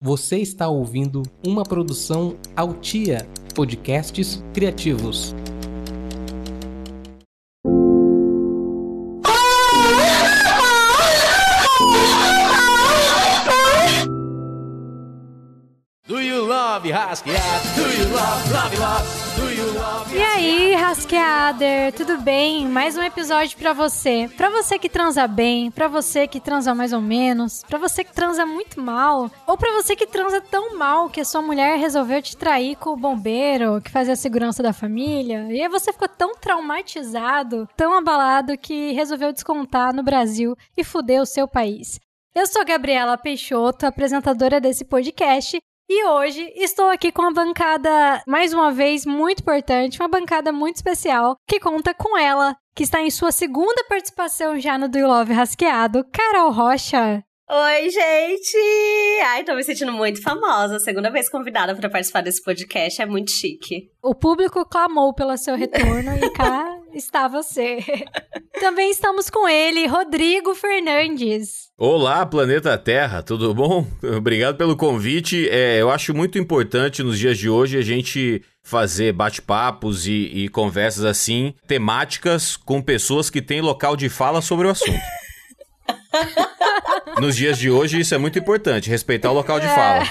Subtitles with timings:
[0.00, 5.34] Você está ouvindo uma produção Altia Podcasts Criativos.
[16.06, 17.42] Do you love Rasqueado?
[17.74, 19.27] Do you love, love, love?
[20.74, 22.66] Rasqueader, tudo bem?
[22.66, 24.28] Mais um episódio pra você.
[24.36, 28.12] Pra você que transa bem, pra você que transa mais ou menos, pra você que
[28.12, 32.20] transa muito mal, ou pra você que transa tão mal que a sua mulher resolveu
[32.20, 36.08] te trair com o bombeiro que fazia a segurança da família, e aí você ficou
[36.08, 41.98] tão traumatizado, tão abalado que resolveu descontar no Brasil e fuder o seu país.
[42.34, 48.52] Eu sou Gabriela Peixoto, apresentadora desse podcast, e hoje estou aqui com uma bancada, mais
[48.52, 53.10] uma vez, muito importante, uma bancada muito especial, que conta com ela, que está em
[53.10, 57.24] sua segunda participação já no Do You Love Rasqueado, Carol Rocha.
[57.50, 59.20] Oi, gente!
[59.24, 60.78] Ai, tô me sentindo muito famosa.
[60.78, 63.90] Segunda vez convidada para participar desse podcast, é muito chique.
[64.02, 67.78] O público clamou pelo seu retorno e cá está você.
[68.60, 71.68] Também estamos com ele, Rodrigo Fernandes.
[71.76, 73.86] Olá, planeta Terra, tudo bom?
[74.16, 75.48] Obrigado pelo convite.
[75.50, 80.48] É, eu acho muito importante nos dias de hoje a gente fazer bate-papos e, e
[80.48, 85.00] conversas assim, temáticas com pessoas que têm local de fala sobre o assunto.
[87.20, 90.04] Nos dias de hoje, isso é muito importante, respeitar o local de fala.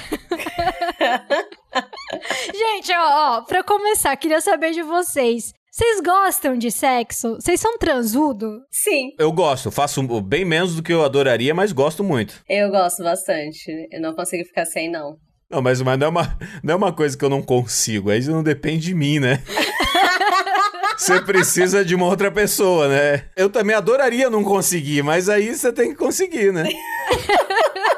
[2.53, 5.53] Gente, ó, ó, pra começar, queria saber de vocês.
[5.78, 7.36] Vocês gostam de sexo?
[7.36, 8.61] Vocês são transudo?
[8.72, 12.42] Sim, Eu gosto, faço bem menos do que eu adoraria, mas gosto muito.
[12.50, 13.88] eu gosto bastante.
[13.92, 15.17] Eu não consigo ficar sem, não.
[15.47, 18.25] Não, mas, mas não, é uma, não é uma coisa que eu não consigo, aí
[18.25, 19.44] não depende de mim, né?
[20.97, 23.25] Você precisa de uma outra pessoa, né?
[23.36, 26.67] Eu também adoraria não conseguir, mas aí você tem que conseguir, né?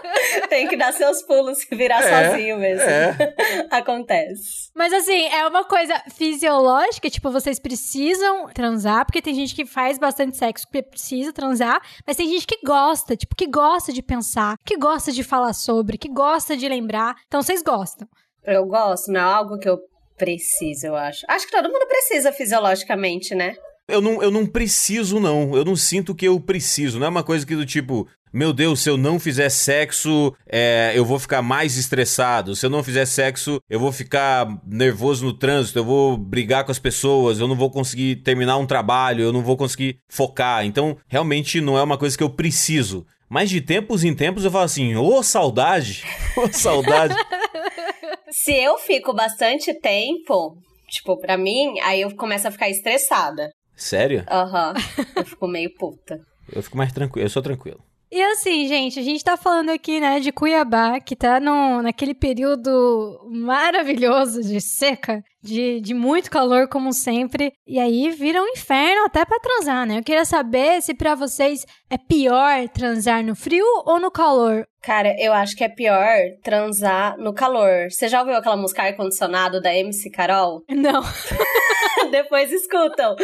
[0.50, 2.84] Tem que dar seus pulos e virar É, sozinho mesmo.
[2.84, 3.16] é.
[3.72, 4.70] Acontece.
[4.76, 9.98] Mas assim, é uma coisa fisiológica, tipo, vocês precisam transar, porque tem gente que faz
[9.98, 14.56] bastante sexo porque precisa transar, mas tem gente que gosta, tipo, que gosta de pensar,
[14.66, 17.16] que gosta de falar sobre, que gosta de lembrar.
[17.28, 18.08] Então vocês gostam.
[18.44, 19.78] Eu gosto, não é algo que eu
[20.18, 21.26] preciso, eu acho.
[21.28, 23.56] Acho que todo mundo precisa fisiologicamente, né?
[23.88, 25.56] Eu não, eu não preciso, não.
[25.56, 27.00] Eu não sinto que eu preciso.
[27.00, 30.92] Não é uma coisa que do tipo, meu Deus, se eu não fizer sexo, é,
[30.96, 32.56] eu vou ficar mais estressado.
[32.56, 36.72] Se eu não fizer sexo, eu vou ficar nervoso no trânsito, eu vou brigar com
[36.72, 40.66] as pessoas, eu não vou conseguir terminar um trabalho, eu não vou conseguir focar.
[40.66, 43.06] Então, realmente não é uma coisa que eu preciso.
[43.28, 46.04] Mas de tempos em tempos eu falo assim, ô saudade,
[46.38, 47.16] ô saudade.
[48.32, 50.58] Se eu fico bastante tempo,
[50.88, 53.50] tipo, pra mim, aí eu começo a ficar estressada.
[53.76, 54.24] Sério?
[54.30, 54.74] Aham.
[55.16, 56.20] eu fico meio puta.
[56.52, 57.80] Eu fico mais tranquilo, eu sou tranquilo.
[58.12, 62.16] E assim, gente, a gente tá falando aqui, né, de Cuiabá, que tá no, naquele
[62.16, 67.54] período maravilhoso de seca, de, de muito calor, como sempre.
[67.66, 70.00] E aí vira um inferno até pra transar, né?
[70.00, 74.66] Eu queria saber se pra vocês é pior transar no frio ou no calor.
[74.82, 77.90] Cara, eu acho que é pior transar no calor.
[77.90, 80.64] Você já ouviu aquela música ar-condicionado da MC Carol?
[80.70, 81.02] Não.
[82.12, 83.16] Depois escutam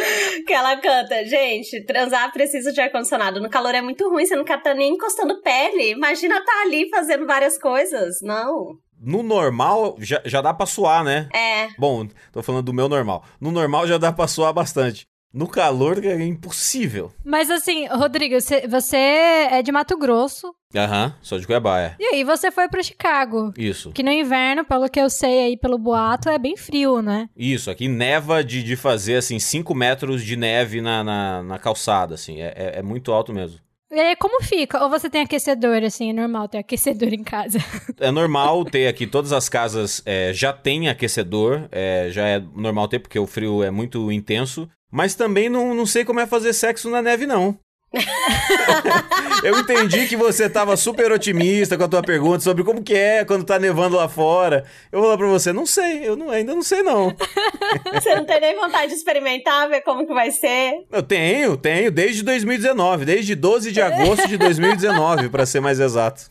[0.46, 1.24] que ela canta.
[1.24, 3.40] Gente, transar precisa de ar-condicionado.
[3.40, 5.92] No calor é muito ruim, você não quer estar nem encostando pele.
[5.92, 8.16] Imagina estar ali fazendo várias coisas.
[8.20, 8.76] Não.
[9.00, 11.28] No normal, já, já dá pra suar, né?
[11.34, 11.68] É.
[11.78, 13.24] Bom, tô falando do meu normal.
[13.40, 15.06] No normal já dá pra suar bastante.
[15.36, 17.12] No calor é impossível.
[17.22, 18.34] Mas assim, Rodrigo,
[18.70, 20.54] você, é de Mato Grosso.
[20.74, 21.94] Aham, sou de Cuiabá, é.
[21.98, 23.52] E aí você foi pra Chicago.
[23.56, 23.92] Isso.
[23.92, 27.28] Que no inverno, pelo que eu sei aí pelo boato, é bem frio, né?
[27.36, 32.14] Isso, aqui neva de, de fazer, assim, 5 metros de neve na, na, na calçada,
[32.14, 32.40] assim.
[32.40, 33.58] É, é, é muito alto mesmo.
[33.90, 34.82] E aí, como fica?
[34.82, 37.58] Ou você tem aquecedor, assim, é normal ter aquecedor em casa?
[37.98, 42.88] É normal ter aqui, todas as casas é, já tem aquecedor, é, já é normal
[42.88, 44.68] ter, porque o frio é muito intenso.
[44.90, 47.58] Mas também não, não sei como é fazer sexo na neve, não.
[49.42, 53.24] Eu entendi que você tava super otimista com a tua pergunta sobre como que é
[53.24, 54.64] quando tá nevando lá fora.
[54.90, 57.14] Eu vou falar pra você, não sei, eu não, ainda não sei não.
[57.94, 60.84] Você não tem nem vontade de experimentar, ver como que vai ser?
[60.90, 66.28] Eu tenho, tenho, desde 2019, desde 12 de agosto de 2019, pra ser mais exato.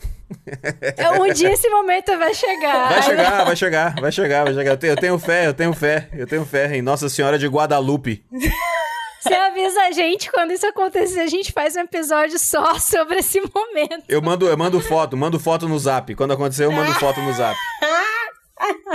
[1.20, 2.90] Um dia esse momento vai chegar.
[2.90, 4.72] Vai chegar, vai chegar, vai chegar, vai chegar.
[4.72, 7.48] Eu tenho, eu tenho fé, eu tenho fé, eu tenho fé em Nossa Senhora de
[7.48, 8.24] Guadalupe.
[9.26, 13.42] Você avisa a gente quando isso acontecer, a gente faz um episódio só sobre esse
[13.42, 14.04] momento.
[14.08, 16.14] Eu mando, eu mando foto, mando foto no zap.
[16.14, 17.58] Quando acontecer, eu mando foto no zap.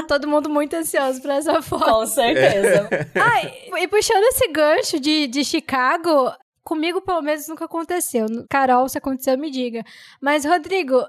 [0.09, 1.85] Todo mundo muito ansioso pra essa foto.
[1.85, 2.89] Com certeza.
[3.15, 6.33] Ai, e puxando esse gancho de, de Chicago,
[6.65, 8.27] comigo pelo menos nunca aconteceu.
[8.49, 9.83] Carol, se aconteceu, me diga.
[10.21, 11.05] Mas, Rodrigo,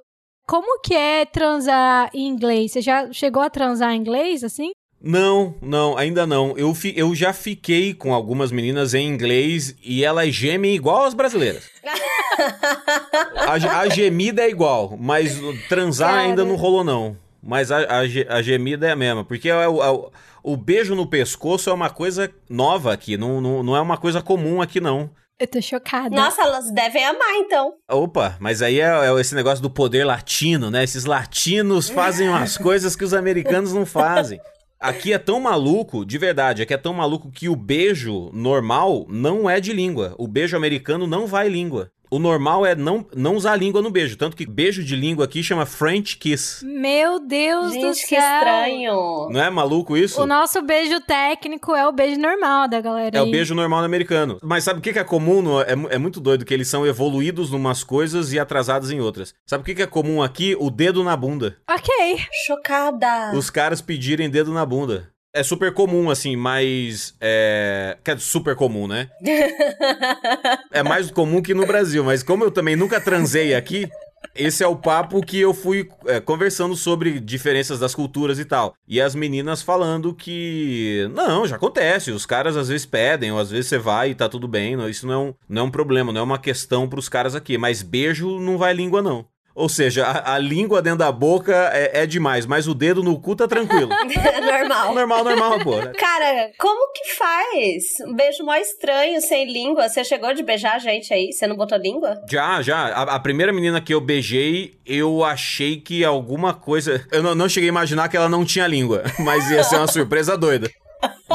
[0.48, 2.72] Como que é transar em inglês?
[2.74, 4.72] Você já chegou a transar em inglês, assim?
[5.04, 6.56] Não, não, ainda não.
[6.58, 11.14] Eu, fi, eu já fiquei com algumas meninas em inglês e elas gemem igual as
[11.16, 11.64] brasileiras.
[13.36, 16.22] a, a gemida é igual, mas transar Cara.
[16.22, 17.18] ainda não rolou, não.
[17.42, 18.00] Mas a, a,
[18.38, 19.26] a gemida é a mesma.
[19.26, 20.10] Porque é o, a-
[20.44, 23.18] o beijo no pescoço é uma coisa nova aqui.
[23.18, 25.10] Não, não, não é uma coisa comum aqui, não.
[25.40, 26.16] Eu tô chocada.
[26.16, 27.74] Nossa, elas devem amar, então.
[27.90, 30.84] Opa, mas aí é, é esse negócio do poder latino, né?
[30.84, 34.40] Esses latinos fazem umas coisas que os americanos não fazem.
[34.82, 39.48] Aqui é tão maluco, de verdade, aqui é tão maluco que o beijo normal não
[39.48, 40.16] é de língua.
[40.18, 41.92] O beijo americano não vai língua.
[42.12, 44.18] O normal é não, não usar a língua no beijo.
[44.18, 46.62] Tanto que beijo de língua aqui chama French kiss.
[46.66, 48.08] Meu Deus do Gente, céu.
[48.10, 49.30] que estranho.
[49.32, 50.22] Não é maluco isso?
[50.22, 53.18] O nosso beijo técnico é o beijo normal da galera.
[53.18, 54.38] É o beijo normal no americano.
[54.44, 55.42] Mas sabe o que que é comum?
[55.42, 59.00] no- é, é muito doido que eles são evoluídos em umas coisas e atrasados em
[59.00, 59.34] outras.
[59.48, 60.54] Sabe o que que é comum aqui?
[60.60, 61.56] O dedo na bunda.
[61.70, 62.20] Ok.
[62.46, 63.32] Chocada.
[63.38, 65.11] os caras pedirem dedo na bunda.
[65.34, 67.16] É super comum, assim, mas.
[67.22, 67.98] É.
[68.04, 69.10] Quer dizer, super comum, né?
[70.72, 73.90] É mais comum que no Brasil, mas como eu também nunca transei aqui,
[74.36, 78.74] esse é o papo que eu fui é, conversando sobre diferenças das culturas e tal.
[78.88, 81.10] E as meninas falando que.
[81.14, 82.12] Não, já acontece.
[82.12, 84.76] Os caras às vezes pedem, ou às vezes você vai e tá tudo bem.
[84.76, 87.36] não- Isso não é um, não é um problema, não é uma questão pros caras
[87.36, 87.58] aqui.
[87.58, 89.26] Mas beijo não vai língua, não.
[89.54, 93.20] Ou seja, a, a língua dentro da boca é, é demais, mas o dedo no
[93.20, 93.90] cu tá tranquilo.
[94.42, 94.96] Normal.
[94.96, 95.72] normal, normal, pô.
[95.98, 97.84] Cara, como que faz?
[98.08, 99.90] Um beijo mó estranho, sem língua.
[99.90, 101.32] Você chegou de beijar a gente aí?
[101.32, 102.22] Você não botou língua?
[102.30, 102.78] Já, já.
[102.88, 107.06] A, a primeira menina que eu beijei, eu achei que alguma coisa.
[107.12, 109.88] Eu não, não cheguei a imaginar que ela não tinha língua, mas ia ser uma
[109.88, 110.70] surpresa doida.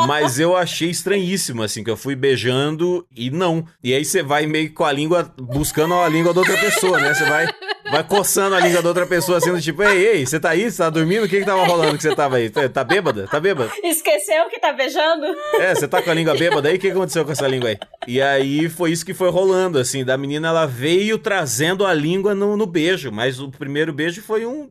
[0.07, 3.65] Mas eu achei estranhíssimo, assim, que eu fui beijando e não.
[3.83, 7.15] E aí você vai meio com a língua, buscando a língua da outra pessoa, né?
[7.15, 7.49] Você vai,
[7.91, 10.71] vai coçando a língua da outra pessoa, assim, do tipo, ei, ei, você tá aí?
[10.71, 11.25] Você tá dormindo?
[11.25, 12.51] O que que tava rolando que você tava aí?
[12.51, 13.27] Tá, tá bêbada?
[13.27, 13.71] Tá bêbada?
[13.83, 15.27] Esqueceu que tá beijando?
[15.55, 16.77] É, você tá com a língua bêbada aí?
[16.77, 17.79] O que aconteceu com essa língua aí?
[18.07, 22.35] E aí foi isso que foi rolando, assim, da menina ela veio trazendo a língua
[22.35, 24.69] no, no beijo, mas o primeiro beijo foi um.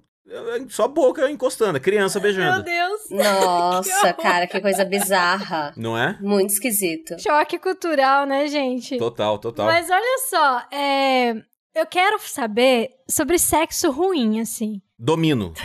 [0.69, 2.63] Só boca encostando, criança Meu beijando.
[2.63, 3.01] Deus.
[3.12, 5.74] Nossa, cara, que coisa bizarra.
[5.77, 6.18] Não é?
[6.19, 7.22] Muito esquisito.
[7.22, 8.98] Choque cultural, né, gente?
[8.98, 9.68] Total, total.
[9.68, 11.36] Mas olha só, é...
[11.75, 14.81] eu quero saber sobre sexo ruim, assim.
[14.98, 15.54] Domino.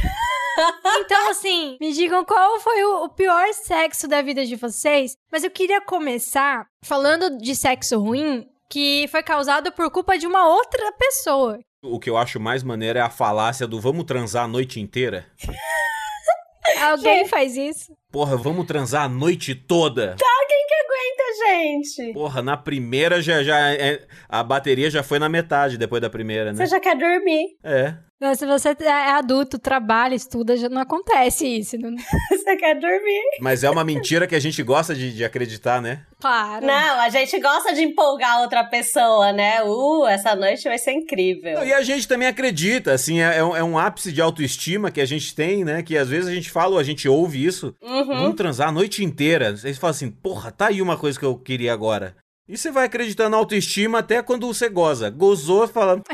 [0.85, 5.17] Então, assim, me digam qual foi o, o pior sexo da vida de vocês.
[5.33, 10.49] Mas eu queria começar falando de sexo ruim que foi causado por culpa de uma
[10.49, 11.59] outra pessoa.
[11.83, 15.25] O que eu acho mais maneiro é a falácia do vamos transar a noite inteira.
[16.83, 17.97] Alguém faz isso?
[18.13, 20.15] Porra, vamos transar a noite toda.
[20.49, 22.13] Quem que aguenta, gente?
[22.13, 26.53] Porra, na primeira já, já é- a bateria já foi na metade depois da primeira,
[26.53, 26.59] né?
[26.59, 27.57] Você já quer dormir.
[27.65, 27.95] É.
[28.21, 31.79] Mas Se você é adulto, trabalha, estuda, já não acontece isso.
[31.79, 31.91] Não...
[32.31, 33.23] Você quer dormir.
[33.41, 36.05] Mas é uma mentira que a gente gosta de, de acreditar, né?
[36.21, 36.67] Claro.
[36.67, 39.63] Não, a gente gosta de empolgar outra pessoa, né?
[39.63, 41.65] Uh, essa noite vai ser incrível.
[41.65, 45.01] E a gente também acredita, assim, é, é um, é um ápice de autoestima que
[45.01, 45.83] a gente tem, né?
[45.83, 47.75] Que às vezes a gente fala ou a gente ouve isso.
[47.83, 48.05] Uhum.
[48.05, 49.49] Vamos transar a noite inteira.
[49.49, 52.15] Aí você fala assim, porra, tá aí uma coisa que eu queria agora.
[52.51, 55.09] E você vai acreditando na autoestima até quando você goza.
[55.09, 56.03] Gozou, fala.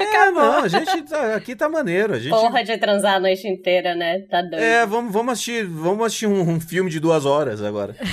[0.00, 2.14] É, não, a gente tá, aqui tá maneiro.
[2.14, 2.30] A gente.
[2.30, 4.20] Porra de transar a noite inteira, né?
[4.30, 4.62] Tá doido.
[4.62, 7.96] É, vamos, vamos assistir, vamos assistir um, um filme de duas horas agora.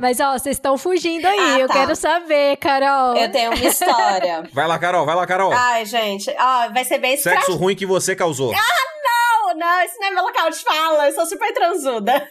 [0.00, 1.38] Mas, ó, vocês estão fugindo aí.
[1.38, 1.74] Ah, eu tá.
[1.74, 3.16] quero saber, Carol.
[3.16, 4.42] Eu tenho uma história.
[4.52, 5.52] Vai lá, Carol, vai lá, Carol.
[5.52, 8.52] Ai, gente, ó, vai ser bem Sexo ruim que você causou.
[8.52, 8.58] Não,
[9.54, 11.06] não, esse não é meu local de fala.
[11.06, 12.28] Eu sou super transuda.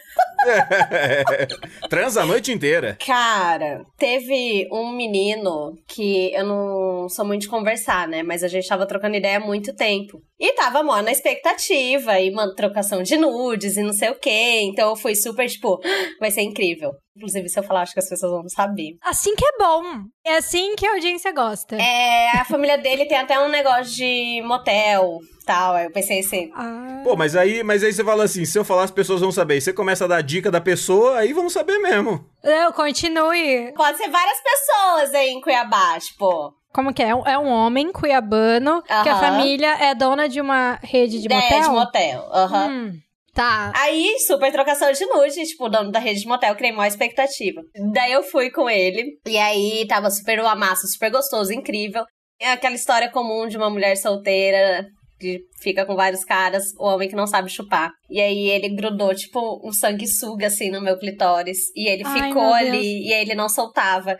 [1.88, 2.96] Transa a noite inteira.
[3.04, 8.22] Cara, teve um menino que eu não sou muito de conversar, né?
[8.22, 10.20] Mas a gente tava trocando ideia há muito tempo.
[10.38, 14.60] E tava mó na expectativa, e uma trocação de nudes e não sei o quê.
[14.62, 15.78] Então eu fui super, tipo,
[16.18, 16.92] vai ser incrível.
[17.16, 18.96] Inclusive, se eu falar, acho que as pessoas vão saber.
[19.02, 19.82] Assim que é bom.
[20.24, 21.76] É assim que a audiência gosta.
[21.76, 25.18] É, a família dele tem até um negócio de motel
[25.50, 25.74] tal.
[25.74, 26.50] Aí eu pensei assim.
[26.54, 27.00] Ah.
[27.02, 29.56] Pô, mas aí, mas aí você fala assim, se eu falar as pessoas vão saber.
[29.56, 32.24] E você começa a dar dica da pessoa, aí vão saber mesmo.
[32.44, 33.72] Não, continue.
[33.74, 36.54] Pode ser várias pessoas aí em Cuiabá, tipo.
[36.72, 37.08] Como que é?
[37.08, 41.34] É um- É homem cuiabano que a família é dona de uma rede de é,
[41.34, 41.60] motel?
[41.62, 42.28] de motel.
[42.32, 42.68] Aham.
[42.68, 42.92] Hum,
[43.34, 43.72] tá.
[43.74, 47.60] Aí, super trocação de nude, tipo, o dono da rede de motel, criei maior expectativa.
[47.92, 52.04] Daí eu fui com ele, e aí tava super o amasso, super gostoso, incrível.
[52.40, 54.86] É aquela história comum de uma mulher solteira
[55.20, 57.90] que fica com vários caras, o homem que não sabe chupar.
[58.08, 61.58] E aí ele grudou, tipo, um sanguessuga, assim, no meu clitóris.
[61.76, 64.16] E ele Ai, ficou ali, e ele não soltava.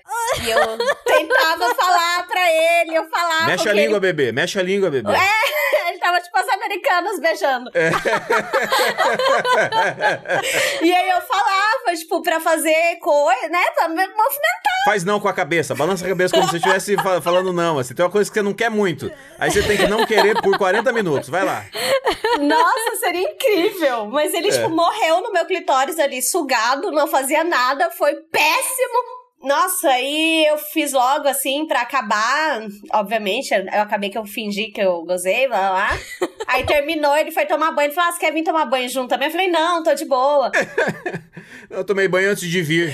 [0.47, 2.53] E eu tentava falar pra
[2.83, 3.47] ele, eu falava.
[3.47, 4.31] Mexe a que ele- língua, bebê.
[4.33, 5.11] Mexe a língua, bebê.
[5.11, 7.71] Ele tava tipo as americanas beijando.
[10.83, 13.63] e aí eu falava, tipo, pra fazer coisa, né?
[13.75, 14.71] Pra me movimentar.
[14.85, 15.75] Faz não com a cabeça.
[15.75, 17.79] Balança a cabeça como se estivesse fa- falando não.
[17.79, 19.11] Assim, tem uma coisa que você não quer muito.
[19.39, 21.29] Aí você tem que não querer por 40 minutos.
[21.29, 21.65] Vai lá.
[22.41, 24.07] Nossa, seria incrível.
[24.07, 24.53] Mas ele, É.
[24.53, 29.20] tipo, morreu no meu clitóris ali, sugado, não fazia nada, foi péssimo.
[29.43, 32.67] Nossa, aí eu fiz logo assim pra acabar.
[32.93, 35.71] Obviamente, eu acabei que eu fingi que eu gozei, blá blá.
[35.71, 36.29] blá.
[36.47, 37.87] Aí terminou, ele foi tomar banho.
[37.87, 39.29] Ele falou: Ah, você quer vir tomar banho junto também?
[39.29, 40.51] Eu falei: Não, tô de boa.
[41.71, 42.93] Eu tomei banho antes de vir.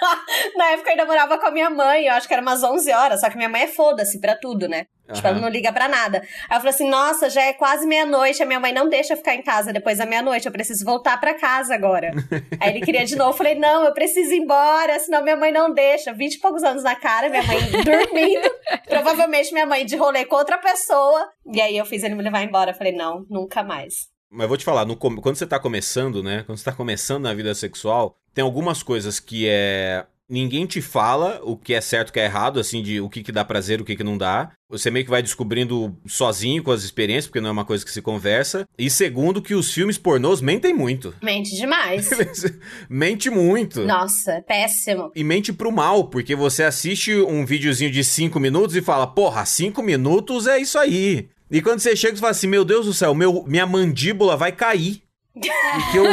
[0.56, 2.92] Na época eu ainda morava com a minha mãe, eu acho que era umas 11
[2.92, 4.86] horas, só que minha mãe é foda-se pra tudo, né?
[5.12, 6.18] Tipo, ela não liga pra nada.
[6.48, 9.16] Aí eu falei assim: nossa, já é quase meia-noite, a minha mãe não deixa eu
[9.16, 12.10] ficar em casa depois da meia-noite, eu preciso voltar pra casa agora.
[12.60, 15.52] Aí ele queria de novo, eu falei: não, eu preciso ir embora, senão minha mãe
[15.52, 16.12] não deixa.
[16.12, 18.50] Vinte e poucos anos na cara, minha mãe dormindo,
[18.88, 21.28] provavelmente minha mãe de rolê com outra pessoa.
[21.52, 22.72] E aí eu fiz ele me levar embora.
[22.72, 24.15] Eu falei: não, nunca mais.
[24.36, 26.42] Mas vou te falar, no quando você tá começando, né?
[26.44, 30.04] Quando você tá começando na vida sexual, tem algumas coisas que é.
[30.28, 33.08] Ninguém te fala o que é certo e o que é errado, assim, de o
[33.08, 34.50] que, que dá prazer, o que, que não dá.
[34.68, 37.92] Você meio que vai descobrindo sozinho com as experiências, porque não é uma coisa que
[37.92, 38.66] se conversa.
[38.76, 41.14] E segundo, que os filmes pornôs mentem muito.
[41.22, 42.10] Mente demais.
[42.90, 43.84] Mente muito.
[43.84, 45.12] Nossa, péssimo.
[45.14, 49.46] E mente pro mal, porque você assiste um videozinho de 5 minutos e fala, porra,
[49.46, 51.28] 5 minutos é isso aí.
[51.50, 54.52] E quando você chega, você fala assim, meu Deus do céu, meu, minha mandíbula vai
[54.52, 55.02] cair.
[55.32, 56.04] Porque eu,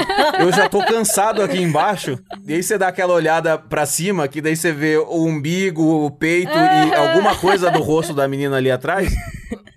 [0.46, 2.20] eu já tô cansado aqui embaixo.
[2.46, 6.12] E aí você dá aquela olhada pra cima, que daí você vê o umbigo, o
[6.12, 9.14] peito e alguma coisa do rosto da menina ali atrás.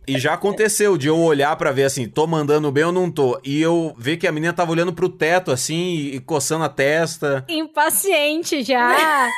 [0.08, 3.40] E já aconteceu de eu olhar pra ver assim, tô mandando bem ou não tô.
[3.44, 7.44] E eu ver que a menina tava olhando pro teto assim e coçando a testa.
[7.48, 9.28] Impaciente já.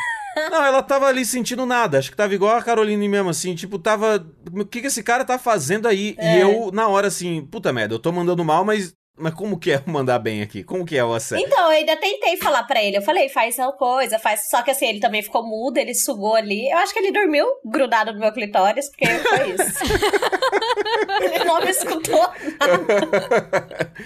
[0.51, 1.99] Não, ela tava ali sentindo nada.
[1.99, 3.55] Acho que tava igual a Caroline mesmo, assim.
[3.55, 4.27] Tipo, tava.
[4.53, 6.17] O que, que esse cara tá fazendo aí?
[6.21, 8.95] E eu, na hora, assim, puta merda, eu tô mandando mal, mas.
[9.19, 10.63] Mas como que é mandar bem aqui?
[10.63, 11.45] Como que é o assédio?
[11.47, 12.97] Então, eu ainda tentei falar pra ele.
[12.99, 14.49] Eu falei, faz tal coisa, faz.
[14.51, 16.71] Só que assim, ele também ficou mudo, ele sugou ali.
[16.71, 19.95] Eu acho que ele dormiu grudado no meu clitóris, porque foi isso.
[21.23, 22.29] ele não me escutou.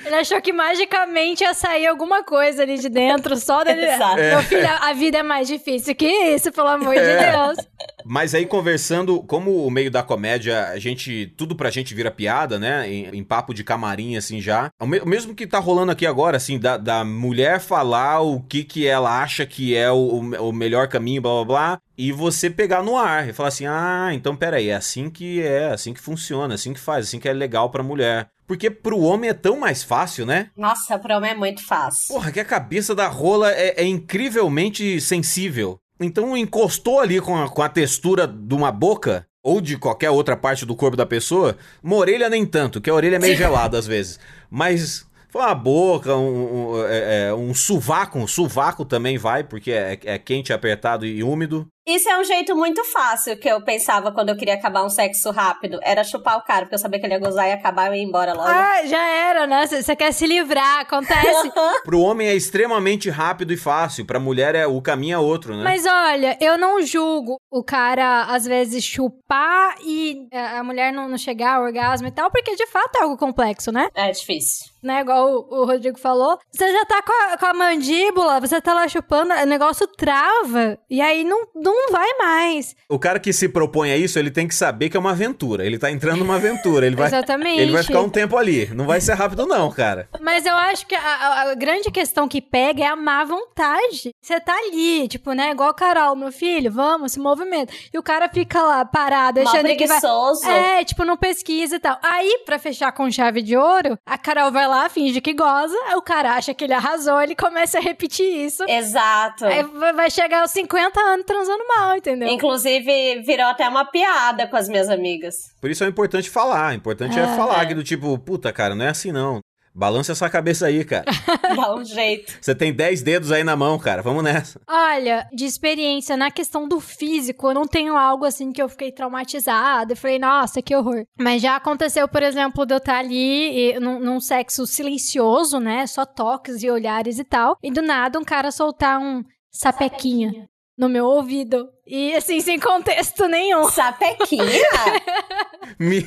[0.04, 3.84] Ele achou que magicamente ia sair alguma coisa ali de dentro, só dele.
[3.86, 4.16] Exato.
[4.16, 7.32] Meu filho, a vida é mais difícil que isso, pelo amor de É.
[7.32, 7.58] Deus.
[8.04, 11.26] Mas aí, conversando, como o meio da comédia, a gente.
[11.36, 12.88] Tudo pra gente vira piada, né?
[12.88, 14.70] Em, em papo de camarim, assim, já.
[14.80, 18.40] O me- o mesmo que tá rolando aqui agora, assim, da, da mulher falar o
[18.40, 19.96] que que ela acha que é o,
[20.40, 21.78] o- melhor caminho, blá blá blá.
[21.96, 25.66] E você pegar no ar e falar assim: ah, então peraí, é assim que é,
[25.72, 28.28] assim que funciona, assim que faz, assim que é legal pra mulher.
[28.46, 30.50] Porque pro homem é tão mais fácil, né?
[30.56, 32.12] Nossa, pra homem é muito fácil.
[32.14, 35.78] Porra, que a cabeça da rola é, é incrivelmente sensível.
[36.00, 40.36] Então encostou ali com a, com a textura de uma boca, ou de qualquer outra
[40.36, 43.78] parte do corpo da pessoa, uma orelha nem tanto, que a orelha é meio gelada
[43.78, 44.20] às vezes.
[44.50, 49.72] Mas foi uma boca, um, um, é, é, um sovaco, um sovaco também vai, porque
[49.72, 51.66] é, é quente, apertado e úmido.
[51.86, 55.30] Isso é um jeito muito fácil que eu pensava quando eu queria acabar um sexo
[55.32, 55.80] rápido.
[55.82, 57.94] Era chupar o cara, porque eu sabia que ele ia gozar e acabar e eu
[57.94, 58.48] ia embora logo.
[58.48, 59.66] Ah, já era, né?
[59.66, 61.50] Você quer se livrar, acontece.
[61.84, 65.64] Pro homem é extremamente rápido e fácil, pra mulher é o caminho é outro, né?
[65.64, 71.08] Mas olha, eu não julgo o cara, às vezes, chupar e é, a mulher não,
[71.08, 73.88] não chegar ao orgasmo e tal, porque de fato é algo complexo, né?
[73.94, 74.70] É difícil.
[74.82, 76.36] Né, igual o, o Rodrigo falou.
[76.52, 80.76] Você já tá com a, com a mandíbula, você tá lá chupando, o negócio trava
[80.90, 82.74] e aí não, não vai mais.
[82.88, 85.64] O cara que se propõe a isso, ele tem que saber que é uma aventura.
[85.64, 86.86] Ele tá entrando numa aventura.
[86.86, 87.60] Ele vai, Exatamente.
[87.60, 88.66] ele vai ficar um tempo ali.
[88.74, 90.08] Não vai ser rápido, não, cara.
[90.20, 94.10] Mas eu acho que a, a- grande questão que pega é a má vontade.
[94.20, 95.50] Você tá ali, tipo, né?
[95.50, 97.72] Igual o Carol, meu filho, vamos, se movimenta.
[97.92, 99.98] E o cara fica lá parado, Mal achando que vai.
[100.00, 100.48] preguiçoso.
[100.48, 101.98] É, tipo, não pesquisa e tal.
[102.02, 106.02] Aí, pra fechar com chave de ouro, a Carol vai lá, finge que goza, o
[106.02, 108.64] cara acha que ele arrasou, ele começa a repetir isso.
[108.68, 109.44] Exato.
[109.46, 112.28] Aí vai vai chegar aos 50 anos transando mal, entendeu?
[112.28, 115.52] Inclusive, virou até uma piada com as minhas amigas.
[115.60, 116.72] Por isso é importante falar.
[116.72, 117.74] O importante é, É, falar é.
[117.74, 119.40] do tipo, puta, cara, não é assim não.
[119.74, 121.06] Balança essa cabeça aí, cara.
[121.56, 122.34] Dá um jeito.
[122.38, 124.02] Você tem 10 dedos aí na mão, cara.
[124.02, 124.60] Vamos nessa.
[124.68, 128.92] Olha, de experiência na questão do físico, eu não tenho algo assim que eu fiquei
[128.92, 129.92] traumatizada.
[129.92, 131.04] Eu falei, nossa, que horror.
[131.18, 135.86] Mas já aconteceu, por exemplo, de eu estar ali e, num, num sexo silencioso, né?
[135.86, 137.56] Só toques e olhares e tal.
[137.62, 140.48] E do nada um cara soltar um sapequinha.
[140.76, 141.68] No meu ouvido.
[141.86, 143.68] E assim, sem contexto nenhum.
[143.70, 144.42] Sapequinha?
[145.78, 146.04] Me,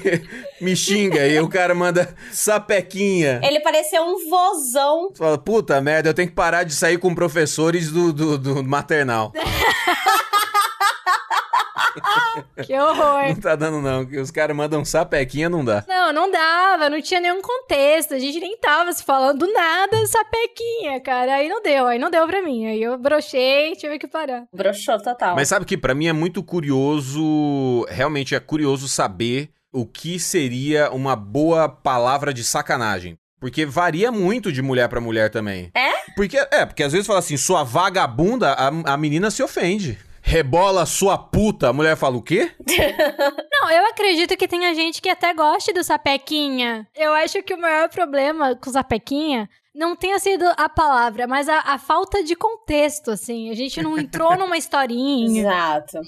[0.61, 3.39] me xinga e o cara manda sapequinha.
[3.43, 5.11] Ele pareceu um vozão.
[5.15, 9.31] Fala, puta merda, eu tenho que parar de sair com professores do, do, do maternal.
[12.65, 13.27] Que horror.
[13.29, 15.83] Não tá dando não, que os caras mandam sapequinha, não dá.
[15.87, 18.13] Não, não dava, não tinha nenhum contexto.
[18.13, 21.35] A gente nem tava se falando do nada, sapequinha, cara.
[21.35, 22.65] Aí não deu, aí não deu pra mim.
[22.67, 24.45] Aí eu brochei, tive que parar.
[24.53, 25.35] Broxou total.
[25.35, 30.89] Mas sabe que pra mim é muito curioso, realmente é curioso saber o que seria
[30.91, 33.17] uma boa palavra de sacanagem.
[33.39, 35.69] Porque varia muito de mulher pra mulher também.
[35.75, 35.91] É?
[36.15, 39.99] Porque, é, porque às vezes fala assim, sua vagabunda, a, a menina se ofende.
[40.27, 42.51] Rebola sua puta, a mulher fala o quê?
[43.53, 46.87] Não, eu acredito que tenha gente que até goste do sapequinha.
[46.95, 51.47] Eu acho que o maior problema com o sapequinha não tenha sido a palavra, mas
[51.47, 53.51] a, a falta de contexto, assim.
[53.51, 55.41] A gente não entrou numa historinha.
[55.41, 55.99] Exato.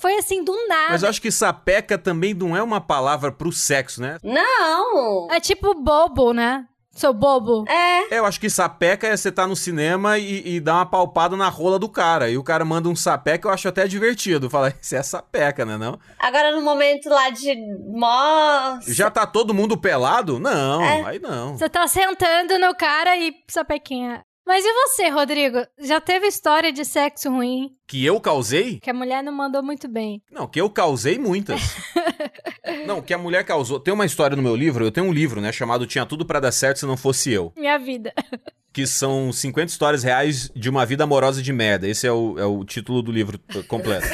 [0.00, 0.92] Foi assim, do nada.
[0.92, 4.16] Mas eu acho que sapeca também não é uma palavra pro sexo, né?
[4.22, 5.28] Não!
[5.30, 6.66] É tipo bobo, né?
[6.96, 7.64] Seu bobo.
[7.68, 8.18] É.
[8.18, 11.48] Eu acho que sapeca é você tá no cinema e, e dar uma palpada na
[11.48, 12.30] rola do cara.
[12.30, 14.48] E o cara manda um sapeca, eu acho até divertido.
[14.50, 15.98] Fala, isso é sapeca, né não?
[16.18, 17.54] Agora no momento lá de
[17.86, 18.78] mó.
[18.86, 20.38] Já tá todo mundo pelado?
[20.38, 21.02] Não, É.
[21.02, 21.56] aí não.
[21.56, 24.22] Você tá sentando no cara e sapequinha.
[24.46, 25.58] Mas e você, Rodrigo?
[25.80, 28.78] Já teve história de sexo ruim Que eu causei?
[28.78, 30.22] que a mulher não mandou muito bem?
[30.30, 31.60] Não, que eu causei muitas.
[32.86, 33.80] não, que a mulher causou.
[33.80, 36.38] Tem uma história no meu livro, eu tenho um livro, né, chamado Tinha Tudo Pra
[36.40, 37.52] Dar Certo Se Não Fosse Eu.
[37.56, 38.12] Minha vida.
[38.76, 41.88] Que são 50 histórias reais de uma vida amorosa de merda.
[41.88, 44.06] Esse é o, é o título do livro eh, completo.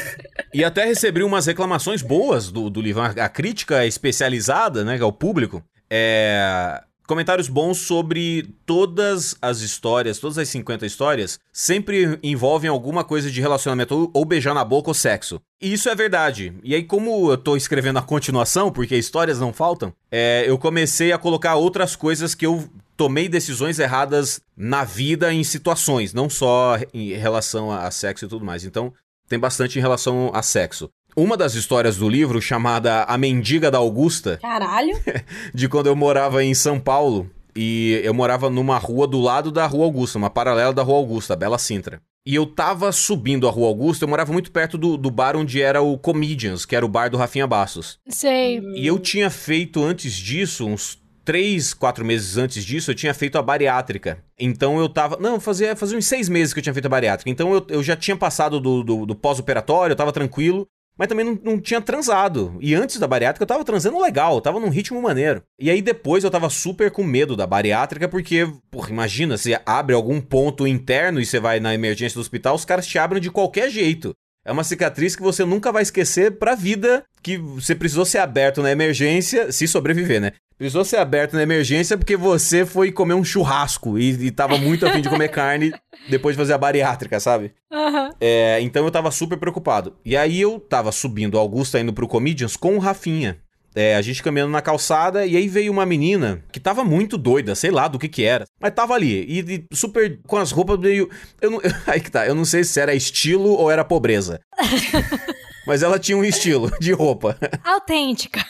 [0.55, 3.03] e até recebi umas reclamações boas do, do livro.
[3.03, 5.65] A, a crítica especializada, né, que é o público.
[5.91, 6.81] É.
[7.13, 13.39] Comentários bons sobre todas as histórias, todas as 50 histórias, sempre envolvem alguma coisa de
[13.39, 15.39] relacionamento, ou, beijar na boca ou sexo.
[15.61, 16.55] E isso é verdade.
[16.65, 21.13] E aí, como eu tô escrevendo a continuação, porque histórias não faltam, é, eu comecei
[21.13, 22.67] a colocar outras coisas que eu
[22.97, 28.43] tomei decisões erradas na vida em situações, não só em relação a sexo e tudo
[28.43, 28.65] mais.
[28.65, 28.91] Então,
[29.29, 30.91] tem bastante em relação a sexo.
[31.17, 34.99] Uma das histórias do livro, chamada A Mendiga da Augusta, Caralho.
[35.53, 37.31] de quando eu morava em São Paulo.
[37.55, 41.37] E eu morava numa rua do lado da Rua Augusta, uma paralela da Rua Augusta,
[41.37, 42.01] Bela Sintra.
[42.25, 45.61] E eu tava subindo a Rua Augusta, eu morava muito perto do, do bar onde
[45.61, 47.99] era o Comedians, que era o bar do Rafinha Bastos.
[48.09, 48.59] Sei.
[48.75, 53.37] E eu tinha feito antes disso, uns três, quatro meses antes disso, eu tinha feito
[53.37, 54.19] a bariátrica.
[54.39, 55.19] Então eu tava.
[55.21, 57.31] Não, fazia, fazia uns seis meses que eu tinha feito a bariátrica.
[57.31, 60.67] Então eu, eu já tinha passado do, do, do pós-operatório, eu tava tranquilo.
[60.99, 62.57] Mas também não, não tinha transado.
[62.61, 65.43] E antes da bariátrica eu tava transando legal, eu tava num ritmo maneiro.
[65.59, 69.95] E aí depois eu tava super com medo da bariátrica, porque, porra, imagina, você abre
[69.95, 73.31] algum ponto interno e você vai na emergência do hospital, os caras te abrem de
[73.31, 74.15] qualquer jeito.
[74.45, 78.61] É uma cicatriz que você nunca vai esquecer pra vida, que você precisou ser aberto
[78.61, 80.33] na emergência, se sobreviver, né?
[80.63, 84.87] Precisou ser aberto na emergência porque você foi comer um churrasco e, e tava muito
[84.87, 85.75] afim de comer carne
[86.09, 87.53] depois de fazer a bariátrica, sabe?
[87.73, 88.11] Aham.
[88.21, 89.97] É, então eu tava super preocupado.
[90.05, 93.39] E aí eu tava subindo Augusta indo pro Comedians com o Rafinha.
[93.75, 97.57] É, a gente caminhando na calçada e aí veio uma menina que tava muito doida,
[97.57, 98.45] sei lá do que que era.
[98.61, 101.11] Mas tava ali e, e super com as roupas meio...
[101.41, 104.39] Eu não, aí que tá, eu não sei se era estilo ou era pobreza.
[105.67, 107.37] Mas ela tinha um estilo de roupa.
[107.65, 108.45] Autêntica.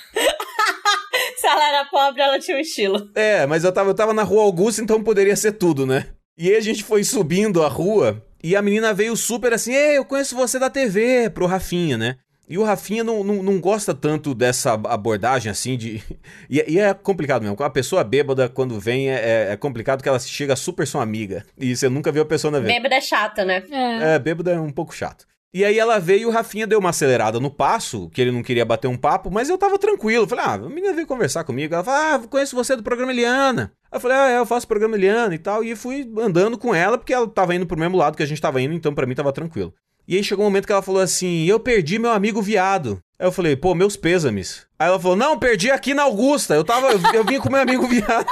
[1.43, 3.11] Se ela era pobre, ela tinha um estilo.
[3.17, 6.07] É, mas eu tava, eu tava na rua Augusta, então poderia ser tudo, né?
[6.39, 9.99] E aí a gente foi subindo a rua e a menina veio super assim: Ei,
[9.99, 12.15] eu conheço você da TV, pro Rafinha, né?
[12.49, 16.01] E o Rafinha não, não, não gosta tanto dessa abordagem assim de.
[16.49, 17.57] E, é- e é complicado mesmo.
[17.61, 21.45] A pessoa bêbada, quando vem, é, é complicado que ela chega super sua amiga.
[21.59, 22.73] E você nunca viu a pessoa na vida.
[22.73, 23.63] Bêbada é chata, né?
[23.71, 24.15] É.
[24.15, 25.27] É, bêbado é um pouco chato.
[25.55, 28.43] E aí ela veio e o Rafinha deu uma acelerada no passo, que ele não
[28.43, 30.27] queria bater um papo, mas eu tava tranquilo.
[30.27, 31.75] Falei, ah, a menina veio conversar comigo.
[31.75, 33.71] Ela falou, ah, conheço você do programa Eliana.
[33.91, 35.63] Aí eu falei, ah, é, eu faço programa Eliana e tal.
[35.63, 38.41] E fui andando com ela, porque ela tava indo pro mesmo lado que a gente
[38.41, 39.75] tava indo, então pra mim tava tranquilo.
[40.09, 42.99] E aí chegou um momento que ela falou assim, eu perdi meu amigo viado.
[43.19, 44.67] Aí eu falei, pô, meus pêsames.
[44.79, 46.55] Aí ela falou, não, perdi aqui na Augusta.
[46.55, 48.27] Eu tava, eu, eu vim com meu amigo viado.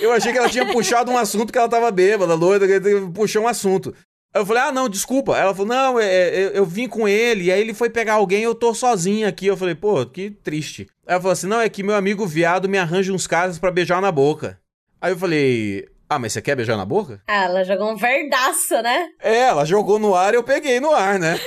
[0.00, 3.48] Eu achei que ela tinha puxado um assunto que ela tava bêbada, que puxou um
[3.48, 3.94] assunto.
[4.34, 5.36] Eu falei, ah, não, desculpa.
[5.36, 8.14] Ela falou, não, é, é, eu, eu vim com ele, e aí ele foi pegar
[8.14, 9.46] alguém eu tô sozinha aqui.
[9.46, 10.86] Eu falei, pô, que triste.
[11.06, 14.00] Ela falou assim, não, é que meu amigo viado me arranja uns caras pra beijar
[14.00, 14.60] na boca.
[15.00, 17.20] Aí eu falei, ah, mas você quer beijar na boca?
[17.26, 19.08] Ah, ela jogou um verdaço, né?
[19.20, 21.38] É, ela jogou no ar e eu peguei no ar, né?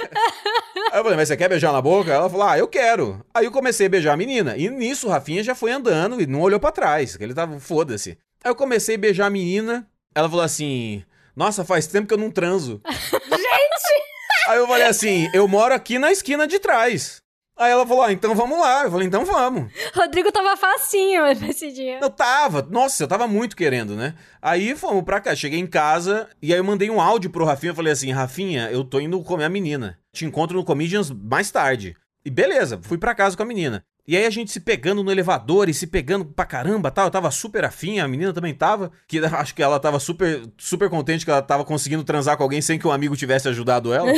[0.91, 2.11] Aí eu falei, mas você quer beijar na boca?
[2.11, 3.25] Ela falou, ah, eu quero.
[3.33, 4.55] Aí eu comecei a beijar a menina.
[4.57, 7.59] E nisso o Rafinha já foi andando e não olhou pra trás, que ele tava,
[7.59, 8.17] foda-se.
[8.43, 9.87] Aí eu comecei a beijar a menina.
[10.13, 11.03] Ela falou assim,
[11.35, 12.81] nossa, faz tempo que eu não transo.
[12.87, 14.01] Gente!
[14.47, 17.21] Aí eu falei assim, eu moro aqui na esquina de trás.
[17.57, 18.85] Aí ela falou, ah, então vamos lá.
[18.85, 19.71] Eu falei, então vamos.
[19.93, 21.99] Rodrigo tava facinho nesse dia.
[22.01, 24.15] Eu tava, nossa, eu tava muito querendo, né?
[24.41, 27.71] Aí fomos pra cá, cheguei em casa e aí eu mandei um áudio pro Rafinha.
[27.71, 29.99] Eu falei assim, Rafinha, eu tô indo comer a menina.
[30.11, 31.95] Te encontro no Comedians mais tarde.
[32.25, 33.83] E beleza, fui pra casa com a menina.
[34.07, 37.05] E aí a gente se pegando no elevador e se pegando pra caramba, tal.
[37.05, 38.91] Eu tava super afim, a menina também tava.
[39.07, 42.61] Que acho que ela tava super, super contente que ela tava conseguindo transar com alguém
[42.61, 44.11] sem que um amigo tivesse ajudado ela.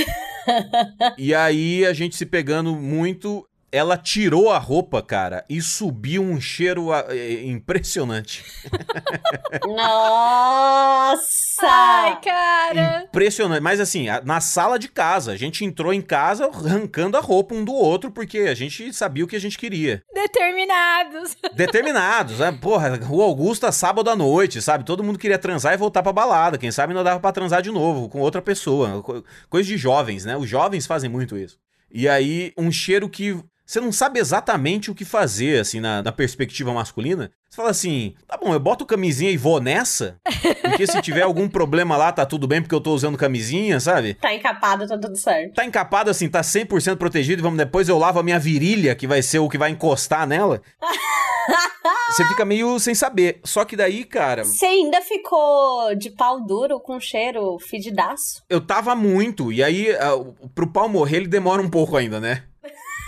[1.18, 3.48] e aí a gente se pegando muito.
[3.76, 8.46] Ela tirou a roupa, cara, e subiu um cheiro ah, eh, impressionante.
[9.66, 11.68] Nossa!
[11.68, 13.04] Ai, cara.
[13.08, 13.62] Impressionante.
[13.62, 17.56] Mas assim, a- na sala de casa, a gente entrou em casa arrancando a roupa
[17.56, 20.04] um do outro, porque a gente sabia o que a gente queria.
[20.14, 21.36] Determinados.
[21.56, 22.52] Determinados, né?
[22.52, 24.84] Porra, Rua Augusta, sábado à noite, sabe?
[24.84, 26.58] Todo mundo queria transar e voltar pra balada.
[26.60, 29.02] Quem sabe não dava pra transar de novo com outra pessoa.
[29.02, 30.38] Co- Coisa de jovens, né?
[30.38, 31.58] Os jovens fazem muito isso.
[31.92, 33.38] E aí, um cheiro que
[33.74, 37.32] você não sabe exatamente o que fazer, assim, na, na perspectiva masculina.
[37.50, 40.18] Você fala assim, tá bom, eu boto camisinha e vou nessa,
[40.62, 44.14] porque se tiver algum problema lá, tá tudo bem, porque eu tô usando camisinha, sabe?
[44.14, 45.56] Tá encapado, tá tudo certo.
[45.56, 49.08] Tá encapado assim, tá 100% protegido, e vamos depois eu lavo a minha virilha, que
[49.08, 50.62] vai ser o que vai encostar nela.
[52.12, 53.40] Você fica meio sem saber.
[53.44, 58.44] Só que daí, cara, Você ainda ficou de pau duro com cheiro fedidaço?
[58.48, 62.20] eu tava muito, e aí ah, o- pro pau morrer ele demora um pouco ainda,
[62.20, 62.44] né?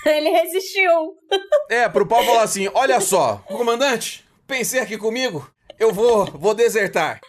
[0.09, 1.17] Ele resistiu.
[1.69, 7.19] É, pro pau falar assim: olha só, comandante, pensei aqui comigo, eu vou, vou desertar.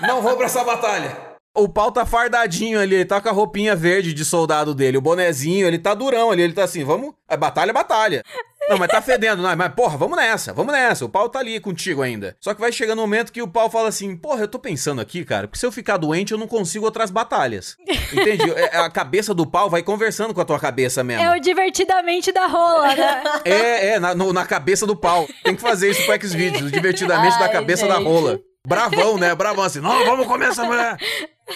[0.00, 1.16] Não vou pra essa batalha.
[1.54, 5.00] O pau tá fardadinho ali, ele tá com a roupinha verde de soldado dele, o
[5.00, 8.22] bonezinho, ele tá durão ali, ele tá assim, vamos, é batalha, batalha.
[8.68, 11.58] Não, mas tá fedendo, não, mas porra, vamos nessa, vamos nessa, o pau tá ali
[11.60, 12.36] contigo ainda.
[12.40, 15.00] Só que vai chegando um momento que o pau fala assim, porra, eu tô pensando
[15.00, 17.76] aqui, cara, porque se eu ficar doente eu não consigo outras batalhas.
[18.12, 18.50] Entende?
[18.50, 21.22] É, A cabeça do pau vai conversando com a tua cabeça mesmo.
[21.24, 23.22] É o divertidamente da rola, né?
[23.44, 25.26] É, é, na, no- na cabeça do pau.
[25.42, 28.04] Tem que fazer isso pro X-Videos, divertidamente da Ai, cabeça da gente.
[28.04, 28.38] rola.
[28.66, 29.34] Bravão, né?
[29.34, 30.98] Bravão assim, não, vamos comer essa mulher.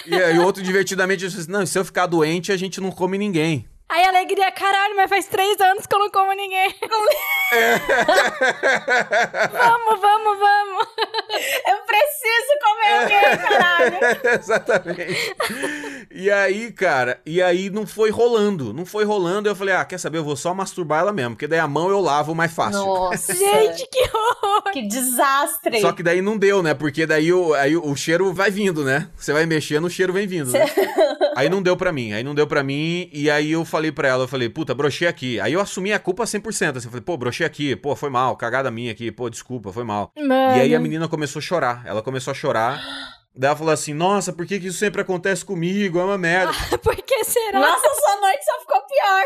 [0.07, 3.17] E aí outro divertidamente disse assim, não, se eu ficar doente, a gente não come
[3.17, 3.67] ninguém.
[3.93, 6.73] Aí a alegria, caralho, mas faz três anos que eu não como ninguém.
[9.51, 10.87] vamos, vamos, vamos.
[11.67, 13.99] Eu preciso comer alguém, caralho.
[14.39, 15.35] Exatamente.
[16.09, 18.73] E aí, cara, e aí não foi rolando.
[18.73, 19.47] Não foi rolando.
[19.47, 20.17] Eu falei, ah, quer saber?
[20.17, 22.83] Eu vou só masturbar ela mesmo, porque daí a mão eu lavo mais fácil.
[22.83, 23.35] Nossa.
[23.35, 24.71] Gente, que horror.
[24.73, 25.81] Que desastre.
[25.81, 26.73] Só que daí não deu, né?
[26.73, 29.07] Porque daí o, aí o cheiro vai vindo, né?
[29.15, 30.65] Você vai mexendo, o cheiro vem vindo, né?
[31.35, 34.07] Aí não deu pra mim, aí não deu pra mim, e aí eu falei pra
[34.07, 35.39] ela, eu falei, puta, brochei aqui.
[35.39, 38.35] Aí eu assumi a culpa 100%, assim, eu falei, pô, brochei aqui, pô, foi mal,
[38.35, 40.11] cagada minha aqui, pô, desculpa, foi mal.
[40.17, 40.57] Mano.
[40.57, 42.81] E aí a menina começou a chorar, ela começou a chorar.
[43.35, 45.99] Daí ela falou assim, nossa, por que que isso sempre acontece comigo?
[45.99, 46.53] É uma merda.
[46.77, 47.59] Por que será?
[47.59, 49.23] Nossa, sua noite só ficou pior.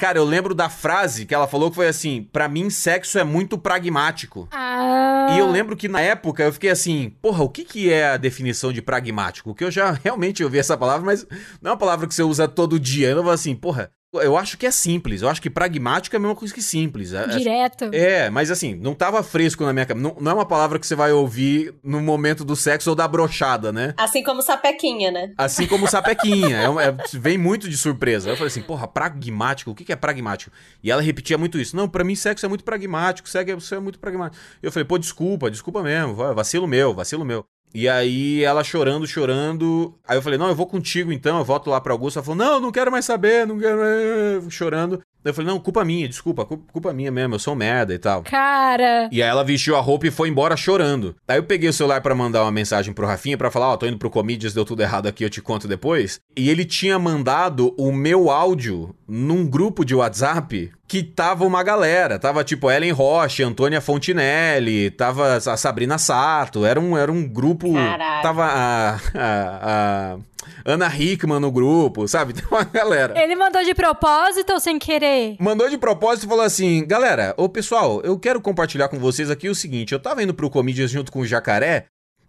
[0.00, 3.24] Cara, eu lembro da frase que ela falou que foi assim, pra mim sexo é
[3.24, 4.48] muito pragmático.
[4.50, 5.26] Ah.
[5.32, 8.16] E eu lembro que na época eu fiquei assim, porra, o que que é a
[8.16, 9.54] definição de pragmático?
[9.54, 11.26] Que eu já realmente ouvi essa palavra, mas
[11.60, 13.10] não é uma palavra que você usa todo dia.
[13.10, 15.22] Eu falo assim, porra, eu acho que é simples.
[15.22, 17.12] Eu acho que pragmático é a mesma coisa que simples.
[17.12, 17.90] É- Direto.
[17.92, 20.02] É, mas assim, não tava fresco na minha cabeça.
[20.08, 23.06] Não, não é uma palavra que você vai ouvir no momento do sexo ou da
[23.06, 23.94] brochada, né?
[23.96, 25.32] Assim como sapequinha, né?
[25.38, 26.56] Assim como sapequinha.
[26.58, 28.30] É é- vem muito de surpresa.
[28.30, 29.70] Eu falei assim, porra, pragmático?
[29.70, 30.50] O que, que é pragmático?
[30.82, 31.76] E ela repetia muito isso.
[31.76, 34.42] Não, pra mim sexo é muito pragmático, sexo é muito pragmático.
[34.62, 36.14] Eu falei, pô, desculpa, desculpa mesmo.
[36.14, 37.44] Vacilo meu, vacilo meu.
[37.74, 39.94] E aí ela chorando, chorando.
[40.06, 42.18] Aí eu falei, não, eu vou contigo então, eu volto lá pra Augusta.
[42.18, 44.52] Ela falou, não, não quero mais saber, não quero mais...
[44.52, 45.00] Chorando.
[45.22, 48.22] Eu falei, não, culpa minha, desculpa, culpa, minha mesmo, eu sou um merda e tal.
[48.22, 49.08] Cara.
[49.12, 51.14] E aí ela vestiu a roupa e foi embora chorando.
[51.28, 53.86] Aí eu peguei o celular pra mandar uma mensagem pro Rafinha pra falar, ó, tô
[53.86, 56.20] indo pro Comedians, deu tudo errado aqui, eu te conto depois.
[56.34, 62.16] E ele tinha mandado o meu áudio num grupo de WhatsApp que tava uma galera.
[62.16, 67.74] Tava tipo Ellen Rocha, Antônia Fontinelli, tava a Sabrina Sato, era um, era um grupo...
[67.74, 68.22] Caralho.
[68.22, 70.18] Tava a, a, a
[70.64, 72.34] Ana Hickman no grupo, sabe?
[72.34, 73.20] Tem uma galera.
[73.20, 75.36] Ele mandou de propósito ou sem querer?
[75.40, 79.48] Mandou de propósito e falou assim: galera, ô pessoal, eu quero compartilhar com vocês aqui
[79.48, 81.86] o seguinte: eu tava indo pro Comedians junto com o jacaré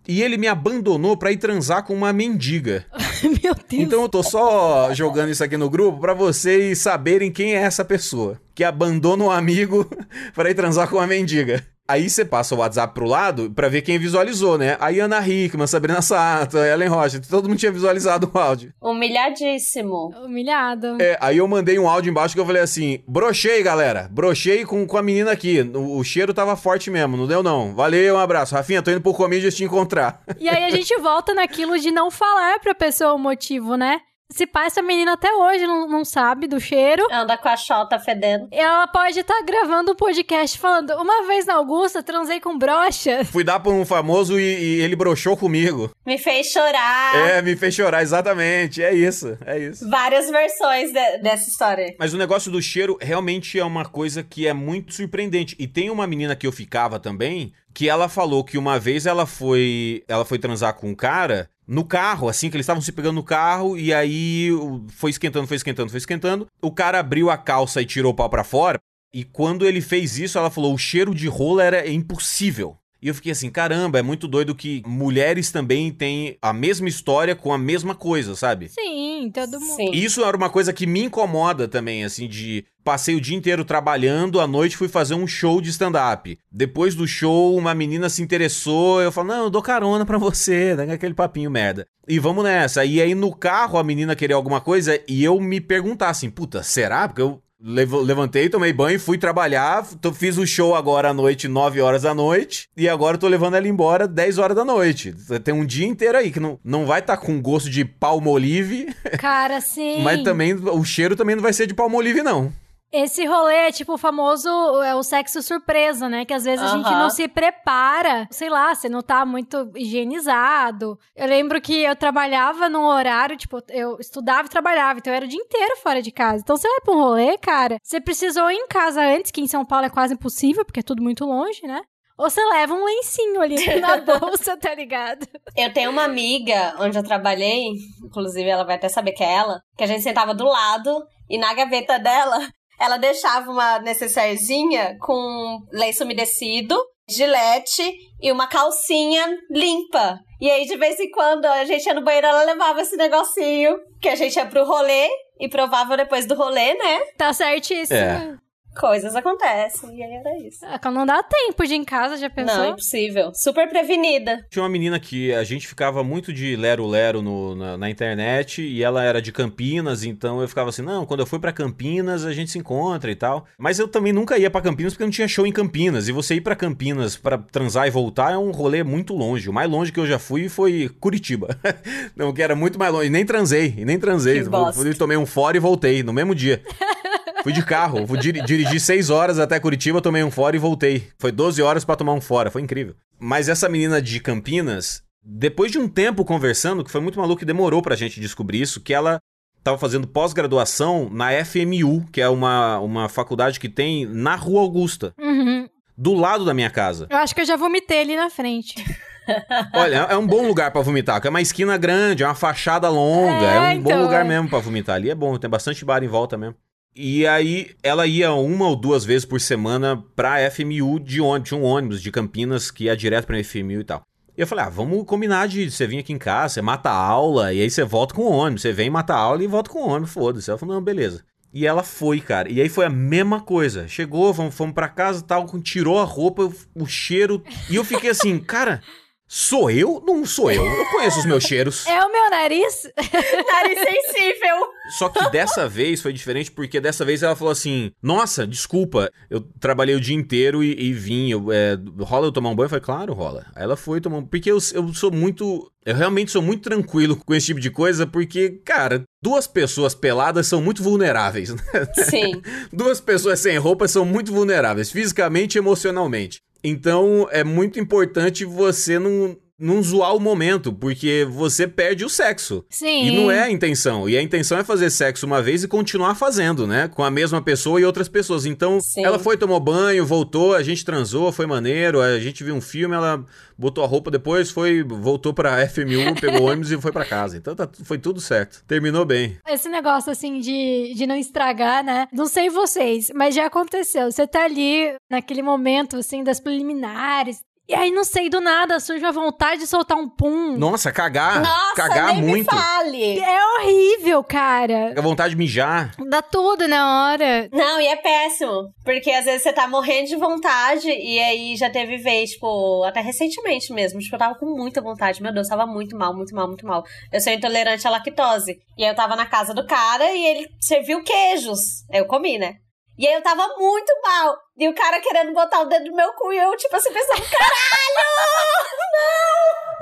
[0.07, 2.85] e ele me abandonou pra ir transar com uma mendiga.
[3.23, 3.83] Meu Deus.
[3.83, 7.85] Então eu tô só jogando isso aqui no grupo pra vocês saberem quem é essa
[7.85, 9.89] pessoa que abandona um amigo
[10.33, 11.65] pra ir transar com uma mendiga.
[11.91, 14.77] Aí você passa o WhatsApp pro lado pra ver quem visualizou, né?
[14.79, 18.73] Aí Ana Hickman, Sabrina Sato, Ellen Rocha, todo mundo tinha visualizado o áudio.
[18.81, 20.13] Humilhadíssimo.
[20.23, 21.01] Humilhado.
[21.01, 24.07] É, aí eu mandei um áudio embaixo que eu falei assim: brochei, galera.
[24.09, 25.59] Brochei com, com a menina aqui.
[25.61, 27.75] O, o cheiro tava forte mesmo, não deu não.
[27.75, 28.55] Valeu, um abraço.
[28.55, 30.21] Rafinha, tô indo pro Comedians te encontrar.
[30.39, 33.99] E aí a gente volta naquilo de não falar pra pessoa o motivo, né?
[34.31, 37.05] Se pá, essa menina até hoje não, não sabe do cheiro.
[37.11, 38.47] Anda com a chota fedendo.
[38.51, 43.23] Ela pode estar gravando um podcast falando: Uma vez na Augusta, transei com brocha.
[43.31, 45.91] Fui dar pra um famoso e, e ele broxou comigo.
[46.05, 47.15] Me fez chorar.
[47.15, 48.81] É, me fez chorar, exatamente.
[48.81, 49.89] É isso, é isso.
[49.89, 51.95] Várias versões de- dessa história.
[51.99, 55.55] Mas o negócio do cheiro realmente é uma coisa que é muito surpreendente.
[55.59, 59.25] E tem uma menina que eu ficava também, que ela falou que uma vez ela
[59.25, 63.15] foi, ela foi transar com um cara no carro, assim, que eles estavam se pegando
[63.15, 64.49] no carro, e aí
[64.89, 66.45] foi esquentando, foi esquentando, foi esquentando.
[66.61, 68.77] O cara abriu a calça e tirou o pau pra fora.
[69.13, 72.75] E quando ele fez isso, ela falou: o cheiro de rola era impossível.
[73.01, 77.35] E eu fiquei assim, caramba, é muito doido que mulheres também têm a mesma história
[77.35, 78.69] com a mesma coisa, sabe?
[78.69, 79.75] Sim, todo mundo.
[79.75, 79.91] Sim.
[79.91, 84.39] Isso era uma coisa que me incomoda também, assim, de passei o dia inteiro trabalhando,
[84.39, 86.37] à noite fui fazer um show de stand-up.
[86.51, 90.75] Depois do show, uma menina se interessou, eu falo, não, eu dou carona pra você,
[90.75, 90.93] né?
[90.93, 91.85] aquele papinho merda.
[92.07, 92.83] E vamos nessa.
[92.83, 96.63] E aí no carro a menina queria alguma coisa e eu me perguntar assim, puta,
[96.63, 97.07] será?
[97.07, 102.01] Porque eu levantei, tomei banho, fui trabalhar, fiz o show agora à noite, 9 horas
[102.01, 105.13] da noite, e agora eu tô levando ela embora 10 horas da noite.
[105.43, 108.87] Tem um dia inteiro aí que não, não vai estar com gosto de palmolive,
[109.19, 110.01] Cara, sim.
[110.01, 112.51] mas também o cheiro também não vai ser de palmolive, não.
[112.91, 114.49] Esse rolê é tipo o famoso
[114.83, 116.25] é o sexo surpresa, né?
[116.25, 118.27] Que às vezes a gente não se prepara.
[118.29, 120.99] Sei lá, você não tá muito higienizado.
[121.15, 125.25] Eu lembro que eu trabalhava num horário, tipo, eu estudava e trabalhava, então eu era
[125.25, 126.41] o dia inteiro fora de casa.
[126.41, 129.47] Então você vai pra um rolê, cara, você precisou ir em casa antes, que em
[129.47, 131.81] São Paulo é quase impossível, porque é tudo muito longe, né?
[132.17, 135.25] Ou você leva um lencinho ali na bolsa, tá ligado?
[135.55, 137.69] Eu tenho uma amiga onde eu trabalhei,
[138.03, 141.37] inclusive ela vai até saber que é ela, que a gente sentava do lado e
[141.37, 142.47] na gaveta dela
[142.81, 146.75] ela deixava uma necessairezinha com lenço umedecido,
[147.07, 150.19] gilete e uma calcinha limpa.
[150.39, 153.77] E aí, de vez em quando, a gente ia no banheiro, ela levava esse negocinho,
[154.01, 155.07] que a gente ia pro rolê
[155.39, 156.99] e provava depois do rolê, né?
[157.17, 157.99] Tá certíssimo.
[157.99, 158.37] É.
[158.79, 159.97] Coisas acontecem.
[159.97, 160.59] E aí era isso.
[160.63, 162.55] Ah, Não dá tempo de ir em casa, já pensou?
[162.57, 163.31] Não, impossível.
[163.33, 164.45] Super prevenida.
[164.49, 168.83] Tinha uma menina que a gente ficava muito de lero-lero no- na, na internet e
[168.83, 172.31] ela era de Campinas, então eu ficava assim, não, quando eu fui pra Campinas a
[172.33, 173.45] gente se encontra e tal.
[173.57, 176.07] Mas eu também nunca ia pra Campinas porque não tinha show em Campinas.
[176.07, 179.49] E você ir pra Campinas pra transar e voltar é um rolê muito longe.
[179.49, 181.57] O mais longe que eu já fui foi Curitiba.
[182.15, 183.07] não, que era muito mais longe.
[183.07, 184.41] E nem transei, e nem transei.
[184.43, 184.81] Que bosta.
[184.81, 186.61] Fui, tomei um fora e voltei no mesmo dia.
[187.43, 191.07] Fui de carro, fui diri- dirigi seis horas até Curitiba, tomei um fora e voltei.
[191.19, 192.95] Foi 12 horas pra tomar um fora, foi incrível.
[193.19, 197.45] Mas essa menina de Campinas, depois de um tempo conversando, que foi muito maluco e
[197.45, 199.19] demorou pra gente descobrir isso, que ela
[199.63, 205.13] tava fazendo pós-graduação na FMU, que é uma, uma faculdade que tem na Rua Augusta,
[205.19, 205.67] Uhum.
[205.97, 207.07] do lado da minha casa.
[207.09, 208.73] Eu acho que eu já vomitei ali na frente.
[209.73, 212.89] Olha, é um bom lugar pra vomitar, porque é uma esquina grande, é uma fachada
[212.89, 214.27] longa, é, É, um bom então, lugar é.
[214.27, 214.95] mesmo pra vomitar.
[214.95, 216.55] Ali é bom, tem bastante bar em volta mesmo.
[216.93, 221.59] E aí, ela ia uma ou duas vezes por semana pra FMU de ônibus, tinha
[221.59, 224.05] um ônibus de Campinas que ia direto pra FMU e tal.
[224.37, 226.95] E eu falei, ah, vamos combinar de você vir aqui em casa, você mata a
[226.95, 228.61] aula, e aí você volta com o ônibus.
[228.61, 230.49] Você vem, mata a aula e volta com o ônibus, foda-se.
[230.49, 231.23] Ela falou, não, beleza.
[231.53, 232.49] E ela foi, cara.
[232.49, 233.87] E aí foi a mesma coisa.
[233.87, 237.43] Chegou, fomos, fomos pra casa tal, tirou a roupa, o cheiro.
[237.69, 238.81] E eu fiquei assim, cara,
[239.31, 240.03] sou eu?
[240.05, 240.65] Não sou eu.
[240.65, 241.87] Eu conheço os meus cheiros.
[241.87, 242.83] É o meu nariz?
[242.97, 244.57] Nariz sensível.
[244.97, 249.39] Só que dessa vez foi diferente, porque dessa vez ela falou assim: Nossa, desculpa, eu
[249.59, 251.29] trabalhei o dia inteiro e, e vim.
[251.29, 252.65] Eu, é, rola eu tomar um banho?
[252.65, 253.45] Eu falei, claro, rola.
[253.55, 254.25] Aí ela foi tomar um.
[254.25, 255.71] Porque eu, eu sou muito.
[255.85, 260.45] Eu realmente sou muito tranquilo com esse tipo de coisa, porque, cara, duas pessoas peladas
[260.45, 261.63] são muito vulneráveis, né?
[261.93, 262.41] Sim.
[262.71, 266.39] Duas pessoas sem roupa são muito vulneráveis, fisicamente e emocionalmente.
[266.63, 272.65] Então é muito importante você não, não zoar o momento, porque você perde o sexo.
[272.69, 273.05] Sim.
[273.07, 274.09] E não é a intenção.
[274.09, 276.87] E a intenção é fazer sexo uma vez e continuar fazendo, né?
[276.87, 278.45] Com a mesma pessoa e outras pessoas.
[278.45, 279.05] Então, Sim.
[279.05, 282.95] ela foi, tomou banho, voltou, a gente transou, foi maneiro, a gente viu um filme,
[282.95, 283.23] ela
[283.57, 287.37] botou a roupa depois, foi, voltou pra FMU, pegou o ônibus e foi pra casa.
[287.37, 288.63] Então tá- foi tudo certo.
[288.67, 289.37] Terminou bem.
[289.47, 292.07] Esse negócio, assim, de, de não estragar, né?
[292.11, 294.11] Não sei vocês, mas já aconteceu.
[294.11, 297.39] Você tá ali naquele momento, assim, das preliminares.
[297.71, 300.57] E aí, não sei, do nada, surge a vontade de soltar um pum.
[300.57, 301.41] Nossa, cagar.
[301.41, 302.53] Nossa, cagar nem muito.
[302.53, 303.17] me fale.
[303.17, 304.93] É horrível, cara.
[304.93, 305.95] A vontade de mijar.
[306.09, 307.47] Dá tudo na hora.
[307.49, 308.73] Não, e é péssimo.
[308.83, 312.99] Porque às vezes você tá morrendo de vontade e aí já teve vez, tipo, até
[312.99, 314.01] recentemente mesmo.
[314.01, 315.23] Tipo, eu tava com muita vontade.
[315.23, 316.83] Meu Deus, tava muito mal, muito mal, muito mal.
[317.09, 318.59] Eu sou intolerante à lactose.
[318.77, 321.85] E aí eu tava na casa do cara e ele serviu queijos.
[321.89, 322.57] Eu comi, né?
[323.01, 324.37] E aí eu tava muito mal.
[324.55, 327.23] E o cara querendo botar o dedo no meu cu e eu, tipo assim, pensando,
[327.27, 328.07] caralho!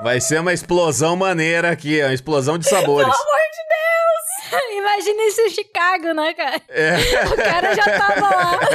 [0.02, 3.06] Vai ser uma explosão maneira aqui, uma explosão de sabores.
[3.06, 3.99] Pelo amor de Deus!
[4.76, 6.60] Imagina isso em Chicago, né, cara?
[6.68, 6.96] É.
[7.26, 8.60] O cara já tava lá.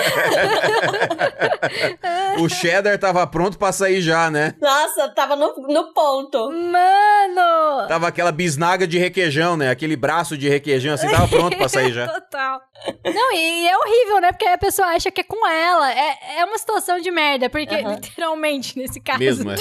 [2.37, 4.53] O cheddar tava pronto pra sair já, né?
[4.61, 6.51] Nossa, tava no, no ponto.
[6.51, 7.87] Mano!
[7.87, 9.69] Tava aquela bisnaga de requeijão, né?
[9.69, 12.07] Aquele braço de requeijão assim, tava pronto pra sair já.
[12.07, 12.61] Total.
[13.05, 14.31] Não, e é horrível, né?
[14.31, 15.91] Porque aí a pessoa acha que é com ela.
[15.91, 19.19] É, é uma situação de merda, porque literalmente, nesse caso.
[19.19, 19.55] Mesmo, é.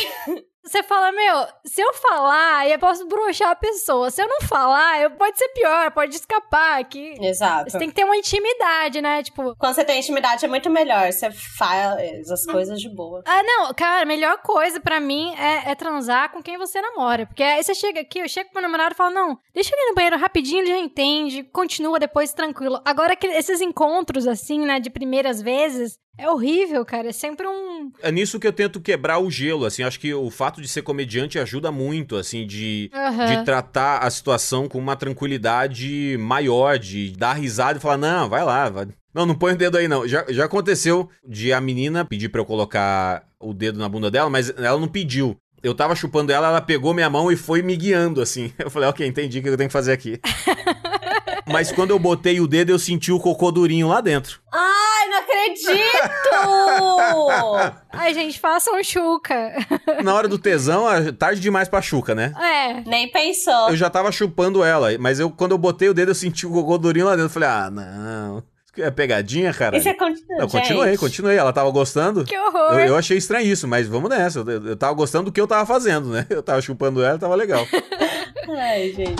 [0.64, 4.10] Você fala, meu, se eu falar, eu posso broxar a pessoa.
[4.10, 6.82] Se eu não falar, eu, pode ser pior, pode escapar.
[6.84, 7.14] Que...
[7.20, 7.70] Exato.
[7.70, 9.22] Você tem que ter uma intimidade, né?
[9.22, 11.12] Tipo, Quando você tem intimidade é muito melhor.
[11.12, 13.22] Você faz as coisas de boa.
[13.26, 17.26] Ah, não, cara, a melhor coisa pra mim é, é transar com quem você namora.
[17.26, 19.90] Porque aí você chega aqui, eu chego pro meu namorado e falo, não, deixa ele
[19.90, 22.80] no banheiro rapidinho, ele já entende, continua depois tranquilo.
[22.84, 27.08] Agora, que esses encontros, assim, né, de primeiras vezes, é horrível, cara.
[27.08, 27.90] É sempre um.
[28.02, 29.82] É nisso que eu tento quebrar o gelo, assim.
[29.82, 33.26] Acho que o fato de ser comediante ajuda muito, assim, de, Aham.
[33.26, 38.44] de tratar a situação com uma tranquilidade maior, de dar risada e falar, não, vai
[38.44, 38.88] lá, vai.
[39.12, 40.06] Não, não põe o dedo aí, não.
[40.06, 44.28] Já, já aconteceu de a menina pedir pra eu colocar o dedo na bunda dela,
[44.28, 45.36] mas ela não pediu.
[45.62, 48.52] Eu tava chupando ela, ela pegou minha mão e foi me guiando, assim.
[48.58, 50.20] Eu falei, ok, entendi o que eu tenho que fazer aqui.
[51.50, 54.40] mas quando eu botei o dedo, eu senti o cocô durinho lá dentro.
[55.04, 55.84] Ai, não acredito!
[57.92, 59.52] Ai, gente, façam chuca.
[60.02, 62.32] Na hora do tesão, é tarde demais pra chuca, né?
[62.40, 62.80] é.
[62.88, 63.68] Nem pensou.
[63.70, 66.50] Eu já tava chupando ela, mas eu quando eu botei o dedo, eu senti o
[66.50, 67.26] cocô durinho lá dentro.
[67.26, 68.38] Eu falei, ah, não.
[68.76, 69.76] Isso É pegadinha, cara?
[69.76, 70.98] E você continua, Não, continuei, gente?
[70.98, 71.36] continuei.
[71.36, 72.24] Ela tava gostando.
[72.24, 72.72] Que horror.
[72.80, 74.40] Eu, eu achei estranho isso, mas vamos nessa.
[74.40, 76.26] Eu, eu tava gostando do que eu tava fazendo, né?
[76.30, 77.64] Eu tava chupando ela, tava legal.
[78.58, 79.14] Ai, gente.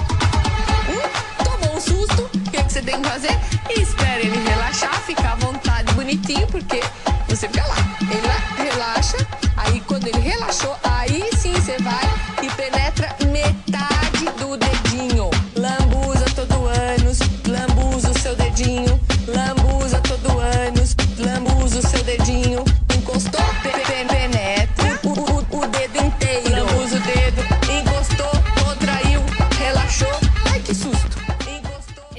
[1.45, 3.31] tomou um susto, o que, que você tem que fazer?
[3.71, 6.81] Espera ele relaxar, ficar à vontade, bonitinho, porque
[7.29, 7.77] você fica lá.
[8.03, 9.17] Ele relaxa,
[9.57, 12.05] aí quando ele relaxou, aí sim você vai
[12.43, 15.31] e penetra metade do dedinho.
[15.57, 22.64] Lambuza todo ânus, lambuza o seu dedinho, lambuza todo ânus, lambuza o seu dedinho.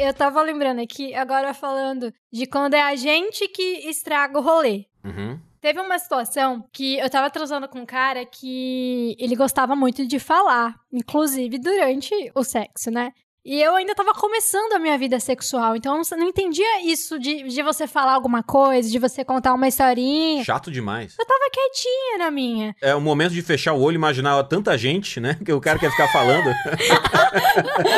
[0.05, 4.85] Eu tava lembrando aqui, agora falando de quando é a gente que estraga o rolê.
[5.03, 5.39] Uhum.
[5.59, 10.19] Teve uma situação que eu tava transando com um cara que ele gostava muito de
[10.19, 13.13] falar, inclusive durante o sexo, né?
[13.45, 17.19] E eu ainda tava começando a minha vida sexual, então eu não, não entendia isso
[17.19, 20.43] de, de você falar alguma coisa, de você contar uma historinha.
[20.43, 21.13] Chato demais.
[21.19, 22.75] Eu tava quietinha na minha.
[22.81, 25.38] É o momento de fechar o olho e imaginar tanta gente, né?
[25.45, 26.49] Que o cara quer ficar falando.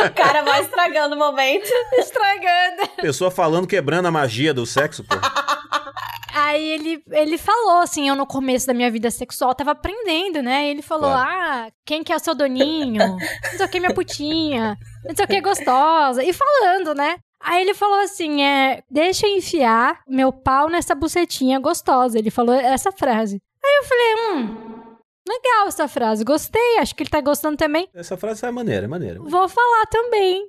[0.07, 1.69] O cara vai estragando o momento.
[1.93, 2.87] Estragando.
[3.01, 5.15] Pessoa falando, quebrando a magia do sexo, pô.
[6.33, 10.67] Aí ele, ele falou, assim, eu no começo da minha vida sexual tava aprendendo, né?
[10.69, 11.29] Ele falou, Claro.
[11.29, 12.97] ah, quem que é o seu doninho?
[13.07, 14.77] Não sei o que, minha putinha.
[15.07, 16.23] Não sei o que, gostosa.
[16.23, 17.17] E falando, né?
[17.39, 22.17] Aí ele falou assim, é, deixa eu enfiar meu pau nessa bucetinha gostosa.
[22.17, 23.41] Ele falou essa frase.
[23.63, 27.87] Aí eu falei, hum, legal essa frase, gostei, acho que ele tá gostando também.
[27.93, 29.19] Essa frase é maneira, é maneira.
[29.19, 30.47] Vou falar também,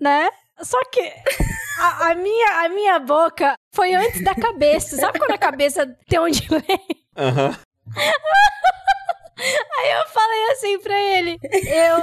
[0.00, 0.30] né?
[0.62, 1.00] Só que
[1.78, 4.96] a, a minha, a minha boca foi antes da cabeça.
[4.96, 6.80] Sabe quando a cabeça tem um delay?
[7.16, 7.56] Aham.
[9.36, 11.96] Aí eu falei assim pra ele: Eu.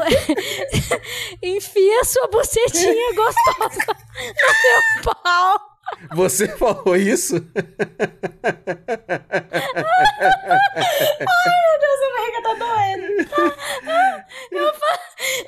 [1.56, 5.72] Enfia sua bucetinha gostosa no meu pau.
[6.14, 7.36] Você falou isso?
[7.36, 7.52] Nossa,
[12.06, 13.06] a barriga tá doendo.
[14.52, 14.74] Eu,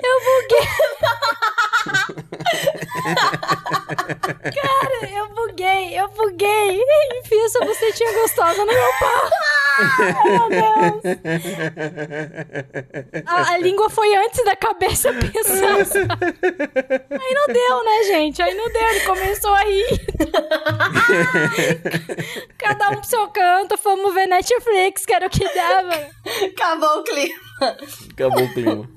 [0.02, 0.66] eu buguei.
[4.44, 6.82] Cara, eu buguei, eu buguei.
[7.18, 9.30] Enfia sua bucetinha gostosa no meu pau.
[9.76, 11.02] Ai, meu Deus.
[13.26, 16.12] A, a língua foi antes da cabeça pensando.
[17.10, 18.40] Aí não deu, né, gente?
[18.42, 20.00] Aí não deu, ele começou a rir.
[22.58, 26.08] Cada um pro seu canto, fomos ver Netflix, que era o que dava.
[26.52, 27.34] Acabou o clima.
[28.12, 28.88] Acabou o clima.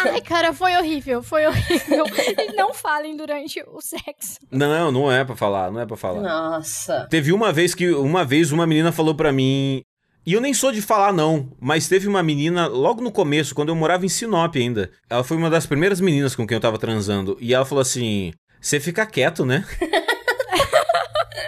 [0.00, 2.04] Ai, cara, foi horrível, foi horrível.
[2.38, 4.38] E não falem durante o sexo.
[4.50, 6.20] Não, não é pra falar, não é pra falar.
[6.20, 7.06] Nossa.
[7.10, 9.82] Teve uma vez que uma vez uma menina falou pra mim,
[10.26, 13.68] e eu nem sou de falar não, mas teve uma menina logo no começo, quando
[13.68, 14.90] eu morava em Sinop ainda.
[15.08, 18.32] Ela foi uma das primeiras meninas com quem eu tava transando e ela falou assim:
[18.60, 19.64] "Você fica quieto, né?"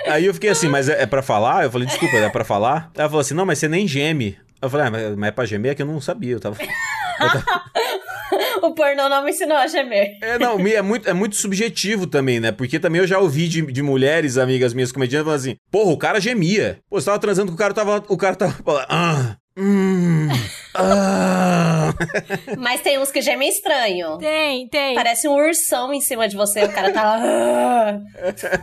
[0.08, 1.64] Aí eu fiquei assim, mas é, é para falar?
[1.64, 2.90] Eu falei, desculpa, é pra falar?
[2.94, 4.38] Ela falou assim, não, mas você nem geme.
[4.60, 5.72] Eu falei, ah, mas, mas é pra gemer?
[5.72, 6.56] É que eu não sabia, eu tava...
[8.62, 10.18] O pornô não me ensinou a gemer.
[10.20, 12.52] É, não, é muito, é muito subjetivo também, né?
[12.52, 15.98] Porque também eu já ouvi de, de mulheres, amigas minhas comediantes, falando assim, porra, o
[15.98, 16.80] cara gemia.
[16.90, 20.28] Pô, você tava transando com o cara, tava, o cara tava falando, ah, hum,
[20.74, 21.94] ah.
[22.58, 24.18] Mas tem uns que gemem estranho.
[24.18, 24.94] Tem, tem.
[24.94, 28.00] Parece um ursão em cima de você, o cara tá lá.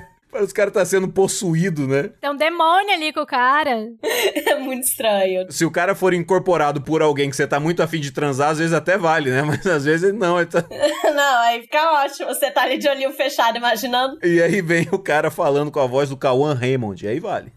[0.35, 2.09] Parece que o cara tá sendo possuído, né?
[2.19, 3.87] Tem um demônio ali com o cara.
[4.47, 5.49] É muito estranho.
[5.51, 8.57] Se o cara for incorporado por alguém que você tá muito afim de transar, às
[8.57, 9.41] vezes até vale, né?
[9.47, 10.37] Mas às vezes não.
[10.39, 12.27] ele tá- Não, aí fica ótimo.
[12.27, 14.17] Você tá ali de olhinho fechado, imaginando.
[14.23, 17.51] E aí vem o cara falando com a voz do Cauã Raymond, aí vale.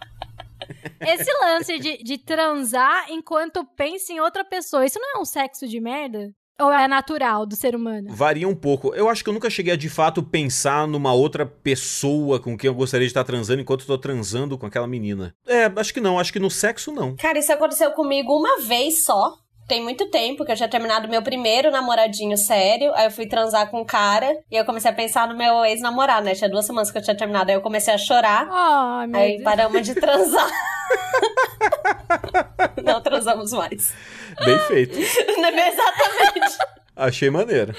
[1.00, 5.66] Esse lance de, de transar enquanto pensa em outra pessoa, isso não é um sexo
[5.66, 6.30] de merda?
[6.60, 8.08] Ou é natural do ser humano?
[8.10, 8.92] Varia um pouco.
[8.94, 12.66] Eu acho que eu nunca cheguei a de fato pensar numa outra pessoa com quem
[12.66, 15.32] eu gostaria de estar transando enquanto eu tô transando com aquela menina.
[15.46, 16.18] É, acho que não.
[16.18, 17.14] Acho que no sexo não.
[17.14, 19.36] Cara, isso aconteceu comigo uma vez só.
[19.68, 22.90] Tem muito tempo que eu tinha terminado meu primeiro namoradinho sério.
[22.94, 24.34] Aí eu fui transar com um cara.
[24.50, 26.34] E eu comecei a pensar no meu ex-namorado, né?
[26.34, 27.50] Tinha duas semanas que eu tinha terminado.
[27.50, 28.48] Aí eu comecei a chorar.
[28.50, 29.42] Ai, meu Aí Deus.
[29.44, 30.48] paramos de transar.
[32.82, 33.92] Não transamos mais.
[34.42, 34.96] Bem feito.
[34.98, 36.56] Exatamente.
[36.96, 37.72] Achei maneiro.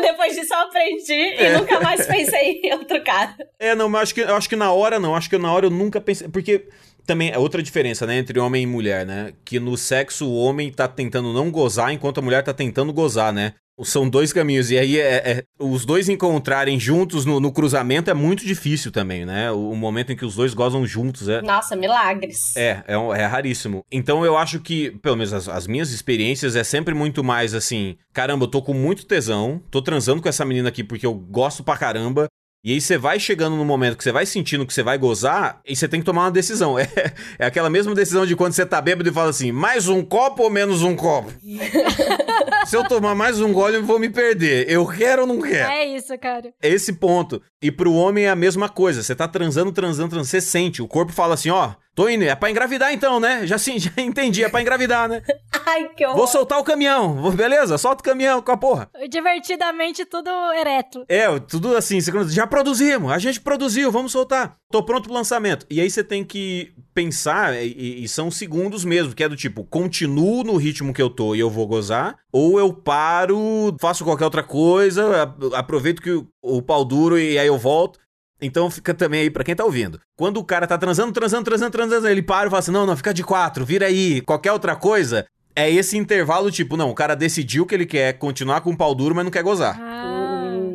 [0.00, 3.34] Depois disso eu aprendi e nunca mais pensei em outro cara.
[3.58, 5.16] É, não, mas acho que, eu acho que na hora não.
[5.16, 6.28] Acho que na hora eu nunca pensei.
[6.28, 6.68] Porque
[7.10, 8.18] também é outra diferença, né?
[8.18, 9.32] Entre homem e mulher, né?
[9.44, 13.32] Que no sexo o homem tá tentando não gozar enquanto a mulher tá tentando gozar,
[13.32, 13.54] né?
[13.82, 14.70] São dois caminhos.
[14.70, 19.24] E aí é, é- os dois encontrarem juntos no, no cruzamento é muito difícil também,
[19.26, 19.50] né?
[19.50, 21.42] O, o momento em que os dois gozam juntos é.
[21.42, 22.38] Nossa, milagres.
[22.56, 23.82] É, é, é raríssimo.
[23.90, 27.96] Então eu acho que, pelo menos as, as minhas experiências, é sempre muito mais assim:
[28.12, 31.64] caramba, eu tô com muito tesão, tô transando com essa menina aqui porque eu gosto
[31.64, 32.28] pra caramba.
[32.62, 35.60] E aí você vai chegando no momento que você vai sentindo que você vai gozar,
[35.66, 36.76] e você tem que tomar uma decisão.
[36.80, 40.02] É, é aquela mesma decisão de quando você tá bêbado e fala assim: mais um
[40.02, 41.32] copo ou menos um copo?
[42.66, 44.68] Se eu tomar mais um gole, eu vou me perder.
[44.70, 45.70] Eu quero ou não quero?
[45.70, 46.52] É isso, cara.
[46.62, 47.42] É esse ponto.
[47.62, 49.02] E pro homem é a mesma coisa.
[49.02, 50.26] Você tá transando, transando, transando.
[50.26, 50.82] Você sente.
[50.82, 52.24] O corpo fala assim: ó, tô indo.
[52.24, 53.46] É pra engravidar então, né?
[53.46, 54.44] Já sim, já entendi.
[54.44, 55.22] É pra engravidar, né?
[55.66, 56.16] Ai, que horror.
[56.16, 57.14] Vou soltar o caminhão.
[57.20, 57.76] Vou- Beleza?
[57.78, 58.90] Solta o caminhão com a porra.
[59.08, 61.04] Divertidamente tudo ereto.
[61.08, 61.98] É, tudo assim.
[62.28, 63.12] Já produzimos.
[63.12, 63.90] A gente produziu.
[63.90, 64.56] Vamos soltar.
[64.70, 65.66] Tô pronto pro lançamento.
[65.70, 69.64] E aí você tem que pensar, e, e são segundos mesmo, que é do tipo,
[69.64, 74.24] continuo no ritmo que eu tô e eu vou gozar, ou eu paro, faço qualquer
[74.24, 77.98] outra coisa, aproveito que o, pau duro e aí eu volto.
[78.42, 80.00] Então fica também aí pra quem tá ouvindo.
[80.16, 82.96] Quando o cara tá transando, transando, transando, transando, ele para e fala assim: não, não,
[82.96, 85.26] fica de quatro, vira aí, qualquer outra coisa.
[85.54, 88.94] É esse intervalo, tipo, não, o cara decidiu que ele quer continuar com o pau
[88.94, 89.78] duro, mas não quer gozar.
[89.78, 90.19] Ah.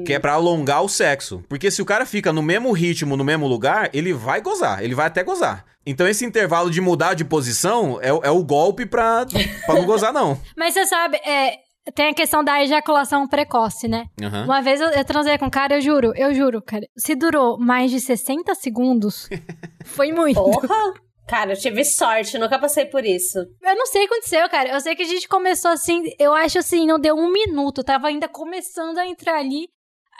[0.05, 1.43] Que é pra alongar o sexo.
[1.49, 4.83] Porque se o cara fica no mesmo ritmo, no mesmo lugar, ele vai gozar.
[4.83, 5.65] Ele vai até gozar.
[5.85, 9.25] Então esse intervalo de mudar de posição é, o- é o golpe pra,
[9.65, 10.39] pra não gozar, não.
[10.57, 11.57] Mas você sabe, é,
[11.93, 14.05] tem a questão da ejaculação precoce, né?
[14.21, 14.45] Aham.
[14.45, 16.83] Uma vez eu, eu transei com um cara, eu juro, eu juro, cara.
[16.97, 19.29] Se durou mais de 60 segundos,
[19.85, 20.41] foi muito.
[20.41, 20.93] Porra!
[21.27, 23.39] Cara, eu tive sorte, nunca passei por isso.
[23.63, 24.69] Eu não sei o que aconteceu, cara.
[24.69, 27.83] Eu sei que a gente começou assim, eu acho assim, não deu um minuto.
[27.83, 29.67] Tava ainda começando a entrar ali.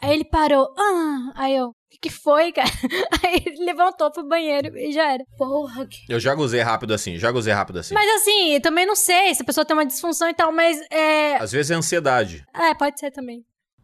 [0.02, 0.68] Aí ele parou.
[0.78, 2.68] Ah, aí eu, o que, que foi, cara?
[3.24, 5.24] Aí ele levantou pro banheiro e já era.
[5.38, 5.98] Porra, que...
[6.10, 7.94] Eu já gozei rápido assim, já gozei rápido assim.
[7.94, 10.78] Mas assim, eu também não sei se a pessoa tem uma disfunção e tal, mas
[10.92, 11.38] é.
[11.38, 12.44] Às vezes é ansiedade.
[12.54, 13.44] É, pode ser também.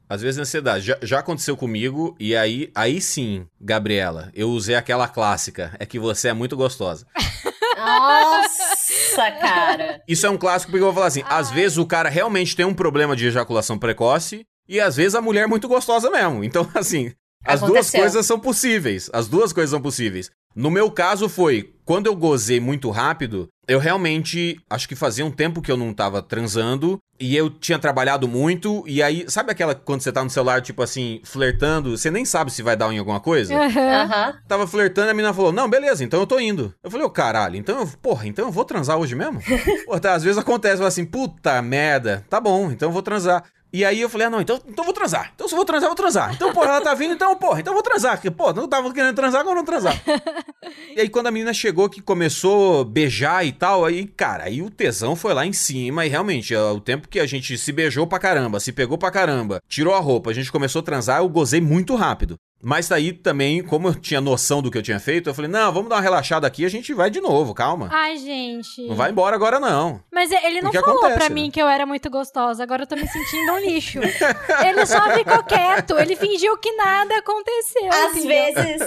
[0.09, 0.85] Às vezes é ansiedade.
[0.85, 5.73] Já, já aconteceu comigo, e aí, aí sim, Gabriela, eu usei aquela clássica.
[5.79, 7.07] É que você é muito gostosa.
[7.77, 10.01] Nossa, cara.
[10.07, 12.65] Isso é um clássico porque eu vou falar assim: às vezes o cara realmente tem
[12.65, 16.43] um problema de ejaculação precoce, e às vezes a mulher é muito gostosa mesmo.
[16.43, 17.11] Então, assim,
[17.45, 17.99] as duas Aconteceu.
[18.01, 19.09] coisas são possíveis.
[19.13, 20.29] As duas coisas são possíveis.
[20.55, 25.31] No meu caso foi, quando eu gozei muito rápido, eu realmente, acho que fazia um
[25.31, 29.73] tempo que eu não tava transando, e eu tinha trabalhado muito, e aí, sabe aquela
[29.73, 32.97] quando você tá no celular, tipo assim, flertando, você nem sabe se vai dar em
[32.99, 33.55] alguma coisa?
[33.55, 34.01] Aham.
[34.03, 34.33] Aham.
[34.45, 36.73] Tava flertando e a menina falou: Não, beleza, então eu tô indo.
[36.83, 39.39] Eu falei: Ô caralho, então eu, porra, então eu vou transar hoje mesmo?
[39.85, 43.43] Pô, tá, às vezes acontece, fala assim: Puta merda, tá bom, então eu vou transar.
[43.73, 45.31] E aí eu falei: Ah, não, então, então vou transar.
[45.33, 46.33] Então se eu vou transar, eu vou transar.
[46.33, 48.17] Então, porra, ela tá vindo, então, porra, então eu vou transar.
[48.17, 50.01] Porque, pô, não tava querendo transar, agora eu vou transar.
[50.95, 54.61] e aí quando a menina chegou que começou a beijar e tal, aí, cara, aí
[54.61, 58.05] o tesão foi lá em cima e realmente, o tempo que a gente se beijou
[58.05, 61.29] pra caramba, se pegou pra caramba, tirou a roupa, a gente começou a transar, eu
[61.29, 62.35] gozei muito rápido.
[62.61, 65.71] Mas daí também, como eu tinha noção do que eu tinha feito, eu falei, não,
[65.71, 67.89] vamos dar uma relaxada aqui, a gente vai de novo, calma.
[67.91, 68.85] Ai, gente.
[68.87, 70.03] Não vai embora agora, não.
[70.11, 71.35] Mas ele não Porque falou acontece, pra né?
[71.35, 72.63] mim que eu era muito gostosa.
[72.63, 73.99] Agora eu tô me sentindo um lixo.
[74.65, 75.97] ele só ficou quieto.
[75.97, 77.89] Ele fingiu que nada aconteceu.
[77.89, 78.53] Às entendeu?
[78.53, 78.81] vezes,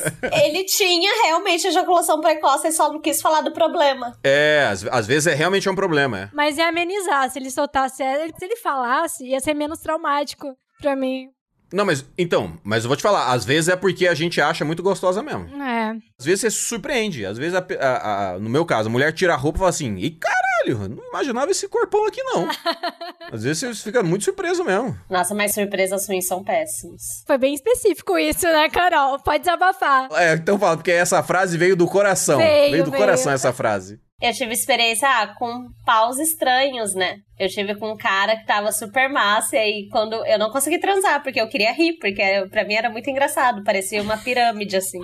[0.44, 4.16] ele tinha realmente ejaculação precoce e só não quis falar do problema.
[4.22, 6.30] É, às, às vezes é realmente é um problema, é.
[6.32, 7.30] Mas ia amenizar.
[7.30, 11.28] Se ele soltasse se ele falasse, ia ser menos traumático pra mim.
[11.74, 14.64] Não, mas, então, mas eu vou te falar, às vezes é porque a gente acha
[14.64, 15.46] muito gostosa mesmo.
[15.62, 15.96] É.
[16.18, 19.12] Às vezes você se surpreende, às vezes, a a- a- no meu caso, a mulher
[19.12, 22.48] tira a roupa e fala assim, e caralho, não imaginava esse corpão aqui, não.
[23.32, 24.96] Às vezes você fica muito surpreso mesmo.
[25.10, 27.02] Nossa, mas surpresas ruins são péssimos.
[27.26, 29.18] Foi bem específico isso, né, Carol?
[29.18, 30.08] Pode desabafar.
[30.12, 32.38] É, então fala, porque essa frase veio do coração.
[32.38, 33.02] Veio, do veio.
[33.02, 33.98] coração essa frase.
[34.20, 37.16] Eu tive experiência ah, com paus estranhos, né?
[37.38, 40.78] Eu tive com um cara que tava super massa, e aí quando eu não consegui
[40.78, 45.00] transar, porque eu queria rir, porque pra mim era muito engraçado, parecia uma pirâmide, assim.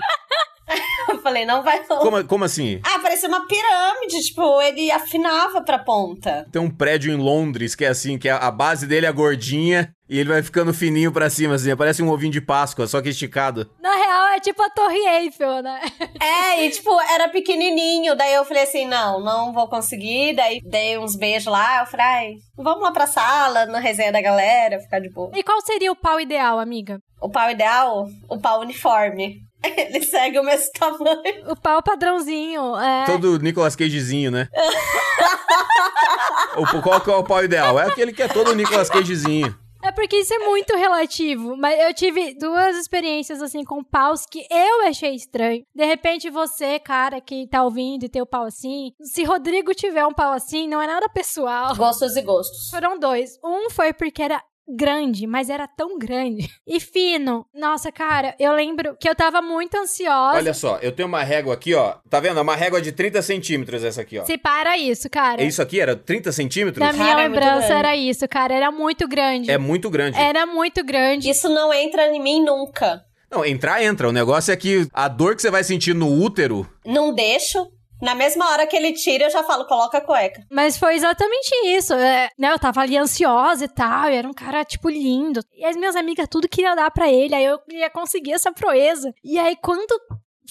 [1.08, 1.98] Eu falei, não vai não.
[1.98, 2.80] Como, como assim?
[2.84, 6.46] Ah, parecia uma pirâmide, tipo, ele afinava pra ponta.
[6.52, 9.92] Tem um prédio em Londres que é assim, que a, a base dele é gordinha
[10.08, 13.10] e ele vai ficando fininho pra cima, assim, parece um ovinho de Páscoa, só que
[13.10, 13.70] esticado.
[13.80, 15.80] Na real, é tipo a Torre Eiffel, né?
[16.20, 20.98] É, e tipo, era pequenininho, daí eu falei assim, não, não vou conseguir, daí dei
[20.98, 24.98] uns beijos lá, eu falei, ai, vamos lá pra sala, na resenha da galera, ficar
[24.98, 25.30] de boa.
[25.34, 26.98] E qual seria o pau ideal, amiga?
[27.22, 29.36] O pau ideal, o pau uniforme.
[29.76, 31.50] Ele segue o mesmo tamanho.
[31.50, 33.04] O pau padrãozinho, é...
[33.06, 34.48] Todo Nicolas Cagezinho, né?
[36.56, 37.78] o, qual que é o pau ideal?
[37.78, 39.54] É aquele que é todo Nicolas Cagezinho.
[39.82, 41.56] É porque isso é muito relativo.
[41.56, 45.64] Mas eu tive duas experiências, assim, com paus que eu achei estranho.
[45.74, 50.06] De repente, você, cara, que tá ouvindo e tem o pau assim, se Rodrigo tiver
[50.06, 51.74] um pau assim, não é nada pessoal.
[51.74, 52.70] Gostos e gostos.
[52.70, 53.38] Foram dois.
[53.42, 54.42] Um foi porque era
[54.74, 56.48] grande, mas era tão grande.
[56.66, 57.46] E fino.
[57.54, 60.36] Nossa, cara, eu lembro que eu tava muito ansiosa.
[60.36, 61.94] Olha só, eu tenho uma régua aqui, ó.
[62.08, 62.38] Tá vendo?
[62.38, 64.24] É uma régua de 30 centímetros essa aqui, ó.
[64.24, 65.42] Se para isso, cara.
[65.42, 65.80] É isso aqui?
[65.80, 66.84] Era 30 centímetros?
[66.84, 67.72] Na minha Cara, é lembrança grande.
[67.72, 68.54] era isso, cara.
[68.54, 69.50] Era muito grande.
[69.50, 70.18] É muito grande.
[70.18, 71.28] Era muito grande.
[71.28, 73.04] Isso não entra em mim nunca.
[73.30, 74.08] Não, entrar, entra.
[74.08, 76.68] O negócio é que a dor que você vai sentir no útero.
[76.84, 77.70] Não deixo.
[78.00, 80.44] Na mesma hora que ele tira, eu já falo, coloca a cueca.
[80.50, 81.94] Mas foi exatamente isso.
[81.94, 85.40] é, né, eu tava ali ansiosa e tal, e era um cara, tipo, lindo.
[85.54, 89.12] E as minhas amigas tudo queria dar pra ele, aí eu queria conseguir essa proeza.
[89.22, 90.00] E aí, quando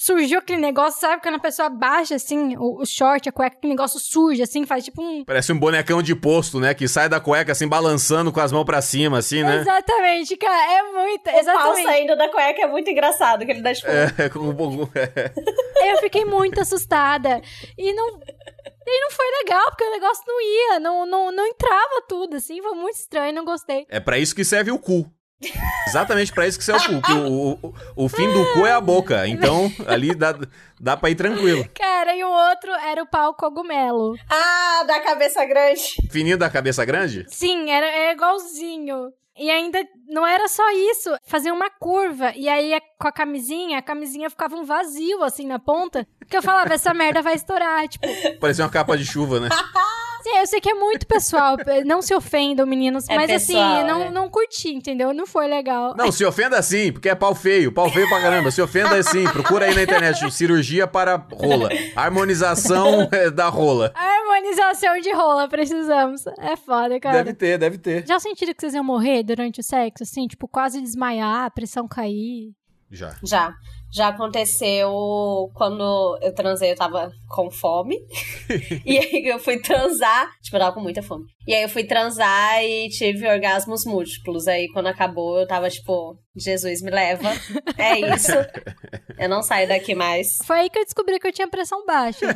[0.00, 1.20] surgiu aquele negócio, sabe?
[1.20, 4.82] Quando a pessoa baixa, assim, o, o short, a cueca, aquele negócio surge, assim, faz
[4.82, 5.22] tipo um...
[5.26, 6.72] Parece um bonecão de posto, né?
[6.72, 9.58] Que sai da cueca assim, balançando com as mãos pra cima, assim, né?
[9.58, 11.84] Exatamente, cara, é muito, O pau exatamente.
[11.84, 13.90] saindo da cueca é muito engraçado, que ele dá tipo...
[13.90, 14.90] É, com pouco.
[14.96, 15.92] é.
[15.92, 17.42] Eu fiquei muito assustada.
[17.76, 18.20] E não...
[18.86, 22.60] E não foi legal, porque o negócio não ia, não, não, não entrava tudo, assim,
[22.62, 23.86] foi muito estranho, não gostei.
[23.88, 25.06] É pra isso que serve o cu.
[25.86, 27.06] Exatamente pra isso que serve o cu.
[27.06, 27.74] que o, o,
[28.04, 29.26] o fim do cu é a boca.
[29.26, 30.34] Então, ali dá,
[30.78, 31.66] dá pra ir tranquilo.
[31.74, 34.14] Cara, e o outro era o pau cogumelo.
[34.28, 35.82] Ah, da cabeça grande.
[36.10, 37.24] Fininho da cabeça grande?
[37.28, 39.10] Sim, era, era igualzinho.
[39.38, 42.32] E ainda não era só isso, fazia uma curva.
[42.36, 46.06] E aí, a- com a camisinha, a camisinha ficava um vazio, assim, na ponta.
[46.28, 47.88] Que eu falava, essa merda vai estourar.
[47.88, 48.06] Tipo,
[48.38, 49.48] Parecia uma capa de chuva, né?
[50.22, 51.56] sim, eu sei que é muito pessoal.
[51.84, 53.08] Não se ofendam, meninos.
[53.08, 54.10] É mas pessoal, assim, não, é.
[54.10, 55.12] não curti, entendeu?
[55.12, 55.94] Não foi legal.
[55.96, 57.72] Não, se ofenda assim, porque é pau feio.
[57.72, 58.50] Pau feio pra caramba.
[58.50, 59.24] Se ofenda assim.
[59.24, 60.30] Procura aí na internet.
[60.30, 61.68] Cirurgia para rola.
[61.96, 63.92] Harmonização é, da rola.
[63.94, 66.26] Harmonização de rola, precisamos.
[66.38, 67.18] É foda, cara.
[67.18, 68.06] Deve ter, deve ter.
[68.06, 70.02] Já sentiram que vocês iam morrer durante o sexo?
[70.02, 72.52] Assim, tipo, quase desmaiar, a pressão cair?
[72.90, 73.14] Já.
[73.22, 73.54] Já.
[73.92, 74.90] Já aconteceu
[75.54, 77.96] quando eu transei, eu tava com fome.
[78.84, 80.30] e aí eu fui transar.
[80.42, 81.24] Tipo, eu tava com muita fome.
[81.46, 84.46] E aí eu fui transar e tive orgasmos múltiplos.
[84.46, 87.30] Aí quando acabou, eu tava tipo, Jesus me leva.
[87.76, 88.32] É isso.
[89.18, 90.38] Eu não saio daqui mais.
[90.44, 92.26] Foi aí que eu descobri que eu tinha pressão baixa.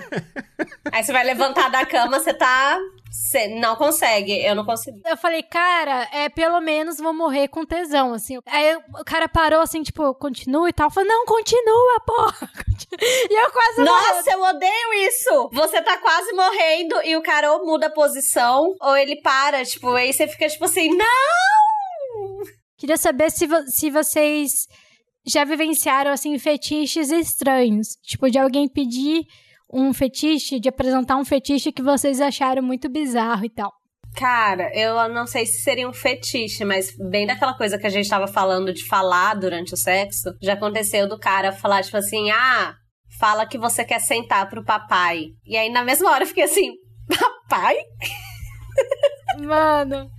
[0.91, 2.79] Aí você vai levantar da cama, você tá.
[3.15, 4.33] Você não consegue.
[4.45, 5.01] Eu não consigo.
[5.07, 8.39] Eu falei, cara, é pelo menos vou morrer com tesão, assim.
[8.47, 10.89] Aí o cara parou assim, tipo, continua e tal.
[10.89, 12.51] Eu falei, não, continua, porra.
[13.01, 13.83] E eu quase.
[13.85, 15.51] Nossa, eu odeio isso!
[15.53, 19.91] Você tá quase morrendo e o cara ou muda a posição ou ele para, tipo,
[19.91, 21.07] aí você fica tipo assim, não!
[22.79, 24.67] Queria saber se, vo- se vocês
[25.27, 27.97] já vivenciaram, assim, fetiches estranhos.
[28.03, 29.25] Tipo, de alguém pedir
[29.75, 33.73] um fetiche, de apresentar um fetiche que vocês acharam muito bizarro e tal.
[34.17, 38.09] Cara, eu não sei se seria um fetiche, mas bem daquela coisa que a gente
[38.09, 42.77] tava falando de falar durante o sexo, já aconteceu do cara falar, tipo assim, ah,
[43.19, 45.31] fala que você quer sentar pro papai.
[45.45, 46.75] E aí, na mesma hora, eu fiquei assim,
[47.49, 47.77] papai?
[49.39, 50.11] Mano,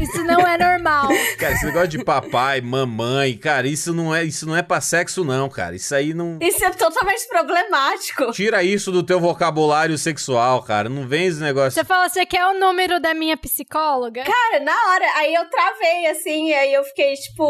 [0.00, 1.08] isso não é normal.
[1.38, 5.24] Cara, esse negócio de papai, mamãe, cara, isso não é, isso não é pra sexo,
[5.24, 5.74] não, cara.
[5.76, 6.38] Isso aí não.
[6.40, 8.32] Isso é totalmente problemático.
[8.32, 10.88] Tira isso do teu vocabulário sexual, cara.
[10.88, 11.72] Não vem esse negócio.
[11.72, 14.24] Você fala, você quer o número da minha psicóloga?
[14.24, 17.42] Cara, na hora, aí eu travei, assim, e aí eu fiquei, tipo...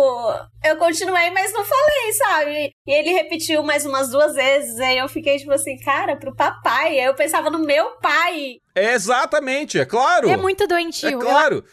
[0.65, 2.73] Eu continuei, mas não falei, sabe?
[2.87, 7.01] E ele repetiu mais umas duas vezes, aí eu fiquei, tipo assim, cara, pro papai.
[7.01, 8.62] Aí eu pensava no meu pai.
[8.75, 10.29] É exatamente, é claro.
[10.29, 11.09] É muito doentio.
[11.09, 11.65] É claro.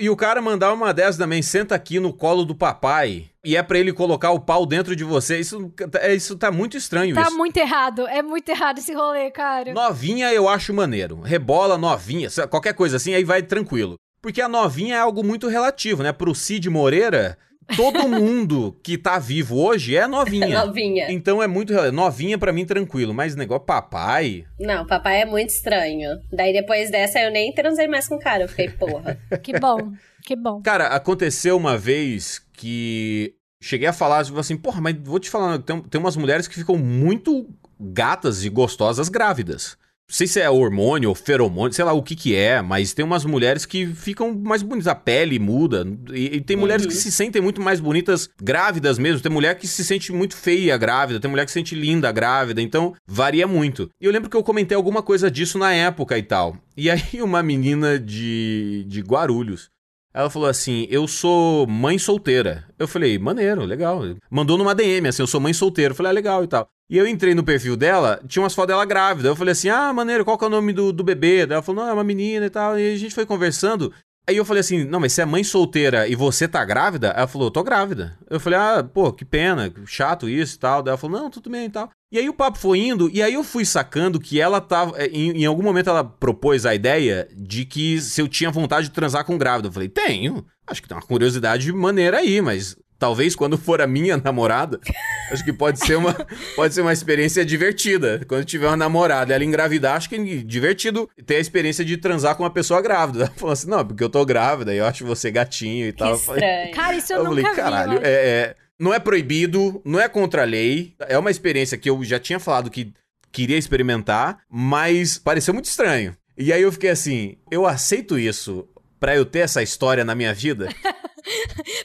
[0.00, 3.30] E o cara mandar uma dessas também, senta aqui no colo do papai.
[3.44, 5.40] E é pra ele colocar o pau dentro de você.
[5.40, 7.16] Isso, é, isso tá muito estranho.
[7.16, 7.36] Tá isso.
[7.36, 8.06] muito errado.
[8.06, 9.72] É muito errado esse rolê, cara.
[9.72, 11.20] Novinha eu acho maneiro.
[11.20, 13.96] Rebola novinha, qualquer coisa assim, aí vai tranquilo.
[14.22, 16.12] Porque a novinha é algo muito relativo, né?
[16.12, 17.36] Pro Cid Moreira,
[17.76, 20.64] todo mundo que tá vivo hoje é novinha.
[20.66, 21.10] Novinha.
[21.10, 21.72] Então é muito.
[21.92, 24.44] Novinha pra mim tranquilo, mas negócio papai.
[24.58, 26.18] Não, papai é muito estranho.
[26.32, 28.44] Daí depois dessa eu nem transei mais com o cara.
[28.44, 29.18] Eu fiquei, porra.
[29.42, 29.92] Que bom.
[30.24, 30.60] Que bom.
[30.62, 35.58] Cara, aconteceu uma vez que cheguei a falar tipo assim, porra, mas vou te falar,
[35.58, 37.48] tem, tem umas mulheres que ficam muito
[37.80, 39.76] gatas e gostosas grávidas.
[40.10, 43.04] Não sei se é hormônio ou feromônio, sei lá o que que é, mas tem
[43.04, 45.86] umas mulheres que ficam mais bonitas, a pele muda.
[46.14, 46.88] E, e tem mulheres Uhum.
[46.88, 49.20] que se sentem muito mais bonitas grávidas mesmo.
[49.20, 52.62] Tem mulher que se sente muito feia grávida, tem mulher que se sente linda grávida,
[52.62, 53.90] então varia muito.
[54.00, 56.56] E eu lembro que eu comentei alguma coisa disso na época e tal.
[56.74, 59.68] E aí uma menina de, de Guarulhos
[60.12, 62.64] ela falou assim: Eu sou mãe solteira.
[62.78, 64.02] Eu falei: Maneiro, legal.
[64.30, 65.92] Mandou numa DM assim: Eu sou mãe solteira.
[65.92, 66.68] Eu falei: Ah, legal e tal.
[66.90, 69.28] E eu entrei no perfil dela, tinha umas fotos dela grávida.
[69.28, 71.40] Eu falei assim: Ah, maneiro, qual que é o nome do, do bebê?
[71.42, 72.78] Ela falou: Não, é uma menina e tal.
[72.78, 73.92] E a gente foi conversando.
[74.26, 77.08] Aí eu falei assim: Não, mas você é mãe solteira e você tá grávida?
[77.08, 78.16] Ela falou: Tô grávida.
[78.30, 80.82] Eu falei: Ah, pô, que pena, chato isso e tal.
[80.82, 81.90] Daí ela falou: Não, tudo bem e tal.
[82.10, 84.94] E aí o papo foi indo, e aí eu fui sacando que ela tava.
[84.96, 88.88] eh, Em, em algum momento ela propôs a ideia de que se eu tinha vontade
[88.88, 89.68] de transar com grávida.
[89.68, 90.44] Eu falei, tenho.
[90.66, 94.80] Acho que tem uma curiosidade maneira aí, mas talvez quando for a minha namorada,
[95.30, 96.14] acho que pode ser uma,
[96.56, 98.22] pode ser uma experiência divertida.
[98.26, 101.98] Quando tiver uma namorada e ela engravidar, acho que é divertido ter a experiência de
[101.98, 103.24] transar com uma pessoa grávida.
[103.28, 105.98] Ela falou assim: não, porque eu tô grávida e eu acho você gatinho e Que
[105.98, 106.12] tal.
[106.12, 106.74] Eu falei, estranho.
[106.74, 107.56] Cara, isso eu, eu nunca falei, vi.
[107.56, 108.00] caralho, mano.
[108.06, 112.02] é, é- não é proibido, não é contra a lei, é uma experiência que eu
[112.04, 112.92] já tinha falado que
[113.32, 116.16] queria experimentar, mas pareceu muito estranho.
[116.36, 118.68] E aí eu fiquei assim, eu aceito isso
[119.00, 120.68] pra eu ter essa história na minha vida?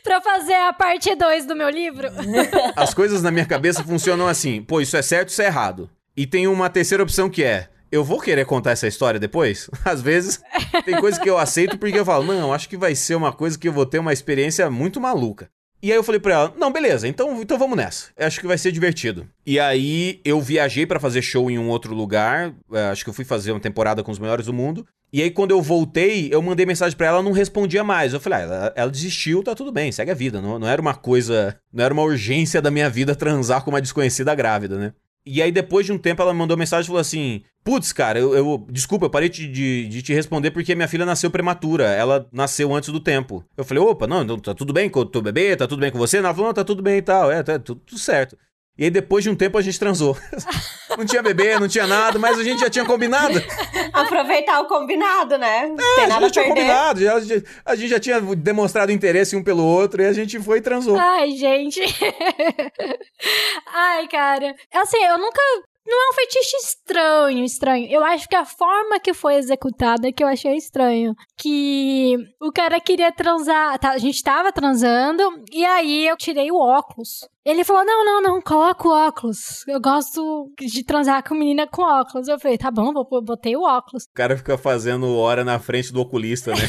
[0.02, 2.08] Pra fazer a parte 2 do meu livro.
[2.78, 5.90] As coisas na minha cabeça funcionam assim, pô, isso é certo, isso é errado.
[6.16, 9.70] E tem uma terceira opção que é, eu vou querer contar essa história depois?
[9.84, 10.42] Às vezes,
[10.86, 13.58] tem coisas que eu aceito porque eu falo, não, acho que vai ser uma coisa
[13.58, 15.50] que eu vou ter uma experiência muito maluca.
[15.84, 18.06] E aí eu falei pra ela, não, beleza, então, então vamos nessa.
[18.18, 19.28] Acho que vai ser divertido.
[19.46, 23.14] E aí eu viajei pra fazer show em um outro lugar, é, acho que eu
[23.14, 24.88] fui fazer uma temporada com os melhores do mundo.
[25.12, 28.14] E aí quando eu voltei, eu mandei mensagem pra ela, ela não respondia mais.
[28.14, 30.42] Eu falei, ah, ela, ela desistiu, tá tudo bem, segue a vida.
[30.42, 33.82] Não, não era uma coisa, não era uma urgência da minha vida transar com uma
[33.82, 34.94] desconhecida grávida, né?
[35.26, 38.36] E aí, depois de um tempo, ela mandou mensagem e falou assim: Putz, cara, eu,
[38.36, 41.86] eu- desculpa, eu parei de, de, de te responder porque minha filha nasceu prematura.
[41.86, 43.44] Ela nasceu antes do tempo.
[43.56, 45.56] Eu falei, opa, não, então tá tudo bem com o teu bebê?
[45.56, 46.18] Tá tudo bem com você?
[46.18, 47.32] Ela falou, não, tá tudo bem e tal.
[47.32, 48.38] É, tá tudo, tudo certo.
[48.76, 50.18] E aí, depois de um tempo, a gente transou.
[50.98, 53.40] não tinha bebê, não tinha nada, mas a gente já tinha combinado.
[53.94, 55.68] Aproveitar o combinado, né?
[55.68, 56.62] Não tem É, a gente já tinha perder.
[56.62, 60.58] combinado, já- a gente já tinha demonstrado interesse um pelo outro e a gente foi
[60.58, 60.98] e transou.
[60.98, 61.82] Ai, gente.
[63.74, 64.56] Ai, cara.
[64.74, 65.40] Assim, eu nunca.
[65.86, 67.88] Não é um fetiche estranho, estranho.
[67.90, 71.14] Eu acho que a forma que foi executada que eu achei estranho.
[71.38, 73.78] Que o cara queria transar.
[73.80, 77.28] tá, a gente tava transando, e aí eu tirei o óculos.
[77.46, 79.68] Ele falou: não, não, não, coloca o óculos.
[79.68, 82.28] Eu gosto de transar com menina com óculos.
[82.28, 84.06] Eu falei, tá bom, vou, botei o óculos.
[84.06, 86.62] O cara fica fazendo hora na frente do oculista, né?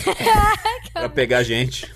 [0.92, 1.88] pra pegar gente.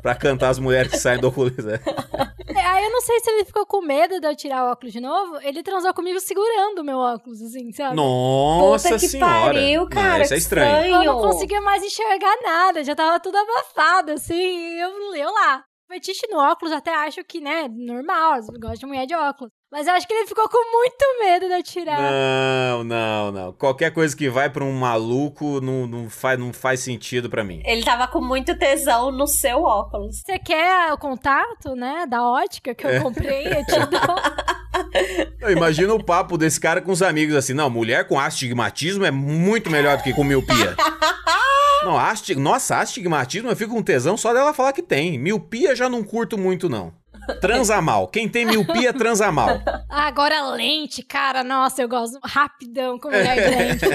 [0.00, 1.80] Pra cantar as mulheres que saem do oculista.
[2.54, 4.92] É, Aí eu não sei se ele ficou com medo de eu tirar o óculos
[4.92, 5.38] de novo.
[5.42, 7.96] Ele transou comigo segurando o meu óculos, assim, sabe?
[7.96, 9.54] Nossa Puta que senhora.
[9.54, 10.22] pariu, Não, cara.
[10.22, 10.94] isso é que estranho.
[10.96, 15.64] Eu não conseguia mais enxergar nada, já tava tudo abafado, assim, e eu, eu lá.
[15.88, 19.50] Fetiche no óculos, até acho que, né, normal, gosto de mulher de óculos.
[19.72, 21.98] Mas eu acho que ele ficou com muito medo de eu tirar.
[21.98, 23.52] Não, não, não.
[23.54, 27.62] Qualquer coisa que vai pra um maluco não, não, faz, não faz sentido pra mim.
[27.64, 30.20] Ele tava com muito tesão no seu óculos.
[30.20, 33.46] Você quer o contato, né, da ótica que eu comprei?
[33.46, 35.40] Eu te dou.
[35.40, 37.54] Eu imagino o papo desse cara com os amigos assim.
[37.54, 40.76] Não, mulher com astigmatismo é muito melhor do que com miopia.
[41.82, 42.36] Não, asti...
[42.36, 45.18] Nossa, astigmatismo eu fico com tesão só dela falar que tem.
[45.18, 46.92] Miopia já não curto muito, não.
[47.40, 48.08] Transa mal.
[48.08, 49.60] Quem tem miopia, transa mal.
[49.88, 53.84] Ah, Agora lente, cara, nossa, eu gosto rapidão com mulher de lente.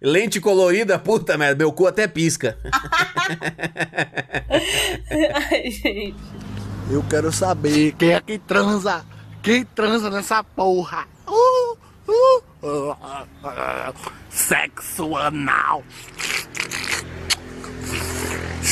[0.00, 2.56] Lente colorida, puta merda, meu cu até pisca.
[5.50, 6.14] Ai, gente.
[6.90, 9.04] Eu quero saber quem é que transa.
[9.42, 11.06] Quem transa nessa porra?
[11.26, 11.76] Uh,
[12.08, 12.94] uh, uh, uh,
[13.44, 13.94] uh,
[14.30, 15.82] sexo anal.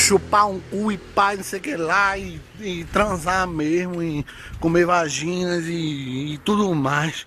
[0.05, 4.23] Chupar um cu e pá, não sei o que lá, e, e transar mesmo, e
[4.59, 7.25] comer vaginas e, e tudo mais.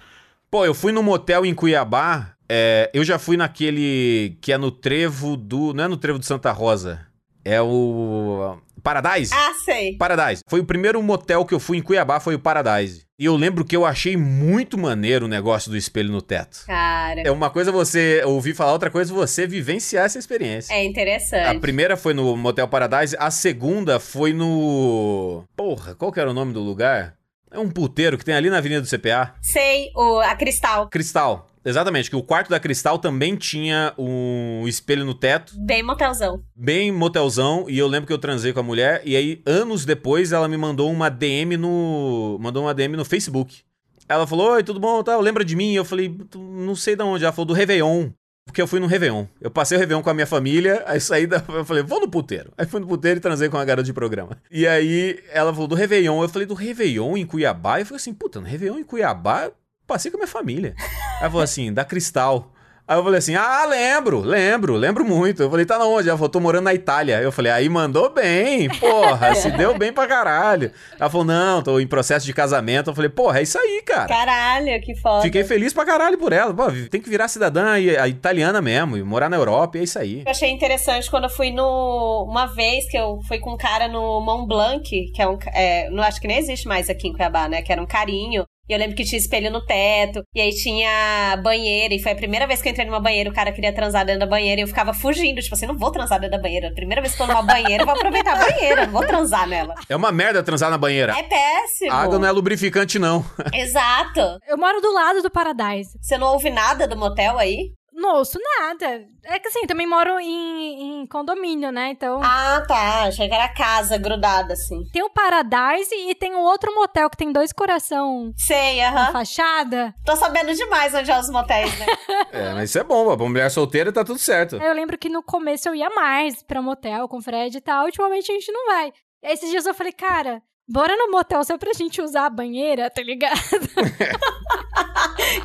[0.48, 4.70] Pô, eu fui num motel em Cuiabá É, eu já fui naquele que é no
[4.70, 5.74] trevo do.
[5.74, 7.04] Não é no trevo do Santa Rosa.
[7.44, 8.56] É o.
[8.80, 9.34] Paradise?
[9.34, 9.96] Ah, sei.
[9.96, 10.42] Paradise.
[10.48, 13.07] Foi o primeiro motel que eu fui em Cuiabá, foi o Paradise.
[13.20, 16.62] E eu lembro que eu achei muito maneiro o negócio do espelho no teto.
[16.64, 17.20] Cara.
[17.22, 20.72] É uma coisa você ouvir falar, outra coisa você vivenciar essa experiência.
[20.72, 21.58] É A interessante.
[21.58, 25.42] primeira foi no Motel Paradise, a segunda foi no.
[25.56, 27.17] Porra, qual que era o nome do lugar?
[27.50, 29.34] É um puteiro que tem ali na Avenida do CPA.
[29.42, 30.88] Sei, o, a Cristal.
[30.88, 31.46] Cristal.
[31.64, 36.42] Exatamente, que o quarto da Cristal também tinha um espelho no teto, Bem motelzão.
[36.56, 40.32] bem motelzão, e eu lembro que eu transei com a mulher, e aí, anos depois,
[40.32, 42.38] ela me mandou uma DM no.
[42.40, 43.62] Mandou uma DM no Facebook.
[44.08, 45.02] Ela falou: Oi, tudo bom?
[45.02, 45.74] Tal, lembra de mim?
[45.74, 47.24] Eu falei, "Tu- não sei de onde.
[47.24, 48.08] Ela falou do Réveillon.
[48.48, 49.26] Porque eu fui no Réveillon.
[49.42, 51.44] Eu passei o Réveillon com a minha família, aí saí da.
[51.48, 52.50] Eu falei, vou no puteiro.
[52.56, 54.38] Aí fui no puteiro e transei com a garota de programa.
[54.50, 56.22] E aí ela falou do Réveillon.
[56.22, 57.78] Eu falei, do Réveillon em Cuiabá?
[57.78, 59.50] Eu falei assim, puta, no Réveillon em Cuiabá,
[59.86, 60.74] passei com a minha família.
[61.20, 62.54] Ela falou assim, da Cristal.
[62.88, 65.42] Aí eu falei assim, ah, lembro, lembro, lembro muito.
[65.42, 66.08] Eu falei, tá na onde?
[66.08, 67.20] Ela falou, tô morando na Itália.
[67.20, 70.72] Eu falei, aí mandou bem, porra, se deu bem pra caralho.
[70.98, 72.88] Ela falou, não, tô em processo de casamento.
[72.88, 74.08] Eu falei, porra, é isso aí, cara.
[74.08, 75.20] Caralho, que foda.
[75.20, 76.54] Fiquei feliz pra caralho por ela.
[76.54, 79.84] Pô, tem que virar cidadã e- a italiana mesmo, e morar na Europa, e é
[79.84, 80.22] isso aí.
[80.24, 82.24] Eu achei interessante quando eu fui no.
[82.26, 84.82] Uma vez que eu fui com um cara no Mont Blanc,
[85.14, 85.38] que é um.
[85.52, 87.60] É, não acho que nem existe mais aqui em Cuiabá, né?
[87.60, 88.44] Que era um carinho.
[88.68, 90.22] E eu lembro que tinha espelho no teto.
[90.34, 91.94] E aí tinha banheira.
[91.94, 93.30] E foi a primeira vez que eu entrei numa banheira.
[93.30, 94.60] O cara queria transar dentro da banheira.
[94.60, 95.40] E eu ficava fugindo.
[95.40, 96.72] Tipo assim, não vou transar dentro da banheira.
[96.74, 98.86] Primeira vez que eu tô numa banheira, eu vou aproveitar a banheira.
[98.86, 99.74] Não vou transar nela.
[99.88, 101.16] É uma merda transar na banheira.
[101.18, 101.92] É péssimo.
[101.92, 103.24] A água não é lubrificante, não.
[103.54, 104.20] Exato.
[104.46, 105.98] Eu moro do lado do Paradise.
[106.00, 107.70] Você não ouve nada do motel aí?
[107.98, 109.04] Não ouço nada.
[109.24, 111.90] É que assim, também moro em, em condomínio, né?
[111.90, 112.20] Então.
[112.22, 113.02] Ah, tá.
[113.08, 114.84] Achei que era casa grudada, assim.
[114.92, 119.10] Tem o Paradise e tem o outro motel que tem dois coração Sei, aham.
[119.10, 119.92] fachada.
[120.06, 121.86] Tô sabendo demais onde é os motéis, né?
[122.30, 124.56] É, mas isso é bom, pra mulher solteira tá tudo certo.
[124.56, 127.86] Eu lembro que no começo eu ia mais pra motel com o Fred e tal.
[127.86, 128.92] Ultimamente a gente não vai.
[129.22, 132.30] E aí, esses dias eu falei, cara, bora no motel só pra gente usar a
[132.30, 133.38] banheira, tá ligado?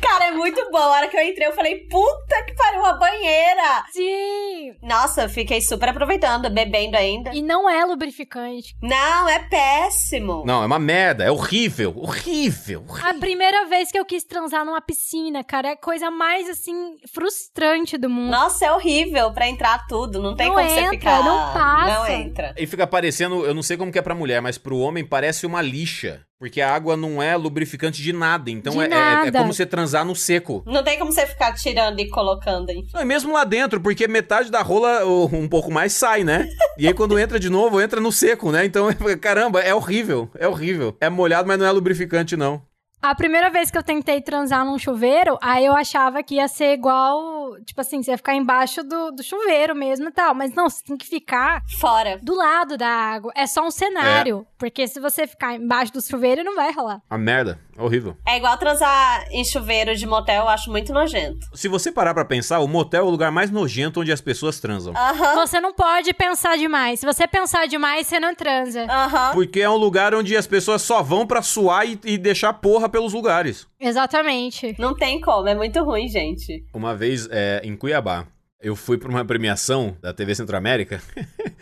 [0.00, 0.78] Cara, é muito bom.
[0.78, 3.84] A hora que eu entrei, eu falei, puta que pariu, a banheira!
[3.92, 4.74] Sim!
[4.82, 7.32] Nossa, eu fiquei super aproveitando, bebendo ainda.
[7.34, 8.74] E não é lubrificante.
[8.82, 10.42] Não, é péssimo.
[10.46, 12.84] Não, é uma merda, é horrível, horrível.
[12.88, 13.08] horrível.
[13.08, 16.96] A primeira vez que eu quis transar numa piscina, cara, é a coisa mais, assim,
[17.12, 18.30] frustrante do mundo.
[18.30, 20.20] Nossa, é horrível pra entrar tudo.
[20.22, 21.24] Não tem Não como você entra, ficar.
[21.24, 21.94] não passa.
[21.94, 22.54] Não entra.
[22.56, 25.46] E fica parecendo, eu não sei como que é pra mulher, mas pro homem parece
[25.46, 26.24] uma lixa.
[26.38, 28.50] Porque a água não é lubrificante de nada.
[28.50, 28.90] Então De é, é- é
[29.24, 29.38] nada.
[29.38, 30.62] como você transar no seco.
[30.66, 32.84] Não tem como você ficar tirando e colocando, hein?
[32.92, 36.48] Não, e mesmo lá dentro, porque metade da rola, ou um pouco mais, sai, né?
[36.76, 38.64] E aí quando entra de novo, entra no seco, né?
[38.64, 38.88] Então,
[39.20, 40.96] caramba, é horrível, é horrível.
[41.00, 42.60] É molhado, mas não é lubrificante, não.
[43.04, 46.72] A primeira vez que eu tentei transar num chuveiro, aí eu achava que ia ser
[46.72, 50.34] igual, tipo assim, você ia ficar embaixo do, do chuveiro mesmo e tal.
[50.34, 52.18] Mas não, você tem que ficar Fora.
[52.22, 53.30] do lado da água.
[53.36, 54.46] É só um cenário.
[54.56, 57.02] Porque se você ficar embaixo do chuveiro, não vai rolar.
[57.10, 58.16] A merda, é horrível.
[58.26, 61.46] É igual transar em chuveiro de motel, eu acho muito nojento.
[61.52, 64.58] Se você parar pra pensar, o motel é o lugar mais nojento onde as pessoas
[64.58, 64.94] transam.
[64.96, 65.34] Aham.
[65.34, 67.00] Você não pode pensar demais.
[67.00, 68.86] Se você pensar demais, você não transa.
[68.88, 69.32] Aham.
[69.34, 72.93] Porque é um lugar onde as pessoas só vão pra suar e, e deixar porra
[72.94, 73.66] pelos lugares.
[73.80, 74.76] Exatamente.
[74.78, 76.64] Não tem como, é muito ruim, gente.
[76.72, 78.24] Uma vez, é, em Cuiabá,
[78.62, 81.02] eu fui pra uma premiação da TV Centro-América.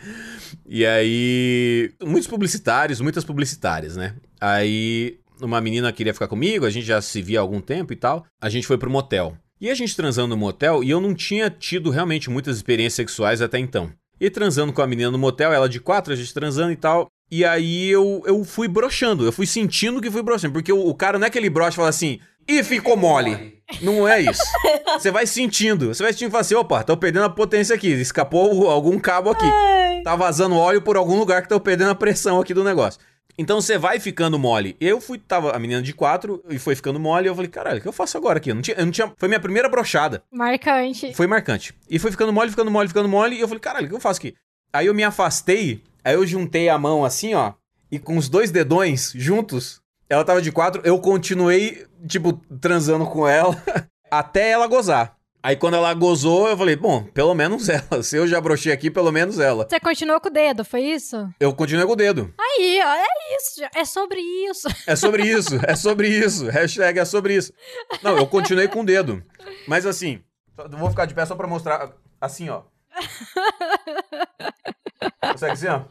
[0.63, 4.13] e aí, muitos publicitários, muitas publicitárias, né?
[4.39, 7.95] Aí, uma menina queria ficar comigo, a gente já se via há algum tempo e
[7.95, 8.23] tal.
[8.39, 9.35] A gente foi pro motel.
[9.59, 13.41] E a gente transando no motel, e eu não tinha tido realmente muitas experiências sexuais
[13.41, 13.91] até então.
[14.21, 17.07] E transando com a menina no motel, ela de quatro, a gente transando e tal.
[17.35, 20.53] E aí eu, eu fui broxando, eu fui sentindo que fui broxando.
[20.53, 23.59] Porque o, o cara não é aquele broche e fala assim, e ficou mole.
[23.81, 24.43] Não é isso.
[24.99, 27.87] Você vai sentindo, você vai sentindo e fala assim, opa, tô perdendo a potência aqui,
[27.87, 29.47] escapou algum cabo aqui.
[30.03, 33.01] Tá vazando óleo por algum lugar que tô perdendo a pressão aqui do negócio.
[33.35, 34.77] Então você vai ficando mole.
[34.79, 37.25] Eu fui, tava a menina de quatro e foi ficando mole.
[37.25, 38.51] E eu falei, caralho, o que eu faço agora aqui?
[38.51, 39.11] Eu não tinha, eu não tinha.
[39.17, 40.21] Foi minha primeira brochada.
[40.31, 41.15] Marcante.
[41.15, 41.73] Foi marcante.
[41.89, 43.35] E foi ficando mole, ficando mole, ficando mole.
[43.35, 44.35] E eu falei, caralho, o que eu faço aqui?
[44.71, 47.53] Aí eu me afastei, aí eu juntei a mão assim, ó.
[47.91, 53.27] E com os dois dedões juntos, ela tava de quatro, eu continuei, tipo, transando com
[53.27, 53.55] ela
[54.09, 55.15] até ela gozar.
[55.45, 58.01] Aí quando ela gozou, eu falei, bom, pelo menos ela.
[58.01, 59.67] Se eu já brochei aqui, pelo menos ela.
[59.69, 61.29] Você continuou com o dedo, foi isso?
[61.37, 62.33] Eu continuei com o dedo.
[62.39, 63.05] Aí, ó, é
[63.37, 63.61] isso.
[63.75, 64.67] É sobre isso.
[64.87, 66.47] É sobre isso, é sobre isso.
[66.49, 67.51] Hashtag é sobre isso.
[68.01, 69.21] Não, eu continuei com o dedo.
[69.67, 70.21] Mas assim,
[70.77, 71.91] vou ficar de pé só pra mostrar.
[72.21, 72.63] Assim, ó.
[75.21, 75.81] Consegue assim, ó?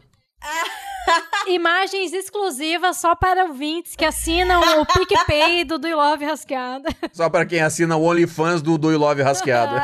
[1.49, 6.89] Imagens exclusivas só para ouvintes que assinam o PicPay do Do You Love Rasqueada.
[7.13, 9.75] Só pra quem assina o OnlyFans do Do You Love Rasqueado.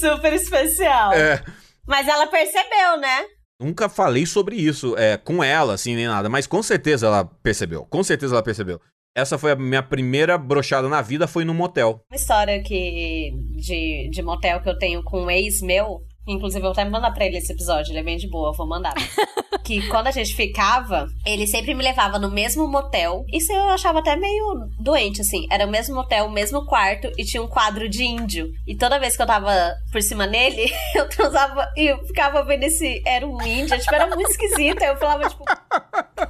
[0.00, 1.12] Super especial.
[1.12, 1.42] é.
[1.86, 3.26] Mas ela percebeu, né?
[3.60, 7.86] Nunca falei sobre isso é, com ela, assim, nem nada, mas com certeza ela percebeu.
[7.86, 8.80] Com certeza ela percebeu.
[9.16, 12.02] Essa foi a minha primeira brochada na vida, foi no motel.
[12.10, 16.00] Uma história que de, de motel que eu tenho com um ex meu.
[16.26, 18.54] Inclusive, eu vou até mandar pra ele esse episódio, ele é bem de boa, eu
[18.54, 18.94] vou mandar.
[19.66, 23.24] que quando a gente ficava, ele sempre me levava no mesmo motel.
[23.32, 25.46] Isso eu achava até meio doente, assim.
[25.50, 28.48] Era o mesmo motel, o mesmo quarto e tinha um quadro de índio.
[28.66, 32.62] E toda vez que eu tava por cima nele, eu transava e eu ficava vendo
[32.62, 33.02] esse.
[33.04, 34.82] Era um índio, tipo, era muito esquisito.
[34.82, 35.44] Aí eu falava, tipo,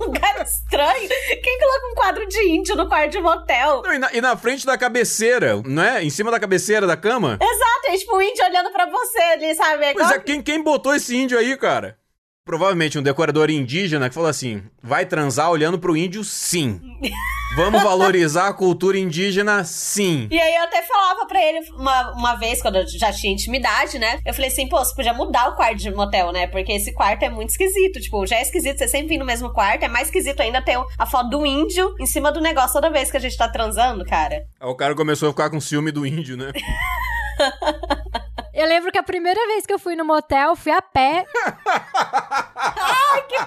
[0.01, 1.09] um lugar estranho.
[1.43, 3.83] Quem coloca um quadro de índio no quarto de motel?
[3.83, 6.03] Não, e, na, e na frente da cabeceira, não é?
[6.03, 7.39] Em cima da cabeceira da cama?
[7.41, 9.86] Exato, é tipo um índio olhando pra você ali, sabe?
[9.87, 11.97] É Pois é, quem, quem botou esse índio aí, cara?
[12.45, 16.23] Provavelmente um decorador indígena que falou assim: vai transar olhando pro índio?
[16.23, 16.81] Sim.
[17.57, 19.65] Vamos valorizar a cultura indígena?
[19.65, 20.29] Sim.
[20.31, 23.99] E aí eu até falava pra ele uma, uma vez, quando eu já tinha intimidade,
[23.99, 24.21] né?
[24.25, 26.47] Eu falei assim, pô, você podia mudar o quarto de motel, né?
[26.47, 28.01] Porque esse quarto é muito esquisito.
[28.01, 29.83] Tipo, já é esquisito você sempre vir no mesmo quarto.
[29.85, 33.11] É mais esquisito ainda ter a foto do índio em cima do negócio toda vez
[33.11, 34.43] que a gente tá transando, cara.
[34.61, 36.53] Aí o cara começou a ficar com ciúme do índio, né?
[38.57, 41.27] Eu lembro que a primeira vez que eu fui no motel, fui a pé.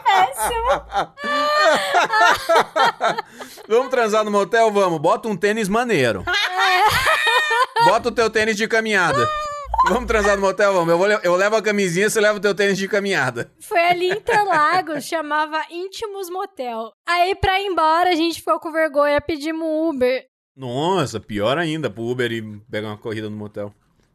[0.05, 0.67] Péssimo.
[3.67, 4.71] Vamos transar no motel?
[4.71, 4.99] Vamos.
[4.99, 6.23] Bota um tênis maneiro.
[7.85, 9.27] Bota o teu tênis de caminhada.
[9.87, 10.73] Vamos transar no motel?
[10.73, 10.89] Vamos.
[10.89, 13.51] Eu, vou eu levo a camisinha, você leva o teu tênis de caminhada.
[13.59, 16.91] Foi ali em Interlagos, chamava Íntimos Motel.
[17.07, 20.23] Aí, pra ir embora, a gente ficou com vergonha, pedimos Uber.
[20.55, 23.73] Nossa, pior ainda pro Uber e pegar uma corrida no motel.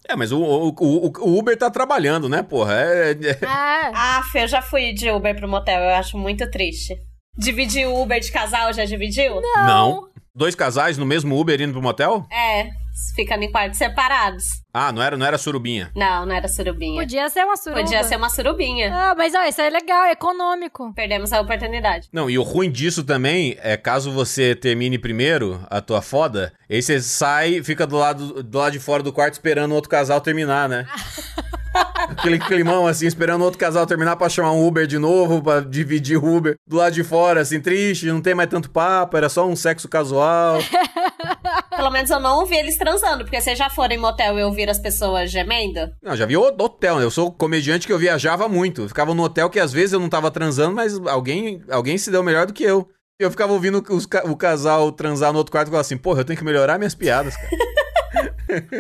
[0.09, 2.75] É, mas o, o, o- o Uber tá trabalhando, né, porra?
[2.75, 6.49] É, é- Ah, Ah, Fê, eu já fui de Uber pro motel, eu acho muito
[6.51, 6.95] triste.
[7.37, 9.41] Dividir o Uber de casal, já dividiu?
[9.41, 10.09] Não.
[10.35, 12.27] Dois casais no mesmo Uber indo pro motel?
[12.31, 12.69] É,
[13.15, 14.45] ficando em quartos separados.
[14.73, 15.91] Ah, não era, não era surubinha.
[15.95, 17.01] Não, não era surubinha.
[17.01, 17.83] podia ser uma suruba.
[17.83, 18.93] Podia ser uma surubinha.
[18.93, 20.93] Ah, mas ó, isso é legal, é econômico.
[20.95, 22.09] Perdemos a oportunidade.
[22.13, 26.83] Não, e o ruim disso também é caso você termine primeiro a tua foda, aí
[26.83, 29.91] você sai e fica do lado, do lado de fora do quarto esperando o outro
[29.91, 30.87] casal terminar, né?
[32.09, 35.61] Aquele climão, assim, esperando o outro casal terminar pra chamar um Uber de novo, pra
[35.61, 36.55] dividir o Uber.
[36.67, 39.89] Do lado de fora, assim, triste, não tem mais tanto papo, era só um sexo
[39.89, 40.59] casual.
[41.77, 44.71] Pelo menos eu não ouvi eles transando, porque vocês já foram em motel e ouviram
[44.71, 45.81] as pessoas gemendo?
[46.03, 47.05] Não, já vi o- hotel, né?
[47.05, 48.83] Eu sou comediante que eu viajava muito.
[48.83, 52.11] Eu ficava no hotel que às vezes eu não tava transando, mas alguém, alguém se
[52.11, 52.89] deu melhor do que eu.
[53.19, 56.25] Eu ficava ouvindo os o casal transar no outro quarto e falava assim, porra, eu
[56.25, 57.49] tenho que melhorar minhas piadas, cara.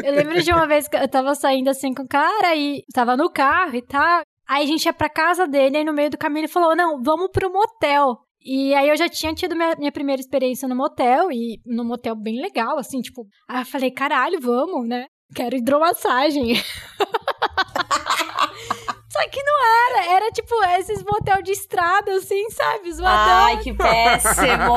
[0.04, 3.16] Eu lembro de uma vez que eu tava saindo assim com o cara e tava
[3.16, 4.22] no carro e tal.
[4.48, 7.02] Aí a gente ia pra casa dele, aí no meio do caminho ele falou: Não,
[7.02, 8.18] vamos pro motel.
[8.44, 12.14] E aí eu já tinha tido minha, minha primeira experiência no motel, e no motel
[12.14, 13.26] bem legal, assim, tipo.
[13.48, 15.06] Aí eu falei, caralho, vamos, né?
[15.34, 16.54] Quero hidromassagem.
[19.14, 19.54] Só que não
[19.90, 22.92] era, era tipo esses motel de estrada, assim, sabe?
[22.92, 23.44] Zoadão.
[23.44, 24.74] Ai, que péssimo!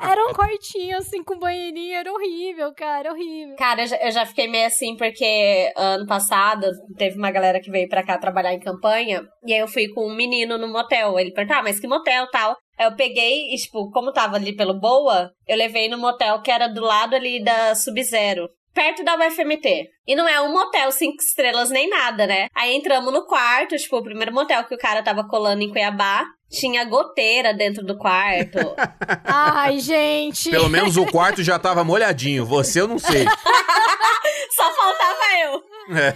[0.10, 3.56] Era um quartinho, assim, com banheirinho, era horrível, cara, horrível.
[3.56, 7.70] Cara, eu já, eu já fiquei meio assim, porque ano passado teve uma galera que
[7.70, 11.18] veio pra cá trabalhar em campanha, e aí eu fui com um menino no motel.
[11.18, 12.56] Ele perguntou, ah, mas que motel tal?
[12.78, 16.50] Aí eu peguei e, tipo, como tava ali pelo Boa, eu levei no motel que
[16.50, 18.48] era do lado ali da Sub-Zero.
[18.74, 19.88] Perto da UFMT.
[20.04, 22.48] E não é um motel cinco estrelas nem nada, né?
[22.52, 26.26] Aí entramos no quarto, tipo, o primeiro motel que o cara tava colando em Cuiabá.
[26.50, 28.58] Tinha goteira dentro do quarto.
[29.24, 30.50] Ai, gente.
[30.50, 32.44] Pelo menos o quarto já tava molhadinho.
[32.44, 33.24] Você eu não sei.
[34.50, 35.62] Só faltava eu.
[35.96, 36.14] É.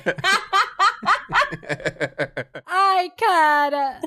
[2.67, 4.01] Ai, cara.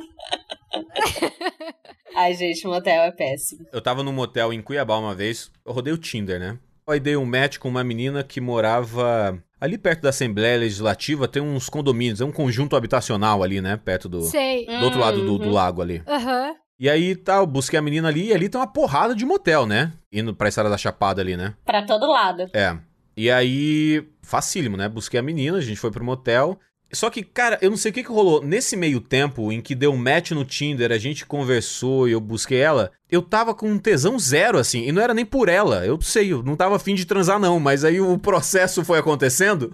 [2.15, 3.65] Ai, gente, motel é péssimo.
[3.71, 5.49] Eu tava num motel em Cuiabá uma vez.
[5.65, 6.57] Eu rodei o Tinder, né?
[6.91, 11.27] Aí dei um match com uma menina que morava ali perto da Assembleia Legislativa.
[11.27, 13.77] Tem uns condomínios, é um conjunto habitacional ali, né?
[13.77, 14.65] Perto do, Sei.
[14.65, 15.51] do outro lado do, do Uhum.
[15.51, 16.03] lago ali.
[16.07, 16.55] Aham.
[16.79, 19.67] E aí, tá, eu busquei a menina ali e ali tem uma porrada de motel,
[19.67, 19.91] né?
[20.11, 21.53] Indo pra estrada da Chapada ali, né?
[21.63, 22.49] Pra todo lado.
[22.55, 22.75] É.
[23.15, 24.89] E aí, facílimo, né?
[24.89, 26.59] Busquei a menina, a gente foi pro motel.
[26.93, 28.43] Só que, cara, eu não sei o que, que rolou.
[28.43, 32.19] Nesse meio tempo em que deu um match no Tinder, a gente conversou e eu
[32.19, 34.87] busquei ela, eu tava com um tesão zero, assim.
[34.87, 35.85] E não era nem por ela.
[35.85, 37.59] Eu sei, eu não tava afim de transar, não.
[37.59, 39.73] Mas aí o processo foi acontecendo.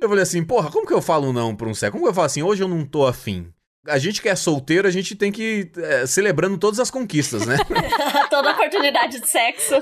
[0.00, 1.92] Eu falei assim, porra, como que eu falo não pra um sexo?
[1.92, 3.48] Como que eu falo assim, hoje eu não tô afim?
[3.88, 7.46] A gente que é solteiro, a gente tem que ir é, celebrando todas as conquistas,
[7.46, 7.56] né?
[8.30, 9.74] Toda oportunidade de sexo.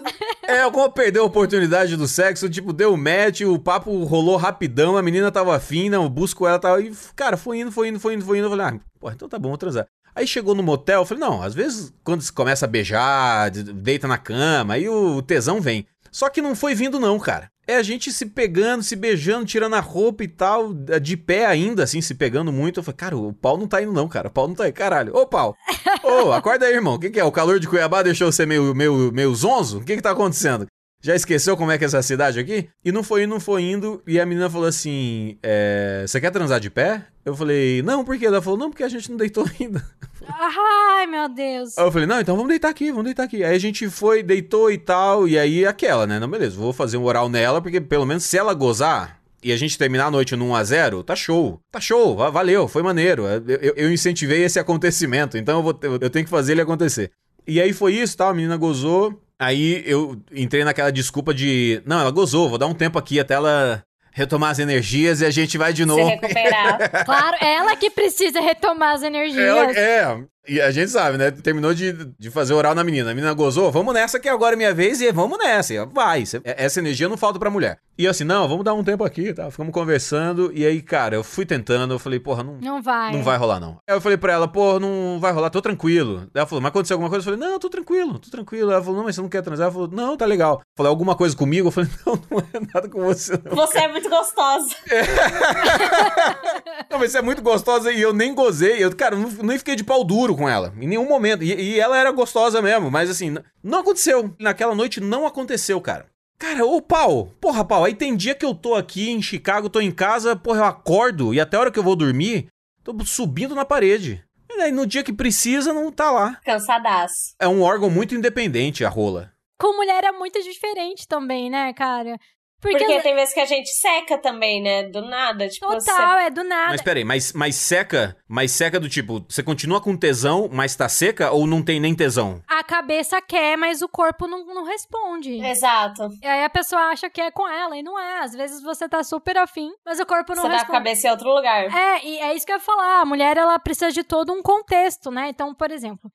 [0.43, 5.03] É, como perdeu a oportunidade do sexo, tipo, deu match, o papo rolou rapidão, a
[5.03, 8.25] menina tava afim, não, busco ela, tava, e, cara, foi indo, foi indo, foi indo,
[8.25, 9.87] foi indo, eu falei, ah, pô, então tá bom, vou transar.
[10.15, 13.65] Aí chegou no motel, eu falei, não, às vezes quando se começa a beijar, de-
[13.65, 15.87] deita na cama, aí o tesão vem.
[16.11, 17.51] Só que não foi vindo não, cara.
[17.69, 21.83] É a gente se pegando, se beijando, tirando a roupa e tal, de pé ainda,
[21.83, 22.79] assim, se pegando muito.
[22.79, 24.75] Eu falei, cara, o pau não tá indo não, cara, o pau não tá indo,
[24.75, 25.17] caralho.
[25.17, 25.57] Ô, pau,
[26.05, 27.25] ô, acorda aí, irmão, o que que é?
[27.25, 29.79] O calor de Cuiabá deixou você meio, meio, meio zonzo?
[29.79, 30.67] O que que tá acontecendo?
[31.07, 32.69] Já esqueceu como é que é essa cidade aqui?
[32.85, 34.03] E não foi indo, não foi indo.
[34.07, 37.07] E a menina falou assim: é, Você quer transar de pé?
[37.25, 38.27] Eu falei: Não, por quê?
[38.27, 39.85] Ela falou: Não, porque a gente não deitou ainda.
[40.29, 41.79] Ai, meu Deus.
[41.79, 43.45] Aí eu falei: Não, então vamos deitar aqui, vamos deitar aqui.
[43.45, 45.29] Aí a gente foi, deitou e tal.
[45.29, 46.19] E aí aquela, né?
[46.19, 49.21] Não, beleza, vou fazer um oral nela, porque pelo menos se ela gozar.
[49.43, 51.61] E a gente terminar a noite no 1x0, tá show.
[51.71, 53.27] Tá show, va- valeu, foi maneiro.
[53.27, 57.13] Eu, eu- incentivei esse acontecimento, então eu, vou, eu tenho que fazer ele acontecer.
[57.47, 59.23] E aí foi isso, tal, a menina gozou.
[59.39, 63.35] Aí eu entrei naquela desculpa de, não, ela gozou, vou dar um tempo aqui até
[63.35, 63.83] ela
[64.13, 66.07] retomar as energias e a gente vai de Se novo.
[66.09, 66.79] recuperar.
[67.05, 69.45] Claro, ela que precisa retomar as energias.
[69.45, 70.19] Ela, é,
[70.49, 71.31] e a gente sabe, né?
[71.31, 73.11] Terminou de, de fazer oral na menina.
[73.11, 75.75] A menina gozou, vamos nessa que agora é minha vez e vamos nessa.
[75.75, 77.79] E vai, cê- essa energia não falta pra mulher.
[77.99, 79.51] E eu assim, não, vamos dar um tempo aqui, tá?
[79.51, 80.51] Ficamos conversando.
[80.55, 83.11] E aí, cara, eu fui tentando, eu falei, porra, não, Não vai.
[83.13, 83.79] não vai rolar, não.
[83.89, 86.29] Aí eu falei pra ela, pô, não vai rolar, tô tranquilo.
[86.35, 87.29] Ela falou, mas aconteceu alguma coisa?
[87.29, 88.71] Eu falei, não, tô tranquilo, tô tranquilo.
[88.71, 89.65] Ela falou, não, mas você não quer transar?
[89.65, 90.61] Ela falou, não, tá legal.
[90.77, 91.69] Falei, alguma coisa comigo?
[91.69, 93.55] Eu falei, não, não é nada com você, não.
[93.57, 94.69] Você é muito gostosa.
[96.91, 98.83] Não, mas você é muito gostosa e eu nem gozei.
[98.83, 100.73] Eu, cara, não, nem fiquei de pau duro com ela.
[100.81, 101.43] Em nenhum momento.
[101.43, 104.35] E, e ela era gostosa mesmo, mas assim, não aconteceu.
[104.39, 106.07] Naquela noite não aconteceu, cara.
[106.39, 109.81] Cara, ô pau, porra, pau, aí tem dia que eu tô aqui em Chicago, tô
[109.81, 112.49] em casa, porra, eu acordo e até a hora que eu vou dormir,
[112.85, 114.23] tô subindo na parede.
[114.51, 116.39] E aí no dia que precisa, não tá lá.
[116.45, 117.35] Cansadaço.
[117.41, 119.33] É um órgão muito independente, a rola.
[119.59, 122.19] Com mulher é muito diferente também, né, cara?
[122.61, 124.85] Porque, Porque, tem vezes que a gente seca também, né?
[124.85, 125.49] Do nada.
[125.49, 125.91] Tipo, você...
[125.91, 126.71] total, é do nada.
[126.71, 130.89] Mas peraí, mas, mas seca, mas seca do tipo, você continua com tesão, mas tá
[130.89, 132.43] seca ou não tem nem tesão?
[132.49, 135.39] A cabeça quer, mas o corpo não, não responde.
[135.45, 136.09] Exato.
[136.23, 138.21] E aí a pessoa acha que é com ela, e não é.
[138.21, 140.79] Às vezes você tá super afim, mas o corpo não Você dá a responde.
[140.79, 141.65] cabeça em outro lugar.
[141.65, 143.03] É, e é isso que eu ia falar.
[143.03, 145.29] A mulher, ela precisa de todo um contexto, né?
[145.29, 146.11] Então, por exemplo,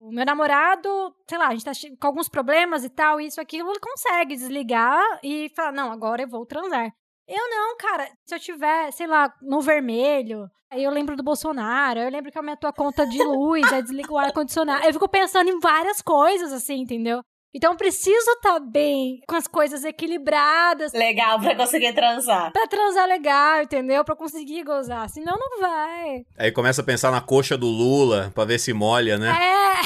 [0.00, 0.88] o meu namorado,
[1.28, 5.02] sei lá, a gente tá com alguns problemas e tal, isso, aquilo, ele consegue desligar
[5.22, 6.90] e falar, não, agora eu vou transar.
[7.28, 8.08] Eu não, cara.
[8.24, 12.38] Se eu tiver, sei lá, no vermelho, aí eu lembro do Bolsonaro, eu lembro que
[12.38, 14.84] aumentou a conta de luz, aí desliga o ar-condicionado.
[14.84, 17.22] Eu fico pensando em várias coisas, assim, entendeu?
[17.54, 22.52] Então eu preciso estar bem, com as coisas equilibradas, Legal pra conseguir transar.
[22.52, 24.04] pra transar legal, entendeu?
[24.04, 25.08] Pra conseguir gozar.
[25.08, 26.22] Senão não vai.
[26.38, 29.30] Aí começa a pensar na coxa do Lula pra ver se molha, né?
[29.30, 29.76] É,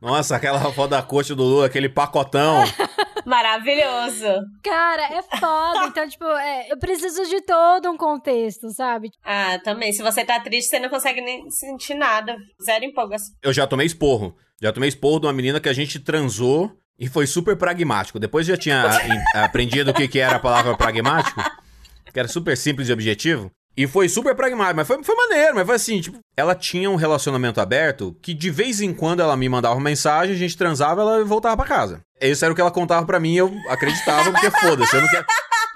[0.00, 2.62] Nossa, aquela foto da coxa do Lula, aquele pacotão.
[3.26, 4.28] Maravilhoso.
[4.62, 5.86] cara, é foda.
[5.86, 9.08] Então, tipo, é, eu preciso de todo um contexto, sabe?
[9.24, 9.92] Ah, também.
[9.92, 12.36] Se você tá triste, você não consegue nem sentir nada.
[12.64, 13.34] Zero empolgação.
[13.42, 14.36] Eu já tomei esporro.
[14.60, 18.18] Já tomei esporro de uma menina que a gente transou e foi super pragmático.
[18.18, 18.84] Depois já tinha
[19.34, 21.42] aprendido o que, que era a palavra pragmático,
[22.12, 23.50] que era super simples e objetivo.
[23.76, 26.96] E foi super pragmático, mas foi, foi maneiro, mas foi assim, tipo, ela tinha um
[26.96, 31.02] relacionamento aberto que de vez em quando ela me mandava uma mensagem, a gente transava,
[31.02, 32.00] ela voltava pra casa.
[32.18, 35.26] Isso era o que ela contava pra mim, eu acreditava, porque foda-se, eu não quero...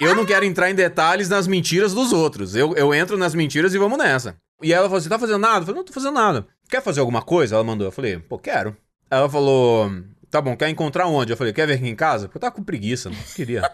[0.01, 2.57] Eu não quero entrar em detalhes nas mentiras dos outros.
[2.57, 4.35] Eu, eu entro nas mentiras e vamos nessa.
[4.63, 5.59] E ela falou assim: tá fazendo nada?
[5.59, 6.47] Eu falei, não tô fazendo nada.
[6.71, 7.57] Quer fazer alguma coisa?
[7.57, 7.87] Ela mandou.
[7.87, 8.77] Eu falei, pô, quero.
[9.11, 9.91] Ela falou,
[10.31, 11.33] tá bom, quer encontrar onde?
[11.33, 12.29] Eu falei, quer vir aqui em casa?
[12.29, 13.69] Porque eu tava com preguiça, não queria.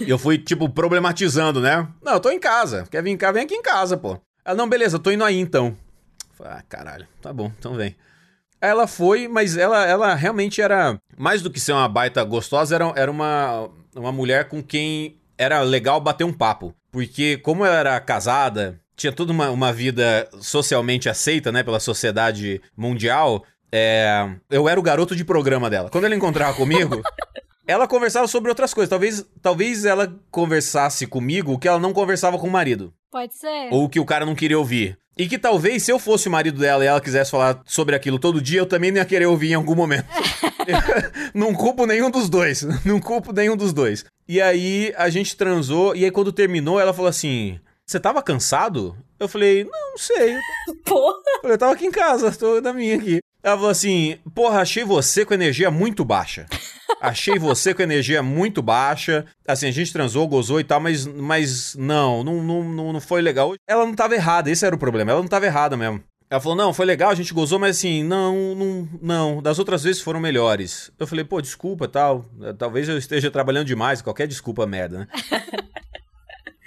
[0.00, 1.86] E eu fui, tipo, problematizando, né?
[2.02, 2.86] Não, eu tô em casa.
[2.90, 3.30] Quer vir cá?
[3.30, 4.18] Vem aqui em casa, pô.
[4.44, 5.76] Ela, não, beleza, eu tô indo aí então.
[6.30, 7.94] Eu falei, ah, caralho, tá bom, então vem.
[8.60, 12.74] Aí Ela foi, mas ela, ela realmente era, mais do que ser uma baita gostosa,
[12.74, 16.74] era, era uma, uma mulher com quem era legal bater um papo.
[16.90, 22.60] Porque como ela era casada, tinha toda uma, uma vida socialmente aceita, né, pela sociedade
[22.76, 25.88] mundial, é, eu era o garoto de programa dela.
[25.88, 27.00] Quando ela encontrava comigo,
[27.66, 28.90] ela conversava sobre outras coisas.
[28.90, 32.92] Talvez, talvez ela conversasse comigo o que ela não conversava com o marido.
[33.10, 33.68] Pode ser.
[33.70, 34.98] Ou que o cara não queria ouvir.
[35.16, 38.18] E que talvez, se eu fosse o marido dela e ela quisesse falar sobre aquilo
[38.18, 40.06] todo dia, eu também não ia querer ouvir em algum momento.
[41.34, 42.62] não culpo nenhum dos dois.
[42.84, 44.04] Não culpo nenhum dos dois.
[44.26, 47.58] E aí a gente transou, e aí quando terminou, ela falou assim:
[47.88, 48.94] Você tava cansado?
[49.18, 50.36] Eu falei, não, não sei.
[50.84, 53.20] Pô, Eu tava aqui em casa, tô na minha aqui.
[53.42, 56.46] Ela falou assim: Porra, achei você com energia muito baixa.
[57.00, 59.24] Achei você com energia muito baixa.
[59.46, 63.54] Assim, a gente transou, gozou e tal, mas, mas não, não, não, não foi legal.
[63.68, 65.12] Ela não tava errada, esse era o problema.
[65.12, 66.02] Ela não tava errada mesmo.
[66.28, 69.42] Ela falou: Não, foi legal, a gente gozou, mas assim, não, não, não.
[69.42, 70.90] Das outras vezes foram melhores.
[70.98, 72.28] Eu falei: Pô, desculpa tal.
[72.58, 74.02] Talvez eu esteja trabalhando demais.
[74.02, 75.08] Qualquer desculpa, merda, né?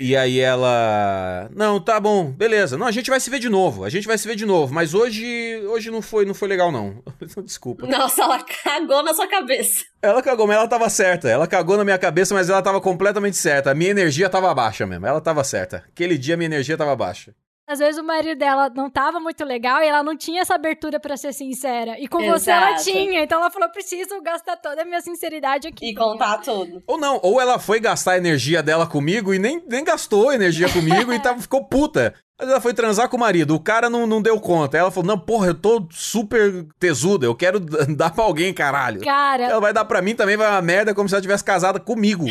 [0.04, 2.76] E aí ela, não, tá bom, beleza.
[2.76, 3.84] Não, a gente vai se ver de novo.
[3.84, 6.72] A gente vai se ver de novo, mas hoje hoje não foi, não foi legal
[6.74, 7.04] não.
[7.45, 7.86] Desculpa.
[7.86, 9.86] Nossa, ela cagou na sua cabeça.
[10.02, 11.30] Ela cagou, mas ela tava certa.
[11.30, 13.70] Ela cagou na minha cabeça, mas ela tava completamente certa.
[13.70, 15.06] A minha energia tava baixa mesmo.
[15.06, 15.84] Ela tava certa.
[15.88, 17.36] Aquele dia a minha energia tava baixa.
[17.72, 21.00] Às vezes o marido dela não tava muito legal e ela não tinha essa abertura
[21.00, 21.98] pra ser sincera.
[21.98, 22.84] E com você ela Exato.
[22.84, 23.24] tinha.
[23.24, 25.92] Então ela falou: preciso gastar toda a minha sinceridade aqui.
[25.92, 26.84] E contar tudo.
[26.86, 30.68] Ou não, ou ela foi gastar a energia dela comigo e nem, nem gastou energia
[30.68, 32.14] comigo e tava, ficou puta.
[32.38, 34.78] Mas ela foi transar com o marido, o cara não, não deu conta.
[34.78, 37.58] Ela falou: Não, porra, eu tô super tesuda, eu quero
[37.96, 39.00] dar pra alguém, caralho.
[39.00, 41.80] Cara, Ela vai dar pra mim também, vai uma merda, como se ela tivesse casada
[41.80, 42.26] comigo.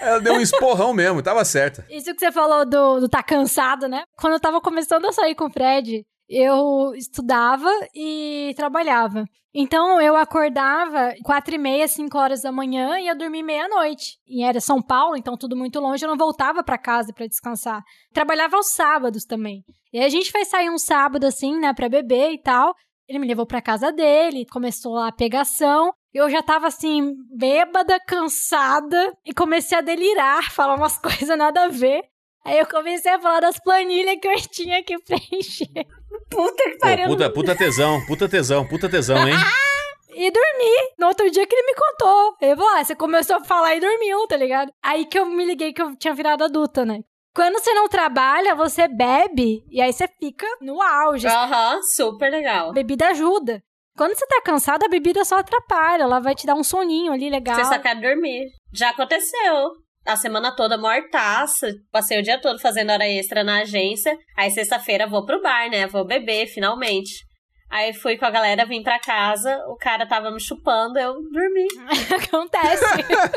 [0.00, 1.84] Ela deu um esporrão mesmo, tava certa.
[1.90, 4.02] Isso que você falou do, do tá cansado, né?
[4.18, 9.24] Quando eu tava começando a sair com o Fred, eu estudava e trabalhava.
[9.52, 14.16] Então eu acordava quatro e meia, cinco horas da manhã e ia dormir meia-noite.
[14.26, 17.82] E era São Paulo, então tudo muito longe, eu não voltava pra casa pra descansar.
[18.14, 19.64] Trabalhava aos sábados também.
[19.92, 22.72] E a gente foi sair um sábado assim, né, pra beber e tal.
[23.08, 25.92] Ele me levou pra casa dele, começou a pegação.
[26.12, 31.68] Eu já tava assim, bêbada, cansada, e comecei a delirar, falar umas coisas nada a
[31.68, 32.02] ver.
[32.44, 35.86] Aí eu comecei a falar das planilhas que eu tinha que preencher.
[36.30, 37.06] Puta que Pô, pariu.
[37.08, 39.34] puta, puta tesão, puta tesão, puta tesão, hein?
[40.12, 40.92] E dormi.
[40.98, 42.36] No outro dia que ele me contou.
[42.42, 44.72] Ele falou: ah, você começou a falar e dormiu, tá ligado?
[44.82, 46.98] Aí que eu me liguei que eu tinha virado adulta, né?
[47.34, 51.28] Quando você não trabalha, você bebe e aí você fica no auge.
[51.28, 52.72] Aham, super legal.
[52.72, 53.62] Bebida ajuda.
[53.96, 56.02] Quando você tá cansado, a bebida só atrapalha.
[56.04, 57.56] Ela vai te dar um soninho ali legal.
[57.56, 58.48] Você só quer dormir.
[58.72, 59.70] Já aconteceu.
[60.06, 61.68] A semana toda mortaça.
[61.92, 64.16] Passei o dia todo fazendo hora extra na agência.
[64.36, 65.86] Aí sexta-feira vou pro bar, né?
[65.86, 67.26] Vou beber, finalmente.
[67.70, 69.56] Aí fui com a galera, vim pra casa.
[69.68, 71.68] O cara tava me chupando, eu dormi.
[72.26, 72.84] Acontece.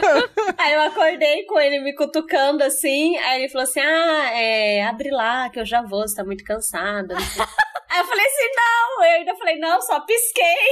[0.58, 3.16] Aí eu acordei com ele me cutucando assim.
[3.18, 6.44] Aí ele falou assim: Ah, é, abre lá que eu já vou, você tá muito
[6.44, 7.16] cansada.
[7.90, 9.06] Aí eu falei assim: Não.
[9.06, 10.72] Eu ainda falei: Não, só pisquei.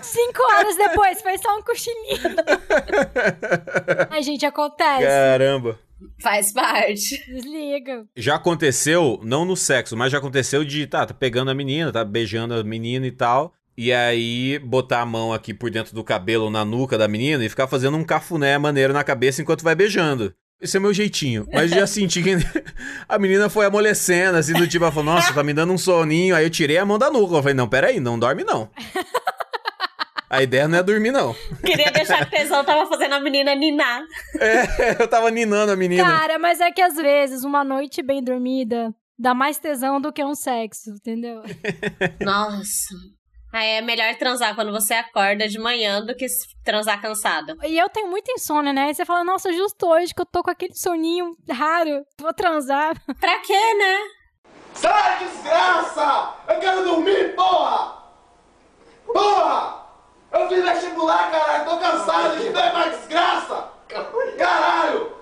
[0.00, 2.36] Cinco horas depois, foi só um cochilinho.
[4.10, 5.06] Ai, gente, acontece.
[5.06, 5.78] Caramba.
[6.22, 7.24] Faz parte.
[7.26, 8.06] Desliga.
[8.16, 12.04] Já aconteceu, não no sexo, mas já aconteceu de, tá, tá pegando a menina, tá
[12.04, 13.52] beijando a menina e tal.
[13.76, 17.48] E aí, botar a mão aqui por dentro do cabelo, na nuca da menina e
[17.48, 20.34] ficar fazendo um cafuné maneiro na cabeça enquanto vai beijando.
[20.60, 21.46] Esse é meu jeitinho.
[21.52, 22.30] Mas já senti que
[23.08, 26.34] a menina foi amolecendo, assim, do tipo, ela falou, nossa, tá me dando um soninho.
[26.34, 27.36] Aí eu tirei a mão da nuca.
[27.36, 28.68] Eu falei, não, peraí, não dorme não.
[30.30, 31.34] A ideia não é dormir, não.
[31.64, 34.02] Queria deixar que o tesão tava fazendo a menina ninar.
[34.38, 36.04] É, eu tava ninando a menina.
[36.04, 40.22] Cara, mas é que às vezes uma noite bem dormida dá mais tesão do que
[40.22, 41.42] um sexo, entendeu?
[42.20, 42.94] Nossa.
[43.50, 46.26] Aí é melhor transar quando você acorda de manhã do que
[46.62, 47.56] transar cansado.
[47.64, 48.88] E eu tenho muita insônia, né?
[48.88, 52.94] Aí você fala, nossa, justo hoje que eu tô com aquele soninho raro, vou transar.
[53.18, 53.96] Pra quê, né?
[54.74, 56.34] Sai, desgraça!
[56.46, 57.96] Eu quero dormir, porra!
[59.06, 59.87] Porra!
[60.32, 63.68] Eu fiz vestibular, caralho, tô cansado, isso não é mais desgraça!
[64.36, 65.12] Caralho!